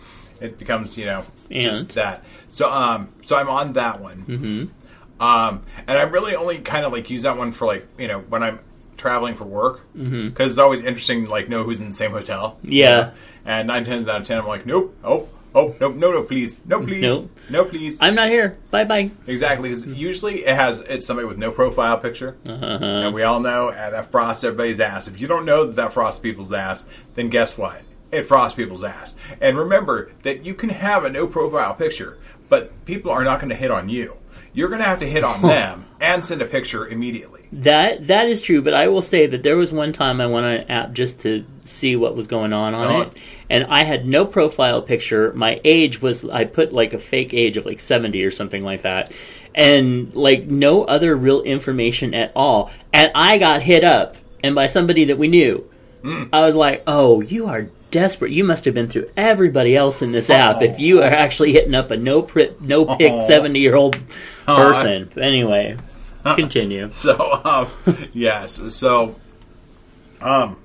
it 0.41 0.59
becomes 0.59 0.97
you 0.99 1.05
know 1.07 1.25
And? 1.51 1.63
just 1.63 1.95
that. 1.95 2.25
So 2.49 2.71
um, 2.73 3.09
so 3.25 3.37
I'm 3.37 3.49
on 3.49 3.75
that 3.75 4.01
one. 4.01 4.25
Mm-hmm. 4.27 5.23
Um, 5.23 5.63
and 5.87 5.99
I 5.99 6.03
really 6.03 6.35
only 6.35 6.59
kind 6.61 6.87
of 6.87 6.93
like 6.93 7.11
use 7.11 7.23
that 7.25 7.37
one 7.37 7.53
for 7.53 7.67
like 7.67 7.87
you 7.99 8.09
know 8.09 8.21
when 8.21 8.43
I'm 8.43 8.61
traveling 8.97 9.35
for 9.35 9.45
work 9.45 9.81
because 9.95 10.09
Mm-hmm. 10.13 10.43
it's 10.43 10.59
always 10.59 10.81
interesting 10.81 11.25
to 11.27 11.31
like 11.31 11.49
know 11.49 11.65
who's 11.65 11.81
in 11.81 11.89
the 11.89 11.95
same 11.95 12.11
hotel. 12.11 12.59
you 12.63 12.81
Yeah. 12.81 12.91
know? 12.91 13.13
And 13.45 13.69
nine 13.69 13.85
times 13.85 14.09
out 14.09 14.21
of 14.21 14.27
ten, 14.27 14.39
I'm 14.39 14.47
like, 14.47 14.67
nope, 14.67 14.95
oh, 15.05 15.29
oh, 15.55 15.75
no, 15.81 15.89
no, 15.91 16.13
no, 16.13 16.23
please, 16.23 16.61
no, 16.67 16.81
please, 16.81 17.03
Nope. 17.03 17.31
no, 17.51 17.65
please. 17.65 18.01
i'm 18.01 18.15
not 18.15 18.29
here 18.29 18.57
bye 18.71 18.85
bye 18.85 19.11
Exactly, 19.27 19.69
because 19.71 19.87
usually 19.87 20.45
it 20.47 20.55
has 20.55 20.81
it's 20.81 21.07
somebody 21.07 21.27
with 21.29 21.39
no 21.39 21.51
profile 21.51 21.99
picture, 21.99 22.37
Uh-huh. 22.47 22.67
and 22.67 23.15
we 23.15 23.23
all 23.23 23.41
know 23.41 23.69
uh, 23.71 23.91
that 23.91 24.11
frosts 24.13 24.45
everybody's 24.45 24.81
ass. 24.81 25.09
If 25.09 25.21
you 25.21 25.27
don't 25.27 25.45
know 25.45 25.65
that 25.67 25.77
that 25.77 25.93
frosts 25.93 26.21
people's 26.21 26.53
ass, 26.53 26.87
then 27.15 27.29
guess 27.29 27.57
what? 27.59 27.83
It 28.13 28.25
frosts 28.27 28.57
people's 28.57 28.83
ass. 28.85 29.15
And 29.41 29.57
remember 29.59 30.11
that 30.23 30.45
you 30.45 30.55
can 30.55 30.71
have 30.71 31.05
a 31.05 31.11
no 31.11 31.27
profile 31.27 31.75
picture, 31.75 32.19
but 32.49 32.85
people 32.85 33.11
are 33.13 33.23
not 33.25 33.39
going 33.41 33.51
to 33.51 33.55
hit 33.57 33.71
on 33.71 33.89
you. 33.89 34.17
You're 34.53 34.69
going 34.69 34.81
to 34.81 34.87
have 34.87 34.99
to 35.01 35.07
hit 35.09 35.23
on 35.25 35.43
them 35.57 35.87
and 36.01 36.25
send 36.25 36.43
a 36.43 36.47
picture 36.47 36.87
immediately. 36.87 37.47
That 37.53 38.07
that 38.07 38.27
is 38.29 38.41
true, 38.43 38.63
but 38.63 38.75
I 38.75 38.89
will 38.89 39.03
say 39.03 39.27
that 39.27 39.43
there 39.43 39.57
was 39.57 39.73
one 39.73 39.93
time 39.93 40.21
I 40.21 40.27
went 40.27 40.47
on 40.47 40.53
an 40.53 40.71
app 40.71 40.93
just 40.93 41.21
to 41.21 41.45
see 41.65 41.97
what 41.97 42.17
was 42.17 42.27
going 42.27 42.53
on 42.53 42.75
on 42.75 42.87
Uh-huh. 42.87 43.01
it, 43.03 43.13
and 43.51 43.65
I 43.69 43.85
had 43.85 44.07
no 44.07 44.25
profile 44.25 44.83
picture. 44.83 45.33
My 45.35 45.61
age 45.65 46.01
was 46.01 46.25
I 46.29 46.45
put 46.45 46.73
like 46.73 46.93
a 46.95 46.99
fake 46.99 47.35
age 47.35 47.57
of 47.57 47.67
like 47.67 47.81
seventy 47.81 48.25
or 48.25 48.31
something 48.31 48.63
like 48.65 48.83
that, 48.83 49.13
and 49.55 50.15
like 50.15 50.47
no 50.47 50.85
other 50.85 51.17
real 51.17 51.43
information 51.43 52.15
at 52.15 52.33
all. 52.37 52.71
And 52.93 53.11
I 53.15 53.39
got 53.39 53.63
hit 53.63 53.85
up, 53.85 54.17
and 54.43 54.55
by 54.55 54.67
somebody 54.69 55.05
that 55.07 55.19
we 55.19 55.29
knew. 55.29 55.69
Hmm. 56.03 56.25
I 56.33 56.41
was 56.47 56.55
like, 56.55 56.83
"Oh, 56.87 57.21
you 57.21 57.47
are 57.47 57.69
desperate. 57.91 58.31
You 58.33 58.45
must 58.45 58.65
have 58.65 58.75
been 58.75 58.89
through 58.89 59.11
everybody 59.17 59.77
else 59.77 60.03
in 60.03 60.13
this 60.13 60.31
app 60.31 60.63
if 60.63 60.79
you 60.79 61.01
are 61.03 61.09
actually 61.09 61.53
hitting 61.53 61.75
up 61.75 61.91
a 61.91 61.97
no 61.97 62.23
pri- 62.23 62.53
no 62.61 62.85
pick 62.97 63.13
Oh. 63.13 63.21
seventy 63.27 63.61
year 63.61 63.75
old 63.77 63.99
Oh, 64.49 64.57
person. 64.57 65.11
Anyway, 65.21 65.77
continue. 66.23 66.91
So, 66.93 67.41
um, 67.45 67.69
yes. 68.13 68.61
So, 68.75 69.17
um, 70.21 70.57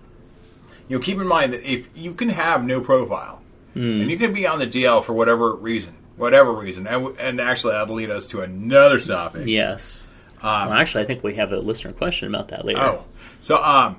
you 0.88 0.98
know, 0.98 1.04
keep 1.04 1.18
in 1.20 1.28
mind 1.28 1.54
that 1.54 1.64
if 1.70 1.88
you 1.96 2.14
can 2.14 2.30
have 2.30 2.64
no 2.66 2.82
profile 2.82 3.42
and 3.74 4.10
you 4.10 4.18
can 4.18 4.34
be 4.34 4.48
on 4.48 4.58
the 4.60 4.68
DL 4.68 5.04
for 5.04 5.12
whatever 5.12 5.54
reason, 5.54 5.96
whatever 6.16 6.54
reason, 6.54 6.88
and, 6.88 7.20
and 7.20 7.42
actually 7.42 7.74
that'll 7.74 7.96
lead 7.96 8.10
us 8.10 8.28
to 8.30 8.40
another 8.42 9.00
topic. 9.02 9.48
Yes. 9.48 10.08
well, 10.42 10.72
actually, 10.74 11.04
I 11.04 11.08
think 11.08 11.24
we 11.24 11.36
have 11.36 11.52
a 11.52 11.58
listener 11.60 11.92
question 11.92 12.34
about 12.34 12.48
that 12.50 12.64
later. 12.64 12.80
Oh, 12.80 13.04
so 13.42 13.58
um, 13.62 13.98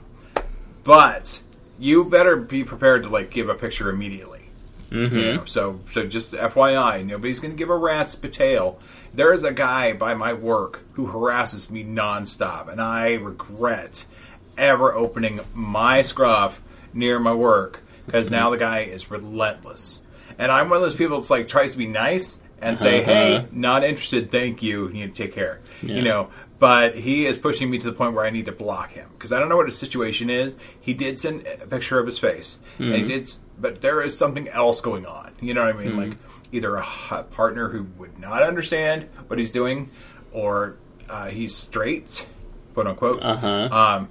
but 0.82 1.38
you 1.78 2.04
better 2.04 2.36
be 2.36 2.64
prepared 2.64 3.02
to 3.04 3.08
like 3.08 3.30
give 3.30 3.48
a 3.48 3.54
picture 3.54 3.90
immediately. 3.90 4.50
Mm-hmm. 4.90 5.16
You 5.16 5.34
know, 5.34 5.44
so 5.44 5.80
so 5.90 6.06
just 6.06 6.32
FYI, 6.34 7.04
nobody's 7.04 7.40
going 7.40 7.52
to 7.52 7.56
give 7.58 7.70
a 7.70 7.76
rat's 7.76 8.14
tail. 8.14 8.78
There 9.12 9.32
is 9.32 9.44
a 9.44 9.52
guy 9.52 9.92
by 9.92 10.14
my 10.14 10.32
work 10.32 10.82
who 10.92 11.06
harasses 11.06 11.70
me 11.70 11.84
nonstop, 11.84 12.68
and 12.68 12.80
I 12.80 13.14
regret 13.14 14.04
ever 14.56 14.94
opening 14.94 15.40
my 15.52 16.02
scruff 16.02 16.60
near 16.94 17.18
my 17.18 17.34
work 17.34 17.82
because 18.06 18.30
now 18.30 18.50
the 18.50 18.56
guy 18.58 18.80
is 18.80 19.10
relentless. 19.10 20.02
And 20.38 20.52
I'm 20.52 20.68
one 20.68 20.76
of 20.76 20.82
those 20.82 20.94
people 20.94 21.16
that's 21.16 21.30
like 21.30 21.48
tries 21.48 21.72
to 21.72 21.78
be 21.78 21.86
nice 21.86 22.38
and 22.60 22.78
say, 22.78 23.02
Uh-huh. 23.02 23.12
"Hey, 23.12 23.46
not 23.50 23.84
interested, 23.84 24.30
thank 24.30 24.62
you. 24.62 24.88
You 24.90 25.08
take 25.08 25.34
care." 25.34 25.60
You 25.82 26.02
know, 26.02 26.30
but 26.58 26.94
he 26.96 27.26
is 27.26 27.38
pushing 27.38 27.70
me 27.70 27.78
to 27.78 27.86
the 27.86 27.92
point 27.92 28.14
where 28.14 28.24
I 28.24 28.30
need 28.30 28.46
to 28.46 28.52
block 28.52 28.92
him 28.92 29.08
because 29.12 29.32
I 29.32 29.38
don't 29.38 29.48
know 29.48 29.56
what 29.56 29.66
his 29.66 29.78
situation 29.78 30.30
is. 30.30 30.56
He 30.80 30.94
did 30.94 31.18
send 31.18 31.46
a 31.46 31.66
picture 31.66 31.98
of 31.98 32.06
his 32.06 32.18
face, 32.18 32.58
and 32.78 32.94
he 32.94 33.02
did, 33.02 33.28
but 33.58 33.82
there 33.82 34.00
is 34.02 34.16
something 34.16 34.48
else 34.48 34.80
going 34.80 35.04
on. 35.06 35.34
You 35.40 35.54
know 35.54 35.64
what 35.64 35.76
I 35.76 35.78
mean? 35.78 35.96
Like 35.96 36.16
either 36.52 36.76
a 36.76 37.22
partner 37.24 37.68
who 37.68 37.84
would 37.98 38.18
not 38.18 38.42
understand 38.42 39.08
what 39.26 39.38
he's 39.38 39.50
doing, 39.50 39.90
or 40.32 40.76
uh, 41.08 41.26
he's 41.26 41.54
straight, 41.54 42.26
quote 42.74 42.86
unquote. 42.86 43.22
Uh 43.22 43.36
huh. 43.36 43.68
Um, 43.70 44.08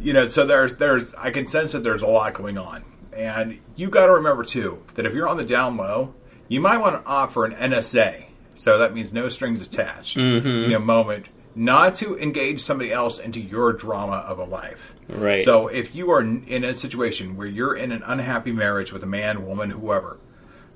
you 0.00 0.12
know, 0.12 0.28
so 0.28 0.46
there's 0.46 0.76
there's 0.76 1.14
I 1.14 1.30
can 1.30 1.46
sense 1.46 1.72
that 1.72 1.84
there's 1.84 2.02
a 2.02 2.06
lot 2.06 2.34
going 2.34 2.58
on, 2.58 2.84
and 3.14 3.58
you 3.74 3.88
got 3.88 4.06
to 4.06 4.12
remember 4.12 4.44
too 4.44 4.82
that 4.94 5.06
if 5.06 5.14
you're 5.14 5.28
on 5.28 5.36
the 5.36 5.44
down 5.44 5.76
low, 5.76 6.14
you 6.48 6.60
might 6.60 6.78
want 6.78 7.02
to 7.02 7.10
opt 7.10 7.32
for 7.32 7.44
an 7.44 7.52
NSA. 7.52 8.25
So 8.56 8.78
that 8.78 8.94
means 8.94 9.12
no 9.12 9.28
strings 9.28 9.62
attached. 9.62 10.16
You 10.16 10.68
know, 10.68 10.78
moment 10.80 11.26
not 11.56 11.94
to 11.94 12.18
engage 12.18 12.60
somebody 12.60 12.92
else 12.92 13.18
into 13.18 13.40
your 13.40 13.72
drama 13.72 14.16
of 14.28 14.38
a 14.38 14.44
life. 14.44 14.94
Right. 15.08 15.42
So 15.42 15.68
if 15.68 15.94
you 15.94 16.10
are 16.10 16.20
in 16.20 16.64
a 16.64 16.74
situation 16.74 17.34
where 17.34 17.46
you're 17.46 17.74
in 17.74 17.92
an 17.92 18.02
unhappy 18.04 18.52
marriage 18.52 18.92
with 18.92 19.02
a 19.02 19.06
man, 19.06 19.46
woman, 19.46 19.70
whoever, 19.70 20.18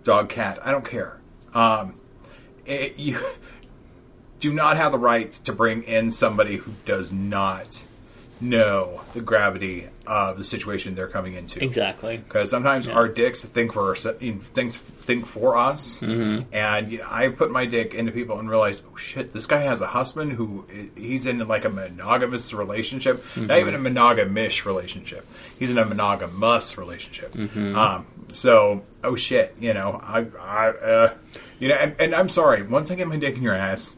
dog, 0.02 0.30
cat, 0.30 0.58
I 0.64 0.72
don't 0.72 0.84
care. 0.84 1.20
Um, 1.52 2.00
it, 2.64 2.94
you 2.98 3.18
do 4.40 4.52
not 4.52 4.78
have 4.78 4.92
the 4.92 4.98
right 4.98 5.30
to 5.30 5.52
bring 5.52 5.82
in 5.82 6.10
somebody 6.10 6.56
who 6.56 6.72
does 6.86 7.12
not 7.12 7.84
know 8.40 9.02
the 9.12 9.20
gravity 9.20 9.88
of 10.06 10.38
the 10.38 10.44
situation 10.44 10.94
they're 10.94 11.06
coming 11.08 11.34
into. 11.34 11.62
Exactly. 11.62 12.16
Because 12.16 12.50
sometimes 12.50 12.88
our 12.88 13.06
dicks 13.08 13.44
think 13.44 13.72
for 13.72 13.92
us, 13.92 14.04
things 14.54 14.78
think 14.78 15.26
for 15.26 15.56
us, 15.56 16.00
Mm-hmm. 16.00 16.52
and 16.54 16.90
you 16.92 16.98
know, 16.98 17.06
I 17.08 17.28
put 17.28 17.50
my 17.50 17.66
dick 17.66 17.94
into 17.94 18.12
people 18.12 18.38
and 18.38 18.48
realize, 18.48 18.82
oh 18.90 18.96
shit, 18.96 19.32
this 19.32 19.46
guy 19.46 19.60
has 19.60 19.80
a 19.80 19.88
husband 19.88 20.32
who 20.32 20.66
he's 20.96 21.26
in 21.26 21.46
like 21.46 21.64
a 21.64 21.68
monogamous 21.70 22.52
relationship, 22.54 23.22
Mm-hmm. 23.34 23.46
not 23.46 23.58
even 23.58 23.74
a 23.74 23.78
monogamish 23.78 24.64
relationship. 24.64 25.26
He's 25.58 25.70
in 25.70 25.78
a 25.78 25.84
monogamous 25.84 26.78
relationship. 26.78 27.32
Mm-hmm. 27.32 27.76
Um, 27.76 28.06
so, 28.32 28.84
oh 29.04 29.16
shit, 29.16 29.54
you 29.58 29.74
know, 29.74 30.00
I, 30.02 30.26
I, 30.40 30.68
uh, 30.68 31.14
you 31.58 31.68
know, 31.68 31.74
and, 31.74 31.94
and 32.00 32.14
I'm 32.14 32.28
sorry. 32.28 32.62
Once 32.62 32.90
I 32.90 32.94
get 32.94 33.06
my 33.08 33.16
dick 33.16 33.36
in 33.36 33.42
your 33.42 33.54
ass, 33.54 33.94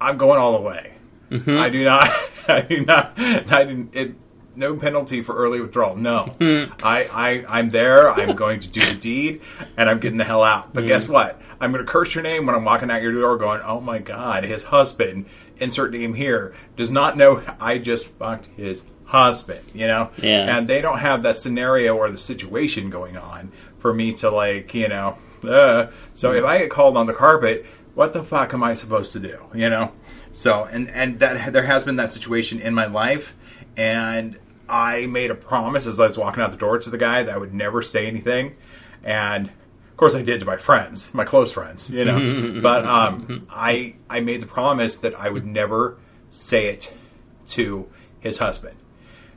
I'm 0.00 0.16
going 0.16 0.38
all 0.40 0.52
the 0.54 0.60
way. 0.62 0.94
Mm-hmm. 1.32 1.58
I 1.58 1.68
do 1.70 1.84
not. 1.84 2.08
I 2.48 2.60
do 2.62 2.84
not. 2.84 3.12
I 3.18 3.64
didn't. 3.64 3.94
It, 3.96 4.14
no 4.54 4.76
penalty 4.76 5.22
for 5.22 5.34
early 5.34 5.62
withdrawal. 5.62 5.96
No, 5.96 6.24
Hmm. 6.38 6.64
I, 6.82 7.08
I, 7.10 7.44
I'm 7.60 7.70
there. 7.70 8.10
I'm 8.10 8.36
going 8.36 8.60
to 8.60 8.68
do 8.68 8.84
the 8.84 8.94
deed, 8.94 9.40
and 9.78 9.88
I'm 9.88 9.98
getting 9.98 10.18
the 10.18 10.24
hell 10.24 10.42
out. 10.42 10.74
But 10.74 10.86
guess 10.86 11.06
Hmm. 11.06 11.12
what? 11.14 11.40
I'm 11.58 11.72
going 11.72 11.82
to 11.84 11.90
curse 11.90 12.14
your 12.14 12.22
name 12.22 12.44
when 12.44 12.54
I'm 12.54 12.64
walking 12.64 12.90
out 12.90 13.00
your 13.00 13.12
door, 13.12 13.38
going, 13.38 13.62
"Oh 13.64 13.80
my 13.80 13.98
God, 13.98 14.44
his 14.44 14.64
husband." 14.64 15.26
Insert 15.58 15.92
name 15.92 16.14
here 16.14 16.52
does 16.76 16.90
not 16.90 17.16
know 17.16 17.42
I 17.60 17.78
just 17.78 18.10
fucked 18.18 18.46
his 18.56 18.84
husband. 19.04 19.60
You 19.72 19.86
know, 19.86 20.10
Yeah. 20.18 20.56
and 20.58 20.68
they 20.68 20.80
don't 20.82 20.98
have 20.98 21.22
that 21.22 21.36
scenario 21.38 21.96
or 21.96 22.10
the 22.10 22.18
situation 22.18 22.90
going 22.90 23.16
on 23.16 23.52
for 23.78 23.94
me 23.94 24.12
to 24.14 24.30
like, 24.30 24.74
you 24.74 24.88
know. 24.88 25.16
Uh, 25.42 25.86
so 26.14 26.32
if 26.32 26.44
I 26.44 26.58
get 26.58 26.70
called 26.70 26.96
on 26.96 27.06
the 27.06 27.12
carpet, 27.14 27.64
what 27.94 28.12
the 28.12 28.22
fuck 28.22 28.52
am 28.54 28.62
I 28.62 28.74
supposed 28.74 29.12
to 29.12 29.20
do? 29.20 29.44
You 29.54 29.70
know. 29.70 29.92
So 30.32 30.64
and 30.64 30.88
and 30.90 31.18
that 31.20 31.52
there 31.52 31.64
has 31.64 31.84
been 31.84 31.96
that 31.96 32.10
situation 32.10 32.60
in 32.60 32.74
my 32.74 32.86
life, 32.86 33.34
and 33.76 34.38
I 34.68 35.06
made 35.06 35.30
a 35.30 35.34
promise 35.34 35.86
as 35.86 36.00
I 36.00 36.06
was 36.06 36.16
walking 36.16 36.42
out 36.42 36.50
the 36.50 36.56
door 36.56 36.78
to 36.78 36.90
the 36.90 36.98
guy 36.98 37.22
that 37.22 37.34
I 37.34 37.38
would 37.38 37.52
never 37.52 37.82
say 37.82 38.06
anything, 38.06 38.56
and 39.04 39.48
of 39.48 39.96
course 39.96 40.14
I 40.14 40.22
did 40.22 40.40
to 40.40 40.46
my 40.46 40.56
friends, 40.56 41.12
my 41.12 41.24
close 41.24 41.52
friends, 41.52 41.90
you 41.90 42.04
know. 42.04 42.60
but 42.62 42.86
um, 42.86 43.46
I 43.50 43.96
I 44.08 44.20
made 44.20 44.40
the 44.40 44.46
promise 44.46 44.96
that 44.98 45.14
I 45.14 45.28
would 45.28 45.44
never 45.44 45.98
say 46.30 46.68
it 46.68 46.92
to 47.48 47.88
his 48.20 48.38
husband. 48.38 48.76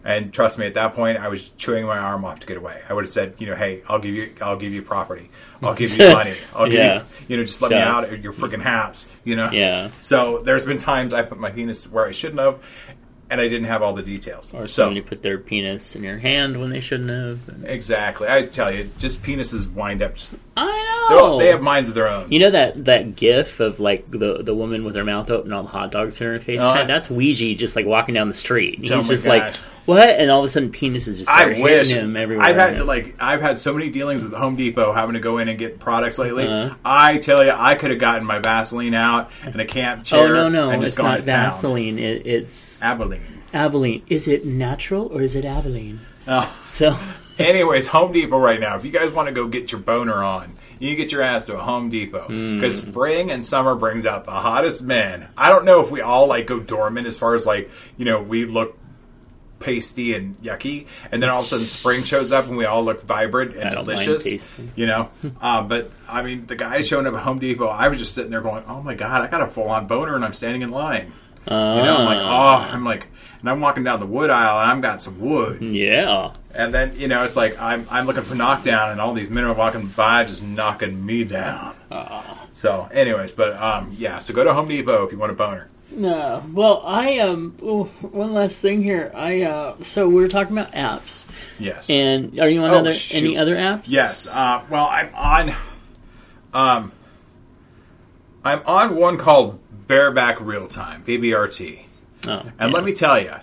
And 0.06 0.32
trust 0.32 0.60
me, 0.60 0.68
at 0.68 0.76
that 0.76 0.93
point, 0.93 1.18
I 1.18 1.30
was 1.30 1.49
chewing 1.58 1.86
my 1.86 1.97
arm 1.97 2.24
off 2.26 2.39
to 2.41 2.45
get 2.47 2.58
away. 2.58 2.80
I 2.88 2.93
would 2.93 3.06
have 3.06 3.10
said, 3.10 3.34
you 3.39 3.47
know, 3.47 3.56
hey, 3.56 3.82
I'll 3.89 3.97
give 3.97 4.14
you, 4.14 4.30
I'll 4.39 4.56
give 4.56 4.72
you 4.72 4.84
property, 4.84 5.32
I'll 5.64 5.74
give 5.74 5.97
you 5.97 6.10
money, 6.14 6.36
I'll 6.56 6.66
give 6.70 6.74
Yeah. 6.76 6.99
you, 6.99 7.06
you 7.30 7.38
know, 7.38 7.43
just 7.43 7.60
let 7.64 7.72
me 7.72 7.78
out 7.78 8.03
of 8.14 8.24
your 8.24 8.32
freaking 8.32 8.62
house, 8.62 9.10
you 9.24 9.36
know. 9.36 9.49
Yeah. 9.51 9.89
So 9.99 10.38
there's 10.39 10.64
been 10.64 10.78
times 10.78 11.12
I 11.12 11.24
put 11.24 11.39
my 11.39 11.49
penis 11.49 11.91
where 11.91 12.06
I 12.06 12.12
shouldn't 12.12 12.39
have, 12.39 12.60
and 13.32 13.41
I 13.41 13.47
didn't 13.47 13.66
have 13.66 13.82
all 13.82 13.93
the 13.93 14.03
details. 14.03 14.53
Or 14.53 14.68
so 14.68 14.84
somebody 14.84 15.01
put 15.01 15.24
their 15.24 15.39
penis 15.39 15.95
in 15.95 16.03
your 16.03 16.20
hand 16.20 16.60
when 16.60 16.70
they 16.70 16.82
shouldn't 16.82 17.10
have. 17.10 17.49
and- 17.49 17.66
exactly, 17.66 18.28
I 18.30 18.45
tell 18.45 18.72
you, 18.72 18.91
just 18.99 19.24
penises 19.24 19.68
wind 19.74 20.03
up. 20.03 20.18
Just, 20.18 20.36
I 20.56 21.08
know. 21.10 21.20
all- 21.20 21.39
they 21.39 21.47
have 21.47 21.64
minds 21.64 21.89
of 21.89 21.95
their 21.95 22.08
own. 22.08 22.32
You 22.32 22.41
know 22.41 22.51
that 22.51 22.86
that 22.86 23.16
GIF 23.16 23.60
of 23.60 23.80
like 23.80 24.12
the 24.12 24.43
the 24.43 24.53
woman 24.53 24.84
with 24.86 24.93
her 24.93 25.03
mouth 25.03 25.32
open, 25.32 25.47
and 25.47 25.53
all 25.56 25.64
the 25.64 25.70
hot 25.70 25.91
dogs 25.91 26.22
in 26.22 26.28
her 26.28 26.39
face. 26.39 26.62
Uh-huh. 26.62 26.78
Oh, 26.78 26.82
I- 26.84 26.86
that's 26.86 27.10
Ouija 27.10 27.56
just 27.56 27.76
like 27.76 27.88
walking 27.88 28.14
down 28.14 28.28
the 28.28 28.36
street. 28.36 28.76
Oh 28.78 28.82
He's 28.82 28.91
Oh 28.91 29.01
just 29.01 29.26
God. 29.26 29.30
like 29.39 29.56
what, 29.86 30.10
and 30.10 30.30
all 30.32 30.40
of 30.40 30.46
a 30.46 30.50
sudden 30.50 30.72
penises 30.72 31.18
just 31.18 31.30
I 31.30 31.62
wish 31.62 31.92
him 31.92 32.16
everywhere. 32.18 32.46
I've 32.46 32.56
had 32.56 32.84
like 32.86 33.16
I've 33.22 33.42
had 33.42 33.60
so 33.60 33.74
many 33.74 33.90
dealings 33.90 34.24
with 34.24 34.34
Home 34.34 34.56
Depot 34.56 34.92
having 34.94 35.14
to 35.14 35.20
go 35.20 35.38
in 35.38 35.48
and 35.48 35.58
get 35.60 35.80
products 35.80 36.18
lately. 36.18 36.48
Uh-huh. 36.48 36.76
I 36.84 37.18
tell 37.18 37.44
you, 37.44 37.52
I 37.56 37.76
could 37.76 37.92
have 37.92 38.00
gotten 38.00 38.26
my 38.26 38.40
Vaseline 38.40 38.94
out 38.94 39.32
and 39.44 39.60
a 39.62 39.66
camp 39.66 40.04
chair. 40.04 40.20
oh 40.20 40.26
chair 40.26 40.34
no 40.36 40.50
no, 40.50 40.70
and 40.70 40.82
just 40.82 40.94
it's 40.94 40.98
gone 41.02 41.12
not 41.12 41.20
to. 41.20 41.32
Vaseline. 41.32 42.00
It, 42.00 42.26
it's 42.26 42.82
Albolene. 42.82 43.22
Albolene. 43.54 44.02
Is 44.08 44.28
it 44.28 44.46
natural 44.46 45.08
or 45.08 45.22
is 45.22 45.36
it 45.36 45.46
Albolene? 45.46 46.00
Oh. 46.28 46.52
So 46.72 46.98
Anyways, 47.38 47.90
Home 47.90 48.14
Depot 48.14 48.38
right 48.40 48.60
now. 48.62 48.78
If 48.78 48.86
you 48.86 48.92
guys 48.92 49.12
want 49.12 49.28
to 49.28 49.34
go 49.34 49.48
get 49.48 49.72
your 49.72 49.82
boner 49.82 50.24
on, 50.24 50.56
you 50.80 50.96
get 50.96 51.12
your 51.12 51.22
ass 51.22 51.46
to 51.48 51.56
a 51.58 51.62
Home 51.62 51.90
Depot 51.90 52.28
Hmm. 52.28 52.56
because 52.56 52.80
spring 52.82 53.30
and 53.30 53.46
summer 53.46 53.76
brings 53.76 54.06
out 54.06 54.24
the 54.24 54.32
hottest 54.32 54.84
men. 54.84 55.28
I 55.38 55.50
don't 55.50 55.66
know 55.66 55.82
if 55.84 55.92
we 55.92 56.00
all 56.02 56.28
like 56.28 56.48
go 56.48 56.60
dormant 56.60 57.08
as 57.08 57.18
far 57.18 57.36
as 57.36 57.46
like 57.46 57.70
you 57.98 58.06
know 58.06 58.22
we 58.22 58.46
look 58.46 58.78
pasty 59.66 60.13
and 60.13 60.41
yucky, 60.41 60.86
and 61.11 61.22
then 61.22 61.30
all 61.30 61.39
of 61.39 61.45
a 61.45 61.49
sudden 61.49 61.66
spring 61.66 62.03
shows 62.03 62.32
up 62.32 62.47
and 62.47 62.55
we 62.55 62.66
all 62.66 62.84
look 62.84 63.01
vibrant 63.03 63.55
and 63.55 63.63
I 63.70 63.70
don't 63.72 63.88
mind 63.88 63.99
delicious. 63.99 64.26
You 64.76 64.86
know, 64.86 65.09
um, 65.41 65.68
but 65.68 65.91
I 66.07 66.22
mean, 66.22 66.45
the 66.45 66.55
guys 66.55 66.88
showing 66.88 67.07
up 67.07 67.13
at 67.16 67.22
Home 67.22 67.39
Depot, 67.39 67.68
I 67.68 67.88
was 67.88 67.99
just 67.99 68.13
sitting 68.13 68.32
there 68.32 68.41
going, 68.41 68.63
"Oh 68.68 68.82
my 68.82 68.93
god, 68.95 69.22
I 69.24 69.28
got 69.28 69.41
a 69.41 69.47
full 69.47 69.70
on 69.70 69.88
boner," 69.88 70.16
and 70.16 70.24
I'm 70.24 70.34
standing 70.34 70.61
in 70.61 70.70
line. 70.72 71.11
You 71.47 71.51
know, 71.53 71.97
I'm 71.99 72.05
like, 72.05 72.18
Ah. 72.22 72.68
oh, 72.70 72.74
I'm 72.74 72.84
like, 72.84 73.07
and 73.39 73.47
I'm 73.51 73.61
walking 73.61 73.84
down 73.84 73.99
the 73.99 74.07
wood 74.07 74.32
aisle, 74.32 74.59
and 74.61 74.72
I've 74.72 74.82
got 74.82 74.99
some 74.99 75.20
wood. 75.20 75.61
yeah, 75.61 76.34
And 76.55 76.74
then 76.74 76.93
you 76.95 77.07
know 77.07 77.24
it's 77.24 77.36
like 77.36 77.59
I'm 77.61 77.86
I'm 77.91 78.07
looking 78.07 78.24
for 78.24 78.34
knockdown, 78.34 78.91
and 78.91 78.99
all 78.99 79.13
these 79.13 79.30
men 79.30 79.43
are 79.43 79.53
walking 79.53 79.86
by 79.86 80.24
just 80.26 80.43
knocking 80.43 81.05
me 81.05 81.24
down. 81.24 81.76
So, 82.51 82.88
anyways, 82.91 83.34
but 83.34 83.55
um, 83.61 83.91
yeah. 83.97 84.20
So 84.20 84.34
go 84.34 84.43
to 84.43 84.53
Home 84.53 84.68
Depot 84.68 85.05
if 85.05 85.11
you 85.11 85.18
want 85.18 85.32
a 85.32 85.36
boner. 85.36 85.68
No. 85.96 86.43
Well, 86.54 86.82
I 86.86 87.20
um. 87.20 87.56
oh, 87.64 87.86
one 88.02 88.34
last 88.34 88.60
thing 88.60 88.84
here. 88.84 89.12
I 89.16 89.41
uh. 89.43 89.76
So 89.82 90.08
we 90.08 90.16
were 90.22 90.28
talking 90.28 90.58
about 90.58 90.74
apps, 90.74 91.26
Yes. 91.60 91.89
and 91.89 92.39
are 92.39 92.50
you 92.50 92.62
on 92.62 92.72
Oh, 92.72 92.76
other 92.80 92.93
any 93.12 93.38
other 93.38 93.56
apps? 93.56 93.84
yes. 93.86 94.28
Uh, 94.34 94.64
well, 94.70 94.88
I'm 94.88 95.14
on. 95.16 95.56
Um. 96.54 96.91
I'm 98.43 98.62
on 98.68 98.96
one 98.96 99.18
called 99.18 99.60
Bareback 99.88 100.39
Real 100.39 100.68
Time 100.68 101.04
(BBRT), 101.04 101.86
Oh, 102.28 102.32
and 102.32 102.54
yeah. 102.60 102.66
let 102.68 102.84
me 102.84 102.93
tell 102.93 103.20
you, 103.20 103.34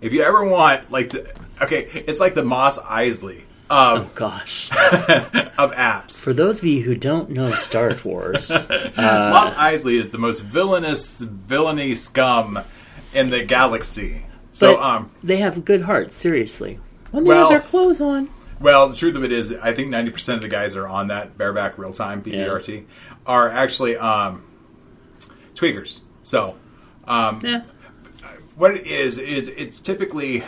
if 0.00 0.12
you 0.12 0.22
ever 0.22 0.44
want 0.44 0.90
like, 0.90 1.10
the, 1.10 1.32
okay, 1.62 1.82
it's 2.06 2.18
like 2.20 2.34
the 2.34 2.42
Mos 2.42 2.78
Eisley 2.80 3.44
Oh 3.70 4.10
gosh. 4.14 4.70
of 4.72 5.72
apps. 5.72 6.24
For 6.24 6.32
those 6.32 6.58
of 6.58 6.64
you 6.64 6.82
who 6.82 6.94
don't 6.94 7.30
know 7.30 7.50
Star 7.50 7.94
Wars, 8.04 8.48
Mos 8.96 9.54
Eisley 9.54 9.94
is 9.98 10.10
the 10.10 10.18
most 10.18 10.40
villainous 10.40 11.20
villainy 11.20 11.94
scum 11.94 12.60
in 13.12 13.30
the 13.30 13.44
galaxy. 13.44 14.24
So 14.52 14.80
um 14.80 15.10
they 15.22 15.36
have 15.38 15.64
good 15.64 15.82
hearts. 15.82 16.14
Seriously, 16.16 16.78
when 17.10 17.24
they 17.24 17.28
Well- 17.28 17.50
have 17.50 17.62
their 17.62 17.68
clothes 17.68 18.00
on. 18.00 18.28
Well, 18.60 18.88
the 18.88 18.96
truth 18.96 19.14
of 19.14 19.22
it 19.22 19.30
is, 19.30 19.52
I 19.52 19.72
think 19.72 19.88
ninety 19.88 20.10
percent 20.10 20.36
of 20.36 20.42
the 20.42 20.48
guys 20.48 20.74
that 20.74 20.80
are 20.80 20.88
on 20.88 21.06
that 21.08 21.38
bareback 21.38 21.78
real 21.78 21.92
time 21.92 22.22
BBRT 22.22 22.84
are 23.24 23.48
actually 23.48 23.96
um, 23.96 24.44
tweakers. 25.54 26.00
So 26.24 26.56
um, 27.06 27.40
Yeah. 27.44 27.62
what 28.56 28.72
it 28.76 28.84
is 28.86 29.18
is 29.18 29.48
it's 29.48 29.80
typically 29.80 30.42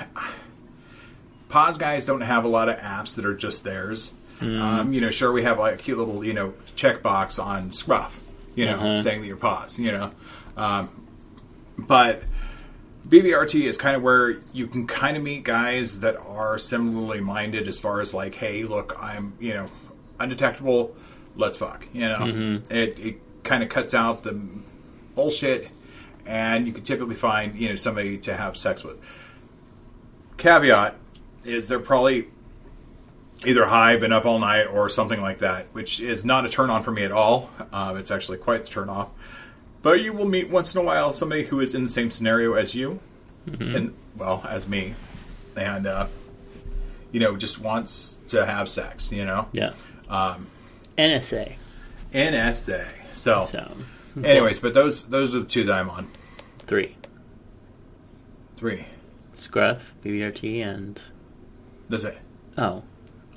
poz 1.50 1.76
guys 1.78 2.06
don't 2.06 2.22
have 2.22 2.44
a 2.44 2.48
lot 2.48 2.68
of 2.68 2.76
apps 2.78 3.16
that 3.16 3.26
are 3.26 3.34
just 3.34 3.64
theirs. 3.64 4.12
Um, 4.40 4.94
you 4.94 5.02
know, 5.02 5.10
sure 5.10 5.30
we 5.32 5.42
have 5.42 5.58
like 5.58 5.74
a 5.74 5.76
cute 5.76 5.98
little 5.98 6.24
you 6.24 6.32
know 6.32 6.54
checkbox 6.74 7.42
on 7.42 7.72
Scruff, 7.72 8.18
you 8.54 8.64
know, 8.64 8.76
Uh-huh. 8.76 9.02
saying 9.02 9.20
that 9.20 9.26
you're 9.26 9.36
poz, 9.36 9.78
you 9.78 9.92
know, 9.92 10.10
um, 10.56 10.88
but 11.78 12.22
BBRT 13.06 13.62
is 13.64 13.76
kind 13.76 13.96
of 13.96 14.02
where 14.02 14.40
you 14.54 14.66
can 14.66 14.86
kind 14.86 15.16
of 15.18 15.22
meet 15.22 15.44
guys 15.44 16.00
that 16.00 16.16
are 16.16 16.56
similarly 16.58 17.20
minded 17.20 17.68
as 17.68 17.78
far 17.78 18.00
as 18.00 18.14
like, 18.14 18.34
hey, 18.36 18.64
look, 18.64 18.96
I'm 18.98 19.34
you 19.38 19.52
know 19.52 19.66
undetectable, 20.18 20.94
let's 21.36 21.58
fuck, 21.58 21.86
you 21.92 22.08
know, 22.08 22.60
it 22.70 22.98
it 22.98 23.20
kind 23.44 23.62
of 23.62 23.68
cuts 23.68 23.92
out 23.94 24.22
the 24.22 24.40
bullshit, 25.14 25.68
and 26.24 26.66
you 26.66 26.72
can 26.72 26.82
typically 26.82 27.14
find 27.16 27.54
you 27.58 27.68
know 27.68 27.76
somebody 27.76 28.16
to 28.18 28.34
have 28.36 28.56
sex 28.56 28.84
with. 28.84 28.98
Caveat 30.38 30.94
is 31.44 31.68
they're 31.68 31.78
probably 31.78 32.26
either 33.46 33.66
high, 33.66 33.96
been 33.96 34.12
up 34.12 34.26
all 34.26 34.38
night, 34.38 34.64
or 34.66 34.88
something 34.88 35.20
like 35.20 35.38
that, 35.38 35.66
which 35.72 36.00
is 36.00 36.24
not 36.24 36.44
a 36.44 36.48
turn 36.48 36.68
on 36.70 36.82
for 36.82 36.90
me 36.92 37.02
at 37.04 37.12
all. 37.12 37.50
Um, 37.72 37.96
it's 37.96 38.10
actually 38.10 38.38
quite 38.38 38.64
the 38.64 38.70
turn 38.70 38.88
off. 38.88 39.08
But 39.82 40.02
you 40.02 40.12
will 40.12 40.26
meet 40.28 40.50
once 40.50 40.74
in 40.74 40.80
a 40.80 40.84
while 40.84 41.14
somebody 41.14 41.44
who 41.44 41.60
is 41.60 41.74
in 41.74 41.82
the 41.84 41.88
same 41.88 42.10
scenario 42.10 42.52
as 42.54 42.74
you, 42.74 43.00
and 43.46 43.94
well, 44.16 44.44
as 44.48 44.68
me, 44.68 44.94
and 45.56 45.86
uh, 45.86 46.06
you 47.12 47.20
know, 47.20 47.34
just 47.36 47.58
wants 47.58 48.18
to 48.28 48.44
have 48.44 48.68
sex. 48.68 49.10
You 49.10 49.24
know, 49.24 49.48
Yeah. 49.52 49.72
um, 50.10 50.48
NSA. 50.98 51.54
NSA. 52.12 52.86
So, 53.14 53.46
So 53.50 53.72
anyways, 54.22 54.60
but 54.60 54.74
those 54.74 55.04
those 55.08 55.34
are 55.34 55.40
the 55.40 55.46
two 55.46 55.64
that 55.64 55.72
I'm 55.78 55.88
on. 55.88 56.10
three. 56.66 56.96
Three. 58.58 58.84
Scruff, 59.34 59.94
BBRT, 60.04 60.62
and 60.62 61.00
That's 61.90 62.04
it. 62.04 62.18
oh, 62.56 62.82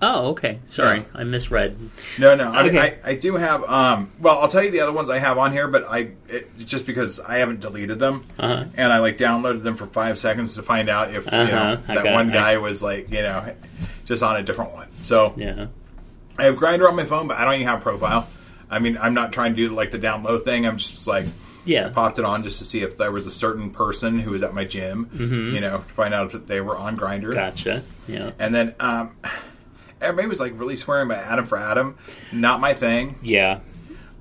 oh, 0.01 0.27
okay. 0.29 0.59
Sorry, 0.67 0.99
Yeah. 0.99 1.05
I 1.15 1.23
misread. 1.25 1.75
No, 2.19 2.35
no. 2.35 2.51
I 2.51 2.63
mean, 2.63 2.77
I, 2.77 2.97
I 3.03 3.15
do 3.15 3.35
have. 3.35 3.63
Um, 3.65 4.11
well, 4.19 4.39
I'll 4.39 4.47
tell 4.47 4.63
you 4.63 4.71
the 4.71 4.79
other 4.81 4.91
ones 4.93 5.09
I 5.09 5.19
have 5.19 5.37
on 5.37 5.51
here, 5.51 5.67
but 5.67 5.83
I 5.89 6.11
it, 6.29 6.57
just 6.59 6.85
because 6.85 7.19
I 7.19 7.37
haven't 7.39 7.59
deleted 7.59 7.99
them, 7.99 8.23
Uh-huh. 8.39 8.65
and 8.75 8.93
I 8.93 8.99
like 8.99 9.17
downloaded 9.17 9.63
them 9.63 9.75
for 9.75 9.85
five 9.87 10.17
seconds 10.19 10.55
to 10.55 10.61
find 10.63 10.87
out 10.89 11.09
if 11.13 11.25
you 11.25 11.31
Uh-huh. 11.31 11.51
know 11.51 11.75
that 12.01 12.13
one 12.13 12.29
guy 12.31 12.57
was 12.57 12.81
like 12.83 13.09
you 13.11 13.21
know 13.21 13.53
just 14.05 14.23
on 14.23 14.35
a 14.37 14.43
different 14.43 14.73
one. 14.73 14.87
So 15.01 15.33
Yeah. 15.37 15.67
I 16.37 16.43
have 16.45 16.55
Grindr 16.55 16.87
on 16.89 16.95
my 16.95 17.05
phone, 17.05 17.27
but 17.27 17.37
I 17.37 17.45
don't 17.45 17.55
even 17.55 17.67
have 17.67 17.81
profile. 17.81 18.27
I 18.69 18.79
mean, 18.79 18.97
I'm 18.99 19.13
not 19.13 19.31
trying 19.33 19.55
to 19.55 19.67
do 19.67 19.73
like 19.73 19.91
the 19.91 19.99
download 19.99 20.45
thing. 20.45 20.65
I'm 20.65 20.77
just 20.77 21.07
like 21.07 21.25
Yeah. 21.65 21.89
popped 21.89 22.19
it 22.19 22.25
on 22.25 22.43
just 22.43 22.59
to 22.59 22.65
see 22.65 22.81
if 22.81 22.97
there 22.97 23.11
was 23.11 23.25
a 23.25 23.31
certain 23.31 23.69
person 23.71 24.19
who 24.19 24.31
was 24.31 24.43
at 24.43 24.53
my 24.53 24.65
gym, 24.65 25.09
you 25.53 25.61
know, 25.61 25.77
to 25.77 25.83
find 25.93 26.13
out 26.13 26.33
if 26.33 26.45
they 26.47 26.59
were 26.61 26.77
on 26.77 26.97
Grindr. 26.97 27.23
Mm-hmm. 27.23 27.31
Gotcha. 27.33 27.83
Yeah. 28.07 28.31
And 28.39 28.53
then 28.53 28.75
um, 28.79 29.15
everybody 30.01 30.27
was 30.27 30.39
like 30.39 30.53
really 30.59 30.75
swearing 30.75 31.07
by 31.07 31.15
Adam4Adam. 31.17 31.95
Not 32.31 32.59
my 32.59 32.73
thing. 32.73 33.15
Yeah. 33.21 33.59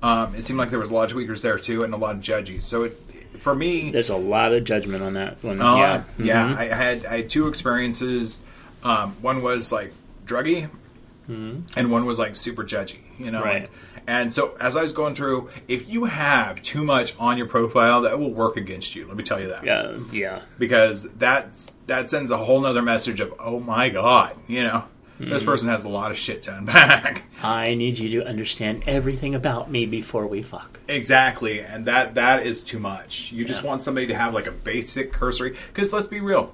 Um, 0.01 0.35
it 0.35 0.43
seemed 0.45 0.59
like 0.59 0.69
there 0.69 0.79
was 0.79 0.89
a 0.89 0.93
lot 0.93 1.09
of 1.11 1.17
tweakers 1.17 1.41
there 1.41 1.57
too, 1.57 1.83
and 1.83 1.93
a 1.93 1.97
lot 1.97 2.15
of 2.15 2.21
judges. 2.21 2.65
So 2.65 2.83
it, 2.83 2.99
for 3.39 3.55
me, 3.55 3.91
There's 3.91 4.09
a 4.09 4.15
lot 4.17 4.53
of 4.53 4.63
judgment 4.63 5.01
on 5.03 5.13
that 5.13 5.41
one. 5.43 5.61
uh, 5.61 5.75
yeah. 5.77 6.03
yeah, 6.17 6.47
Mhm. 6.53 6.57
I 6.57 6.63
had 6.75 7.05
I 7.05 7.17
had 7.17 7.29
two 7.29 7.47
experiences. 7.47 8.39
Um, 8.83 9.15
one 9.21 9.41
was 9.41 9.71
like 9.71 9.93
druggy, 10.25 10.69
and 11.27 11.91
one 11.91 12.05
was 12.05 12.19
like 12.19 12.35
super 12.35 12.63
judgy. 12.63 12.99
You 13.17 13.31
know, 13.31 13.39
Mm-hmm. 13.39 13.47
Right. 13.47 13.61
like, 13.63 13.71
and 14.05 14.33
so 14.33 14.57
as 14.59 14.75
I 14.75 14.81
was 14.83 14.91
going 14.91 15.15
through, 15.15 15.49
if 15.69 15.87
you 15.87 16.03
have 16.05 16.61
too 16.61 16.83
much 16.83 17.17
on 17.17 17.37
your 17.37 17.47
profile, 17.47 18.01
that 18.01 18.19
will 18.19 18.33
work 18.33 18.57
against 18.57 18.95
you. 18.95 19.07
Let 19.07 19.15
me 19.15 19.23
tell 19.23 19.39
you 19.39 19.47
that. 19.47 19.63
Yeah. 19.63 19.97
Yeah. 20.11 20.41
because 20.59 21.03
that's 21.13 21.77
that 21.87 22.09
sends 22.09 22.29
a 22.31 22.37
whole 22.37 22.59
nother 22.59 22.81
message 22.81 23.19
of 23.21 23.33
oh 23.39 23.59
my 23.59 23.89
god, 23.89 24.35
you 24.47 24.63
know. 24.63 24.85
Mm-hmm. 25.19 25.29
This 25.29 25.43
person 25.43 25.69
has 25.69 25.85
a 25.85 25.89
lot 25.89 26.09
of 26.11 26.17
shit 26.17 26.41
to 26.43 26.57
unpack. 26.57 27.23
I 27.43 27.75
need 27.75 27.99
you 27.99 28.19
to 28.19 28.27
understand 28.27 28.83
everything 28.87 29.35
about 29.35 29.69
me 29.69 29.85
before 29.85 30.25
we 30.25 30.41
fuck. 30.41 30.79
Exactly, 30.89 31.59
and 31.61 31.85
that 31.85 32.15
that 32.15 32.45
is 32.45 32.63
too 32.63 32.79
much. 32.79 33.31
You 33.31 33.45
just 33.45 33.63
want 33.63 33.83
somebody 33.83 34.07
to 34.07 34.15
have 34.15 34.33
like 34.33 34.47
a 34.47 34.51
basic 34.51 35.13
cursory. 35.13 35.55
Because 35.67 35.93
let's 35.93 36.07
be 36.07 36.19
real, 36.19 36.53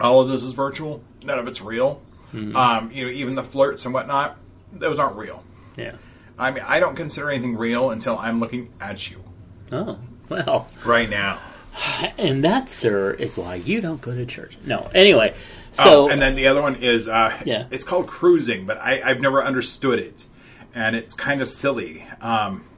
all 0.00 0.20
of 0.22 0.28
this 0.30 0.42
is 0.42 0.54
virtual. 0.54 1.04
None 1.22 1.38
of 1.38 1.46
it's 1.46 1.60
real. 1.60 2.00
Mm-hmm. 2.36 2.56
Um, 2.56 2.90
you 2.92 3.04
know, 3.06 3.10
even 3.10 3.34
the 3.34 3.44
flirts 3.44 3.84
and 3.84 3.94
whatnot, 3.94 4.36
those 4.72 4.98
aren't 4.98 5.16
real. 5.16 5.42
Yeah. 5.76 5.96
I 6.38 6.50
mean, 6.50 6.64
I 6.66 6.80
don't 6.80 6.94
consider 6.96 7.30
anything 7.30 7.56
real 7.56 7.90
until 7.90 8.18
I'm 8.18 8.40
looking 8.40 8.70
at 8.80 9.10
you 9.10 9.24
Oh 9.72 9.98
well, 10.28 10.68
right 10.84 11.08
now. 11.08 11.40
and 12.18 12.44
that, 12.44 12.68
sir, 12.68 13.12
is 13.12 13.36
why 13.38 13.56
you 13.56 13.80
don't 13.80 14.00
go 14.00 14.14
to 14.14 14.26
church. 14.26 14.56
No. 14.64 14.90
Anyway, 14.94 15.34
so 15.72 16.06
oh, 16.06 16.08
and 16.08 16.20
then 16.20 16.34
the 16.34 16.46
other 16.46 16.62
one 16.62 16.76
is 16.76 17.08
uh, 17.08 17.36
Yeah. 17.44 17.66
it's 17.70 17.84
called 17.84 18.06
cruising, 18.06 18.66
but 18.66 18.78
I, 18.78 19.00
I've 19.04 19.20
never 19.20 19.42
understood 19.42 19.98
it, 19.98 20.26
and 20.74 20.94
it's 20.96 21.14
kind 21.14 21.40
of 21.40 21.48
silly. 21.48 22.06
Um, 22.20 22.68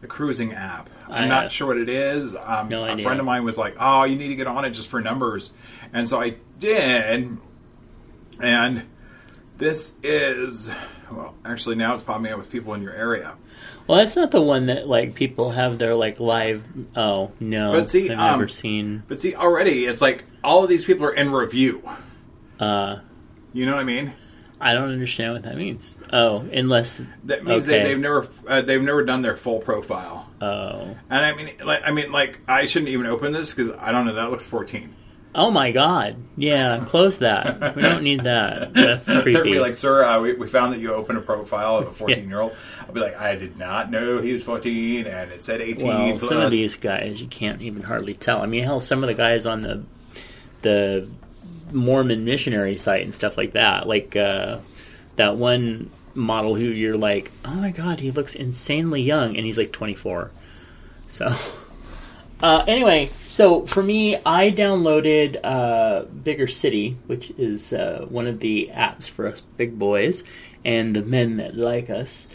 the 0.00 0.06
cruising 0.06 0.52
app. 0.52 0.90
I'm 1.08 1.24
I, 1.24 1.26
not 1.28 1.50
sure 1.52 1.68
what 1.68 1.78
it 1.78 1.88
is. 1.88 2.34
Um, 2.36 2.68
no 2.68 2.84
a 2.84 2.96
friend 3.02 3.20
of 3.20 3.26
mine 3.26 3.44
was 3.44 3.56
like, 3.56 3.76
"Oh, 3.78 4.04
you 4.04 4.16
need 4.16 4.28
to 4.28 4.36
get 4.36 4.46
on 4.46 4.64
it 4.64 4.70
just 4.70 4.88
for 4.88 5.00
numbers," 5.00 5.50
and 5.92 6.08
so 6.08 6.20
I 6.20 6.36
did. 6.58 7.38
And 8.40 8.84
this 9.58 9.94
is 10.02 10.70
well, 11.10 11.34
actually 11.44 11.76
now 11.76 11.94
it's 11.94 12.02
popping 12.02 12.32
up 12.32 12.38
with 12.38 12.50
people 12.50 12.74
in 12.74 12.82
your 12.82 12.94
area. 12.94 13.36
well, 13.86 13.98
that's 13.98 14.16
not 14.16 14.30
the 14.30 14.40
one 14.42 14.66
that 14.66 14.88
like 14.88 15.14
people 15.14 15.50
have 15.52 15.78
their 15.78 15.94
like 15.94 16.18
live. 16.20 16.64
Oh 16.96 17.32
no, 17.40 17.72
But 17.72 17.90
see, 17.90 18.10
I've 18.10 18.18
um, 18.18 18.40
never 18.40 18.48
seen. 18.48 19.02
But 19.08 19.20
see, 19.20 19.34
already 19.34 19.84
it's 19.86 20.00
like 20.02 20.24
all 20.42 20.62
of 20.62 20.68
these 20.68 20.84
people 20.84 21.06
are 21.06 21.14
in 21.14 21.30
review. 21.32 21.82
Uh, 22.58 22.98
You 23.52 23.66
know 23.66 23.72
what 23.72 23.80
I 23.80 23.84
mean? 23.84 24.12
I 24.60 24.72
don't 24.72 24.90
understand 24.90 25.34
what 25.34 25.42
that 25.42 25.56
means. 25.56 25.98
Oh, 26.12 26.38
unless 26.52 27.02
That 27.24 27.44
means 27.44 27.68
Okay. 27.68 27.78
that 27.78 27.84
they've 27.84 27.98
never 27.98 28.26
uh, 28.46 28.62
they've 28.62 28.80
never 28.82 29.04
done 29.04 29.20
their 29.22 29.36
full 29.36 29.58
profile. 29.58 30.30
oh 30.40 30.96
And 31.10 31.24
I 31.26 31.34
mean, 31.34 31.50
like, 31.64 31.82
I 31.84 31.90
mean, 31.90 32.10
like, 32.12 32.40
I 32.48 32.66
shouldn't 32.66 32.88
even 32.90 33.06
open 33.06 33.32
this 33.32 33.50
because 33.52 33.72
I 33.78 33.92
don't 33.92 34.06
know. 34.06 34.14
That 34.14 34.30
looks 34.30 34.46
fourteen. 34.46 34.94
Oh 35.34 35.50
my 35.50 35.72
god, 35.72 36.16
yeah, 36.36 36.84
close 36.86 37.18
that. 37.18 37.76
we 37.76 37.82
don't 37.82 38.02
need 38.02 38.20
that. 38.20 38.74
That's 38.74 39.06
They'd 39.06 39.22
creepy. 39.22 39.52
be 39.52 39.58
like, 39.58 39.76
"Sir, 39.76 40.04
uh, 40.04 40.20
we, 40.20 40.34
we 40.34 40.46
found 40.46 40.72
that 40.72 40.80
you 40.80 40.92
opened 40.94 41.18
a 41.18 41.22
profile 41.22 41.78
of 41.78 41.88
a 41.88 41.92
fourteen-year-old." 41.92 42.54
I'll 42.80 42.92
be 42.92 43.00
like, 43.00 43.18
"I 43.18 43.34
did 43.34 43.56
not 43.56 43.90
know 43.90 44.20
he 44.20 44.32
was 44.32 44.42
fourteen, 44.42 45.06
and 45.06 45.30
it 45.32 45.44
said 45.44 45.60
eighteen 45.60 45.88
well, 45.88 46.18
plus." 46.18 46.28
some 46.28 46.40
of 46.40 46.50
these 46.50 46.76
guys 46.76 47.20
you 47.20 47.28
can't 47.28 47.62
even 47.62 47.82
hardly 47.82 48.14
tell. 48.14 48.40
I 48.40 48.46
mean, 48.46 48.64
hell, 48.64 48.80
some 48.80 49.02
of 49.02 49.08
the 49.08 49.14
guys 49.14 49.46
on 49.46 49.62
the 49.62 49.82
the 50.62 51.08
Mormon 51.72 52.24
missionary 52.24 52.76
site 52.76 53.02
and 53.02 53.14
stuff 53.14 53.36
like 53.36 53.52
that, 53.52 53.86
like 53.86 54.16
uh, 54.16 54.58
that 55.16 55.36
one 55.36 55.90
model 56.14 56.54
who 56.54 56.64
you're 56.64 56.96
like, 56.96 57.30
oh 57.44 57.54
my 57.54 57.70
god, 57.70 58.00
he 58.00 58.10
looks 58.10 58.34
insanely 58.34 59.02
young, 59.02 59.36
and 59.36 59.44
he's 59.44 59.58
like 59.58 59.72
24. 59.72 60.30
So, 61.08 61.34
uh, 62.40 62.64
anyway, 62.66 63.10
so 63.26 63.66
for 63.66 63.82
me, 63.82 64.16
I 64.26 64.50
downloaded 64.50 65.38
uh, 65.42 66.04
Bigger 66.04 66.46
City, 66.46 66.96
which 67.06 67.30
is 67.38 67.72
uh, 67.72 68.06
one 68.08 68.26
of 68.26 68.40
the 68.40 68.70
apps 68.72 69.08
for 69.08 69.26
us 69.26 69.40
big 69.40 69.78
boys 69.78 70.24
and 70.64 70.94
the 70.94 71.02
men 71.02 71.36
that 71.36 71.56
like 71.56 71.90
us. 71.90 72.26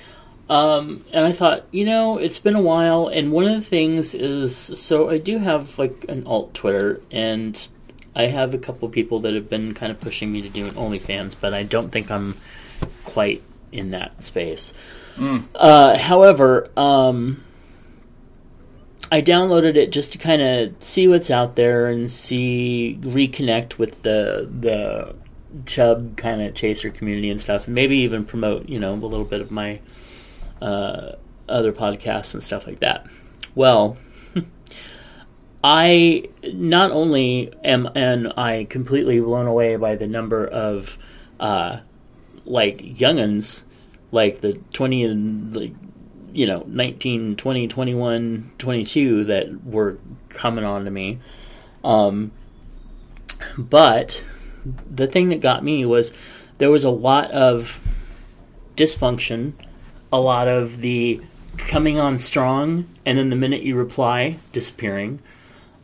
Um, 0.50 1.06
and 1.14 1.26
I 1.26 1.32
thought, 1.32 1.66
you 1.72 1.86
know, 1.86 2.18
it's 2.18 2.39
been 2.39 2.56
a 2.56 2.62
while, 2.62 3.08
and 3.08 3.32
one 3.32 3.45
of 3.45 3.54
the 3.54 3.66
things 3.66 4.16
is 4.16 4.56
so 4.56 5.10
I 5.10 5.20
do 5.20 5.38
have 5.38 5.78
like 5.78 6.06
an 6.10 6.26
alt 6.26 6.56
Twitter, 6.56 7.02
and 7.12 7.68
I 8.16 8.24
have 8.24 8.56
a 8.56 8.58
couple 8.58 8.89
people 8.89 9.20
that 9.20 9.36
have 9.36 9.47
been 9.47 9.76
kind 9.76 9.91
of 9.91 10.02
pushing 10.02 10.32
me 10.32 10.41
to 10.41 10.50
do 10.50 10.66
an 10.66 10.72
OnlyFans, 10.72 11.36
but 11.39 11.54
I 11.54 11.64
don't 11.64 11.91
think 11.91 12.10
I'm 12.10 12.36
quite 13.04 13.43
in 13.72 13.91
that 13.91 14.24
space. 14.24 14.74
Uh, 15.54 15.97
however, 15.97 16.70
um, 16.76 17.43
I 19.12 19.22
downloaded 19.22 19.76
it 19.76 19.89
just 19.89 20.12
to 20.12 20.18
kind 20.18 20.41
of 20.41 20.84
see 20.84 21.07
what's 21.07 21.32
out 21.32 21.55
there 21.55 21.88
and 21.88 22.12
see 22.12 22.97
reconnect 23.01 23.78
with 23.78 24.03
the 24.03 24.47
the 24.60 25.16
chub 25.66 26.16
kind 26.16 26.41
of 26.41 26.53
chaser 26.53 26.91
community 26.91 27.30
and 27.30 27.41
stuff, 27.41 27.66
and 27.66 27.74
maybe 27.74 27.97
even 27.97 28.26
promote 28.26 28.70
you 28.70 28.80
know 28.80 28.93
a 28.93 28.95
little 28.95 29.26
bit 29.26 29.41
of 29.41 29.49
my 29.49 29.80
uh, 30.62 31.14
other 31.47 31.74
podcasts 31.74 32.34
and 32.34 32.43
stuff 32.43 32.68
like 32.68 32.80
that. 32.82 33.07
Well, 33.55 33.97
I 35.64 36.30
not 36.43 36.91
only 36.91 37.51
am 37.64 37.89
and 37.95 38.32
I 38.38 38.68
completely 38.70 39.20
blown 39.20 39.47
away 39.47 39.76
by 39.76 39.95
the 39.95 40.07
number 40.07 40.45
of 40.45 40.99
uh, 41.39 41.80
like 42.45 42.78
younguns, 42.78 43.64
like 44.12 44.41
the 44.41 44.53
twenty 44.72 45.03
and 45.03 45.55
like 45.55 45.74
you 46.34 46.45
know 46.45 46.63
19, 46.67 47.36
20, 47.36 47.67
21, 47.67 48.51
22 48.57 49.23
that 49.25 49.65
were 49.65 49.97
coming 50.30 50.65
on 50.65 50.86
to 50.86 50.91
me. 50.91 51.19
Um, 51.84 52.32
but 53.57 54.23
the 54.89 55.07
thing 55.07 55.30
that 55.30 55.41
got 55.41 55.63
me 55.63 55.86
was 55.86 56.13
there 56.57 56.69
was 56.69 56.84
a 56.84 56.89
lot 56.89 57.32
of 57.32 57.80
dysfunction, 58.75 59.53
a 60.11 60.19
lot 60.19 60.47
of 60.47 60.82
the 60.82 61.21
coming 61.57 61.99
on 61.99 62.17
strong, 62.19 62.88
and 63.05 63.17
then 63.17 63.30
the 63.30 63.36
minute 63.36 63.61
you 63.61 63.75
reply, 63.75 64.38
disappearing. 64.51 65.19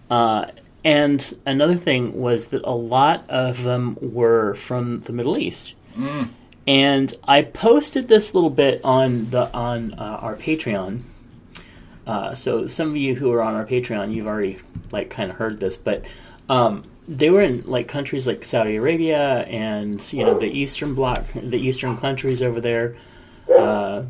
Uh, 0.09 0.45
and 0.83 1.37
another 1.45 1.75
thing 1.75 2.19
was 2.19 2.49
that 2.49 2.61
a 2.63 2.75
lot 2.75 3.27
of 3.29 3.63
them 3.63 3.97
were 4.01 4.53
from 4.55 5.01
the 5.01 5.13
Middle 5.13 5.37
East. 5.37 5.73
And 6.67 7.13
I 7.23 7.43
posted 7.43 8.07
this 8.07 8.33
little 8.33 8.49
bit 8.49 8.81
on 8.83 9.29
the 9.29 9.53
on 9.53 9.93
uh, 9.93 10.19
our 10.21 10.35
Patreon. 10.35 11.01
Uh, 12.07 12.33
so 12.33 12.67
some 12.67 12.89
of 12.89 12.97
you 12.97 13.15
who 13.15 13.31
are 13.31 13.41
on 13.41 13.55
our 13.55 13.65
Patreon, 13.65 14.13
you've 14.13 14.27
already 14.27 14.59
like 14.91 15.09
kind 15.09 15.31
of 15.31 15.37
heard 15.37 15.59
this, 15.59 15.77
but 15.77 16.05
um, 16.49 16.83
they 17.07 17.29
were 17.29 17.41
in 17.41 17.63
like 17.65 17.87
countries 17.87 18.27
like 18.27 18.43
Saudi 18.43 18.75
Arabia 18.75 19.41
and 19.43 20.01
you 20.11 20.23
know 20.23 20.37
the 20.37 20.47
Eastern 20.47 20.95
Bloc, 20.95 21.25
the 21.33 21.59
Eastern 21.59 21.97
countries 21.97 22.41
over 22.41 22.59
there, 22.59 22.95
uh, 23.55 24.03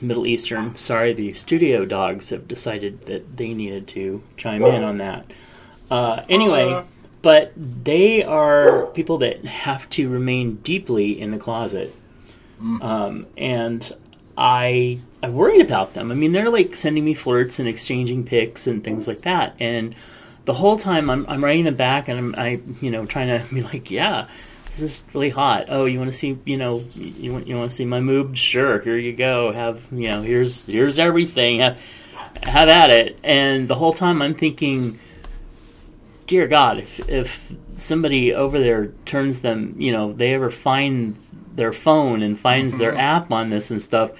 Middle 0.00 0.26
Eastern. 0.26 0.74
Sorry, 0.76 1.12
the 1.12 1.32
studio 1.34 1.84
dogs 1.84 2.30
have 2.30 2.48
decided 2.48 3.02
that 3.02 3.36
they 3.36 3.54
needed 3.54 3.86
to 3.88 4.22
chime 4.36 4.64
in 4.64 4.82
on 4.82 4.98
that. 4.98 5.26
Uh, 5.90 6.22
anyway, 6.28 6.84
but 7.22 7.52
they 7.56 8.22
are 8.22 8.86
people 8.86 9.18
that 9.18 9.44
have 9.44 9.88
to 9.90 10.08
remain 10.08 10.56
deeply 10.56 11.20
in 11.20 11.30
the 11.30 11.38
closet, 11.38 11.94
um, 12.60 13.26
and 13.36 13.96
I 14.36 15.00
I 15.22 15.30
worried 15.30 15.60
about 15.60 15.94
them. 15.94 16.10
I 16.10 16.14
mean, 16.14 16.32
they're 16.32 16.50
like 16.50 16.74
sending 16.76 17.04
me 17.04 17.14
flirts 17.14 17.58
and 17.58 17.68
exchanging 17.68 18.24
pics 18.24 18.66
and 18.66 18.84
things 18.84 19.08
like 19.08 19.22
that, 19.22 19.56
and 19.58 19.94
the 20.44 20.54
whole 20.54 20.78
time 20.78 21.10
I'm 21.10 21.26
I'm 21.28 21.44
writing 21.44 21.64
them 21.64 21.76
back 21.76 22.08
and 22.08 22.18
I'm 22.18 22.34
I 22.36 22.60
you 22.80 22.90
know 22.90 23.04
trying 23.04 23.28
to 23.28 23.44
be 23.54 23.62
like, 23.62 23.90
yeah, 23.90 24.28
this 24.66 24.80
is 24.80 25.02
really 25.12 25.28
hot. 25.28 25.66
Oh, 25.68 25.84
you 25.84 25.98
want 25.98 26.10
to 26.10 26.16
see 26.16 26.38
you 26.44 26.56
know 26.56 26.82
you 26.94 27.32
want 27.32 27.46
you 27.46 27.56
want 27.56 27.70
to 27.70 27.76
see 27.76 27.84
my 27.84 28.00
moobs? 28.00 28.36
Sure, 28.36 28.80
here 28.80 28.96
you 28.96 29.12
go. 29.12 29.52
Have 29.52 29.86
you 29.92 30.08
know 30.08 30.22
here's 30.22 30.66
here's 30.66 30.98
everything. 30.98 31.58
Have, 31.58 31.78
have 32.42 32.68
at 32.68 32.90
it. 32.90 33.18
And 33.22 33.68
the 33.68 33.74
whole 33.74 33.92
time 33.92 34.22
I'm 34.22 34.34
thinking 34.34 34.98
dear 36.28 36.46
God, 36.46 36.78
if 36.78 37.08
if 37.08 37.56
somebody 37.74 38.32
over 38.32 38.60
there 38.60 38.92
turns 39.04 39.40
them, 39.40 39.74
you 39.78 39.90
know, 39.90 40.12
they 40.12 40.34
ever 40.34 40.50
find 40.50 41.16
their 41.56 41.72
phone 41.72 42.22
and 42.22 42.38
finds 42.38 42.76
their 42.76 42.92
mm-hmm. 42.92 43.00
app 43.00 43.32
on 43.32 43.50
this 43.50 43.72
and 43.72 43.82
stuff, 43.82 44.12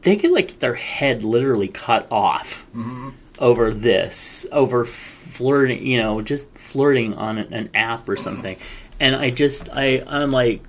they 0.00 0.16
could 0.16 0.30
like 0.30 0.60
their 0.60 0.74
head 0.74 1.24
literally 1.24 1.68
cut 1.68 2.06
off 2.10 2.66
mm-hmm. 2.74 3.10
over 3.38 3.74
this, 3.74 4.46
over 4.50 4.86
flirting, 4.86 5.84
you 5.84 5.98
know, 6.00 6.22
just 6.22 6.56
flirting 6.56 7.12
on 7.14 7.36
an, 7.36 7.52
an 7.52 7.70
app 7.74 8.08
or 8.08 8.16
something. 8.16 8.56
And 8.98 9.14
I 9.14 9.30
just, 9.30 9.68
I, 9.70 10.02
I'm 10.06 10.30
like, 10.30 10.62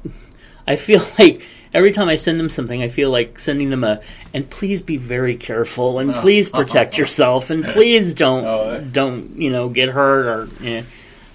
I 0.66 0.76
feel 0.76 1.06
like 1.20 1.44
every 1.74 1.92
time 1.92 2.08
I 2.10 2.16
send 2.16 2.40
them 2.40 2.50
something, 2.50 2.82
I 2.82 2.90
feel 2.90 3.10
like 3.10 3.40
sending 3.40 3.70
them 3.70 3.84
a, 3.84 4.02
and 4.34 4.50
please 4.50 4.82
be 4.82 4.98
very 4.98 5.36
careful, 5.36 6.00
and 6.00 6.14
please 6.16 6.50
protect 6.50 6.98
yourself, 7.00 7.50
and 7.50 7.64
please 7.66 8.14
don't, 8.14 8.46
Oh. 8.46 8.82
don't, 8.92 9.38
you 9.38 9.50
know, 9.50 9.70
get 9.70 9.90
hurt 9.90 10.26
or. 10.26 10.50
eh. 10.66 10.84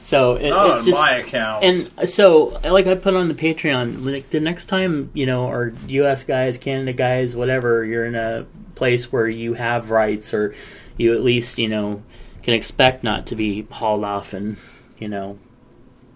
So 0.05 0.35
it, 0.35 0.47
it's 0.47 0.53
on 0.55 0.85
just, 0.85 1.01
my 1.01 1.12
account. 1.18 1.64
and 1.64 2.09
so, 2.09 2.59
like 2.64 2.89
I 2.89 2.97
put 2.97 3.14
on 3.14 3.28
the 3.28 3.35
Patreon, 3.35 4.05
like 4.05 4.30
the 4.30 4.41
next 4.41 4.66
time 4.66 5.11
you 5.14 5.26
know, 5.26 5.47
our 5.47 5.72
U.S. 5.87 6.24
guys, 6.24 6.59
Canada 6.59 6.93
guys, 6.93 7.37
whatever, 7.37 7.85
you're 7.85 8.05
in 8.05 8.16
a 8.16 8.45
place 8.74 9.12
where 9.12 9.28
you 9.28 9.55
have 9.55 9.91
rights, 9.93 10.35
or 10.35 10.57
you 10.97 11.14
at 11.14 11.22
least 11.22 11.57
you 11.57 11.68
know 11.68 12.03
can 12.43 12.53
expect 12.55 13.05
not 13.05 13.28
to 13.28 13.37
be 13.37 13.62
hauled 13.70 14.03
off 14.03 14.33
and 14.33 14.57
you 14.99 15.07
know 15.07 15.39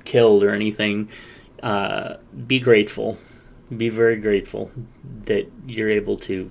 killed 0.04 0.42
or 0.42 0.50
anything. 0.50 1.08
Uh, 1.62 2.16
be 2.44 2.58
grateful, 2.58 3.18
be 3.74 3.88
very 3.88 4.16
grateful 4.16 4.70
that 5.24 5.50
you're 5.66 5.90
able 5.90 6.16
to, 6.18 6.50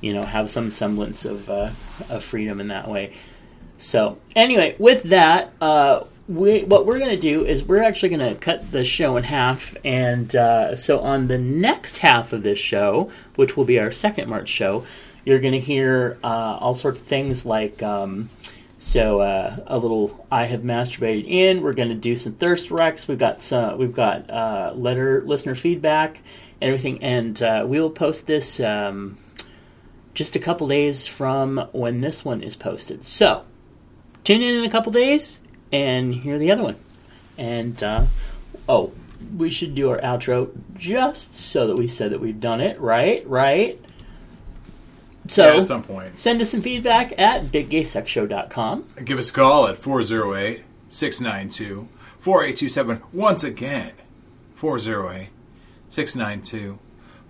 you 0.00 0.12
know, 0.12 0.22
have 0.22 0.50
some 0.50 0.70
semblance 0.70 1.24
of 1.24 1.48
uh, 1.48 1.70
of 2.08 2.24
freedom 2.24 2.60
in 2.60 2.68
that 2.68 2.88
way. 2.88 3.14
So 3.78 4.18
anyway, 4.34 4.76
with 4.78 5.04
that, 5.04 5.52
uh, 5.60 6.04
we 6.28 6.64
what 6.64 6.86
we're 6.86 6.98
going 6.98 7.10
to 7.10 7.20
do 7.20 7.44
is 7.44 7.62
we're 7.64 7.82
actually 7.82 8.10
going 8.10 8.34
to 8.34 8.40
cut 8.40 8.70
the 8.70 8.84
show 8.84 9.16
in 9.16 9.24
half, 9.24 9.76
and 9.84 10.34
uh, 10.34 10.76
so 10.76 11.00
on 11.00 11.28
the 11.28 11.38
next 11.38 11.98
half 11.98 12.32
of 12.32 12.42
this 12.42 12.58
show, 12.58 13.10
which 13.36 13.56
will 13.56 13.64
be 13.64 13.78
our 13.78 13.92
second 13.92 14.28
March 14.28 14.48
show, 14.48 14.86
you're 15.24 15.40
going 15.40 15.52
to 15.52 15.60
hear 15.60 16.18
uh, 16.24 16.58
all 16.60 16.74
sorts 16.74 17.00
of 17.00 17.06
things 17.06 17.44
like. 17.44 17.82
Um, 17.82 18.30
so 18.84 19.20
uh, 19.20 19.56
a 19.66 19.78
little 19.78 20.26
I 20.30 20.44
have 20.44 20.60
masturbated 20.60 21.26
in. 21.26 21.62
We're 21.62 21.72
going 21.72 21.88
to 21.88 21.94
do 21.94 22.16
some 22.16 22.34
thirst 22.34 22.68
recs. 22.68 23.08
We've 23.08 23.18
got 23.18 23.40
some. 23.40 23.78
We've 23.78 23.94
got 23.94 24.28
uh, 24.28 24.72
letter 24.76 25.22
listener 25.24 25.54
feedback 25.54 26.20
and 26.60 26.68
everything, 26.68 27.02
and 27.02 27.42
uh, 27.42 27.64
we 27.66 27.80
will 27.80 27.90
post 27.90 28.26
this 28.26 28.60
um, 28.60 29.16
just 30.12 30.36
a 30.36 30.38
couple 30.38 30.68
days 30.68 31.06
from 31.06 31.66
when 31.72 32.02
this 32.02 32.26
one 32.26 32.42
is 32.42 32.56
posted. 32.56 33.04
So 33.04 33.46
tune 34.22 34.42
in 34.42 34.54
in 34.56 34.64
a 34.64 34.70
couple 34.70 34.92
days 34.92 35.40
and 35.72 36.14
hear 36.14 36.38
the 36.38 36.50
other 36.50 36.62
one. 36.62 36.76
And 37.38 37.82
uh, 37.82 38.04
oh, 38.68 38.92
we 39.34 39.48
should 39.48 39.74
do 39.74 39.88
our 39.88 40.00
outro 40.02 40.50
just 40.76 41.38
so 41.38 41.68
that 41.68 41.76
we 41.76 41.88
said 41.88 42.12
that 42.12 42.20
we've 42.20 42.38
done 42.38 42.60
it. 42.60 42.78
Right, 42.78 43.26
right. 43.26 43.82
So 45.28 45.52
yeah, 45.52 45.58
at 45.58 45.66
some 45.66 45.82
point. 45.82 46.18
send 46.18 46.40
us 46.40 46.50
some 46.50 46.60
feedback 46.62 47.18
at 47.18 47.46
biggaysexshow.com. 47.46 48.84
Give 49.04 49.18
us 49.18 49.30
a 49.30 49.32
call 49.32 49.68
at 49.68 49.78
408 49.78 50.62
692 50.90 51.88
4827. 52.20 53.02
Once 53.12 53.44
again, 53.44 53.92
408 54.54 55.30
692 55.88 56.78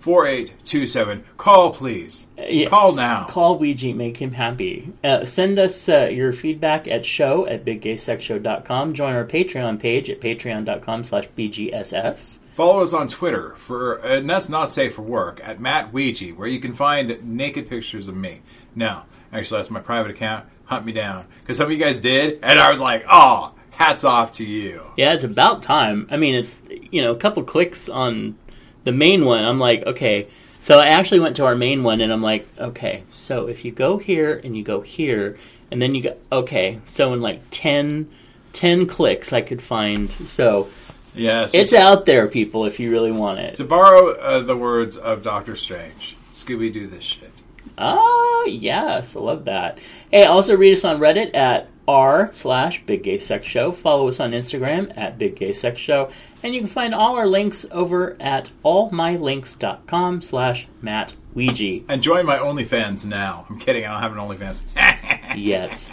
4827. 0.04 1.24
Call, 1.38 1.72
please. 1.72 2.26
Yes. 2.36 2.68
Call 2.68 2.94
now. 2.94 3.26
Call 3.26 3.58
Ouija, 3.58 3.94
make 3.94 4.18
him 4.18 4.32
happy. 4.32 4.92
Uh, 5.02 5.24
send 5.24 5.58
us 5.58 5.88
uh, 5.88 6.10
your 6.12 6.34
feedback 6.34 6.86
at 6.86 7.06
show 7.06 7.46
at 7.46 7.64
biggaysexshow.com. 7.64 8.92
Join 8.92 9.14
our 9.14 9.24
Patreon 9.24 9.80
page 9.80 10.10
at 10.10 10.20
patreon.com 10.20 11.04
slash 11.04 11.26
bgss. 11.38 12.38
Follow 12.54 12.82
us 12.82 12.92
on 12.92 13.08
Twitter 13.08 13.56
for, 13.56 13.94
and 13.94 14.30
that's 14.30 14.48
not 14.48 14.70
safe 14.70 14.94
for 14.94 15.02
work, 15.02 15.40
at 15.42 15.60
Matt 15.60 15.92
Ouija, 15.92 16.28
where 16.28 16.46
you 16.46 16.60
can 16.60 16.72
find 16.72 17.22
naked 17.24 17.68
pictures 17.68 18.06
of 18.06 18.14
me. 18.14 18.42
No, 18.76 19.02
actually, 19.32 19.58
that's 19.58 19.72
my 19.72 19.80
private 19.80 20.12
account. 20.12 20.46
Hunt 20.66 20.86
me 20.86 20.92
down. 20.92 21.26
Because 21.40 21.56
some 21.56 21.66
of 21.66 21.72
you 21.72 21.78
guys 21.78 22.00
did, 22.00 22.38
and 22.44 22.60
I 22.60 22.70
was 22.70 22.80
like, 22.80 23.04
oh, 23.10 23.54
hats 23.70 24.04
off 24.04 24.30
to 24.32 24.44
you. 24.44 24.92
Yeah, 24.96 25.14
it's 25.14 25.24
about 25.24 25.62
time. 25.62 26.06
I 26.12 26.16
mean, 26.16 26.36
it's, 26.36 26.62
you 26.92 27.02
know, 27.02 27.10
a 27.10 27.16
couple 27.16 27.42
clicks 27.42 27.88
on 27.88 28.38
the 28.84 28.92
main 28.92 29.24
one. 29.24 29.44
I'm 29.44 29.58
like, 29.58 29.82
okay. 29.84 30.28
So 30.60 30.78
I 30.78 30.86
actually 30.86 31.20
went 31.20 31.34
to 31.36 31.46
our 31.46 31.56
main 31.56 31.82
one 31.82 32.00
and 32.00 32.12
I'm 32.12 32.22
like, 32.22 32.48
okay, 32.56 33.02
so 33.10 33.48
if 33.48 33.64
you 33.64 33.72
go 33.72 33.98
here 33.98 34.40
and 34.44 34.56
you 34.56 34.62
go 34.62 34.80
here, 34.80 35.36
and 35.70 35.82
then 35.82 35.94
you 35.94 36.02
go, 36.04 36.16
okay, 36.30 36.78
so 36.84 37.12
in 37.12 37.20
like 37.20 37.42
10, 37.50 38.08
10 38.52 38.86
clicks 38.86 39.32
I 39.32 39.40
could 39.40 39.60
find. 39.60 40.10
So 40.10 40.68
Yes. 41.14 41.54
it's 41.54 41.72
out 41.72 42.06
there, 42.06 42.26
people, 42.28 42.64
if 42.64 42.80
you 42.80 42.90
really 42.90 43.12
want 43.12 43.38
it. 43.38 43.54
to 43.56 43.64
borrow 43.64 44.10
uh, 44.12 44.40
the 44.40 44.56
words 44.56 44.96
of 44.96 45.22
Doctor 45.22 45.56
Strange, 45.56 46.16
Scooby 46.32 46.72
Doo 46.72 46.86
this 46.86 47.04
shit. 47.04 47.30
Oh, 47.76 48.46
yes, 48.48 49.16
I 49.16 49.20
love 49.20 49.44
that. 49.46 49.78
Hey, 50.10 50.24
also 50.24 50.56
read 50.56 50.72
us 50.72 50.84
on 50.84 51.00
Reddit 51.00 51.34
at 51.34 51.68
r 51.86 52.30
slash 52.32 52.82
Big 52.86 53.02
Gay 53.02 53.18
Sex 53.18 53.46
Show. 53.46 53.72
Follow 53.72 54.08
us 54.08 54.20
on 54.20 54.32
Instagram 54.32 54.96
at 54.96 55.18
Big 55.18 55.36
Gay 55.36 55.52
Sex 55.52 55.80
Show. 55.80 56.10
And 56.42 56.54
you 56.54 56.60
can 56.60 56.68
find 56.68 56.94
all 56.94 57.16
our 57.16 57.26
links 57.26 57.66
over 57.70 58.16
at 58.20 58.52
allmylinks.com 58.64 60.22
slash 60.22 60.68
Matt 60.82 61.16
Ouija. 61.34 61.80
And 61.88 62.02
join 62.02 62.26
my 62.26 62.38
OnlyFans 62.38 63.06
now. 63.06 63.46
I'm 63.48 63.58
kidding, 63.58 63.84
I 63.84 63.92
don't 63.92 64.02
have 64.02 64.12
an 64.12 64.18
OnlyFans. 64.18 65.36
Yet. 65.36 65.90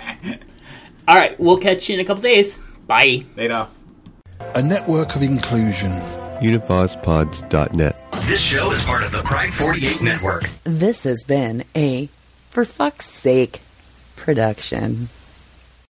all 1.07 1.15
right, 1.15 1.39
we'll 1.39 1.57
catch 1.57 1.89
you 1.89 1.95
in 1.95 2.01
a 2.01 2.05
couple 2.05 2.21
days. 2.21 2.59
Bye. 2.85 3.25
Later. 3.35 3.67
A 4.55 4.61
network 4.61 5.15
of 5.15 5.21
inclusion. 5.21 5.91
UnivazPods.net. 6.41 7.95
This 8.25 8.41
show 8.41 8.71
is 8.71 8.83
part 8.83 9.03
of 9.03 9.11
the 9.11 9.21
Pride 9.21 9.53
48 9.53 10.01
network. 10.01 10.49
This 10.63 11.03
has 11.05 11.23
been 11.23 11.63
a 11.75 12.09
For 12.49 12.65
Fuck's 12.65 13.05
Sake 13.05 13.61
production. 14.15 15.09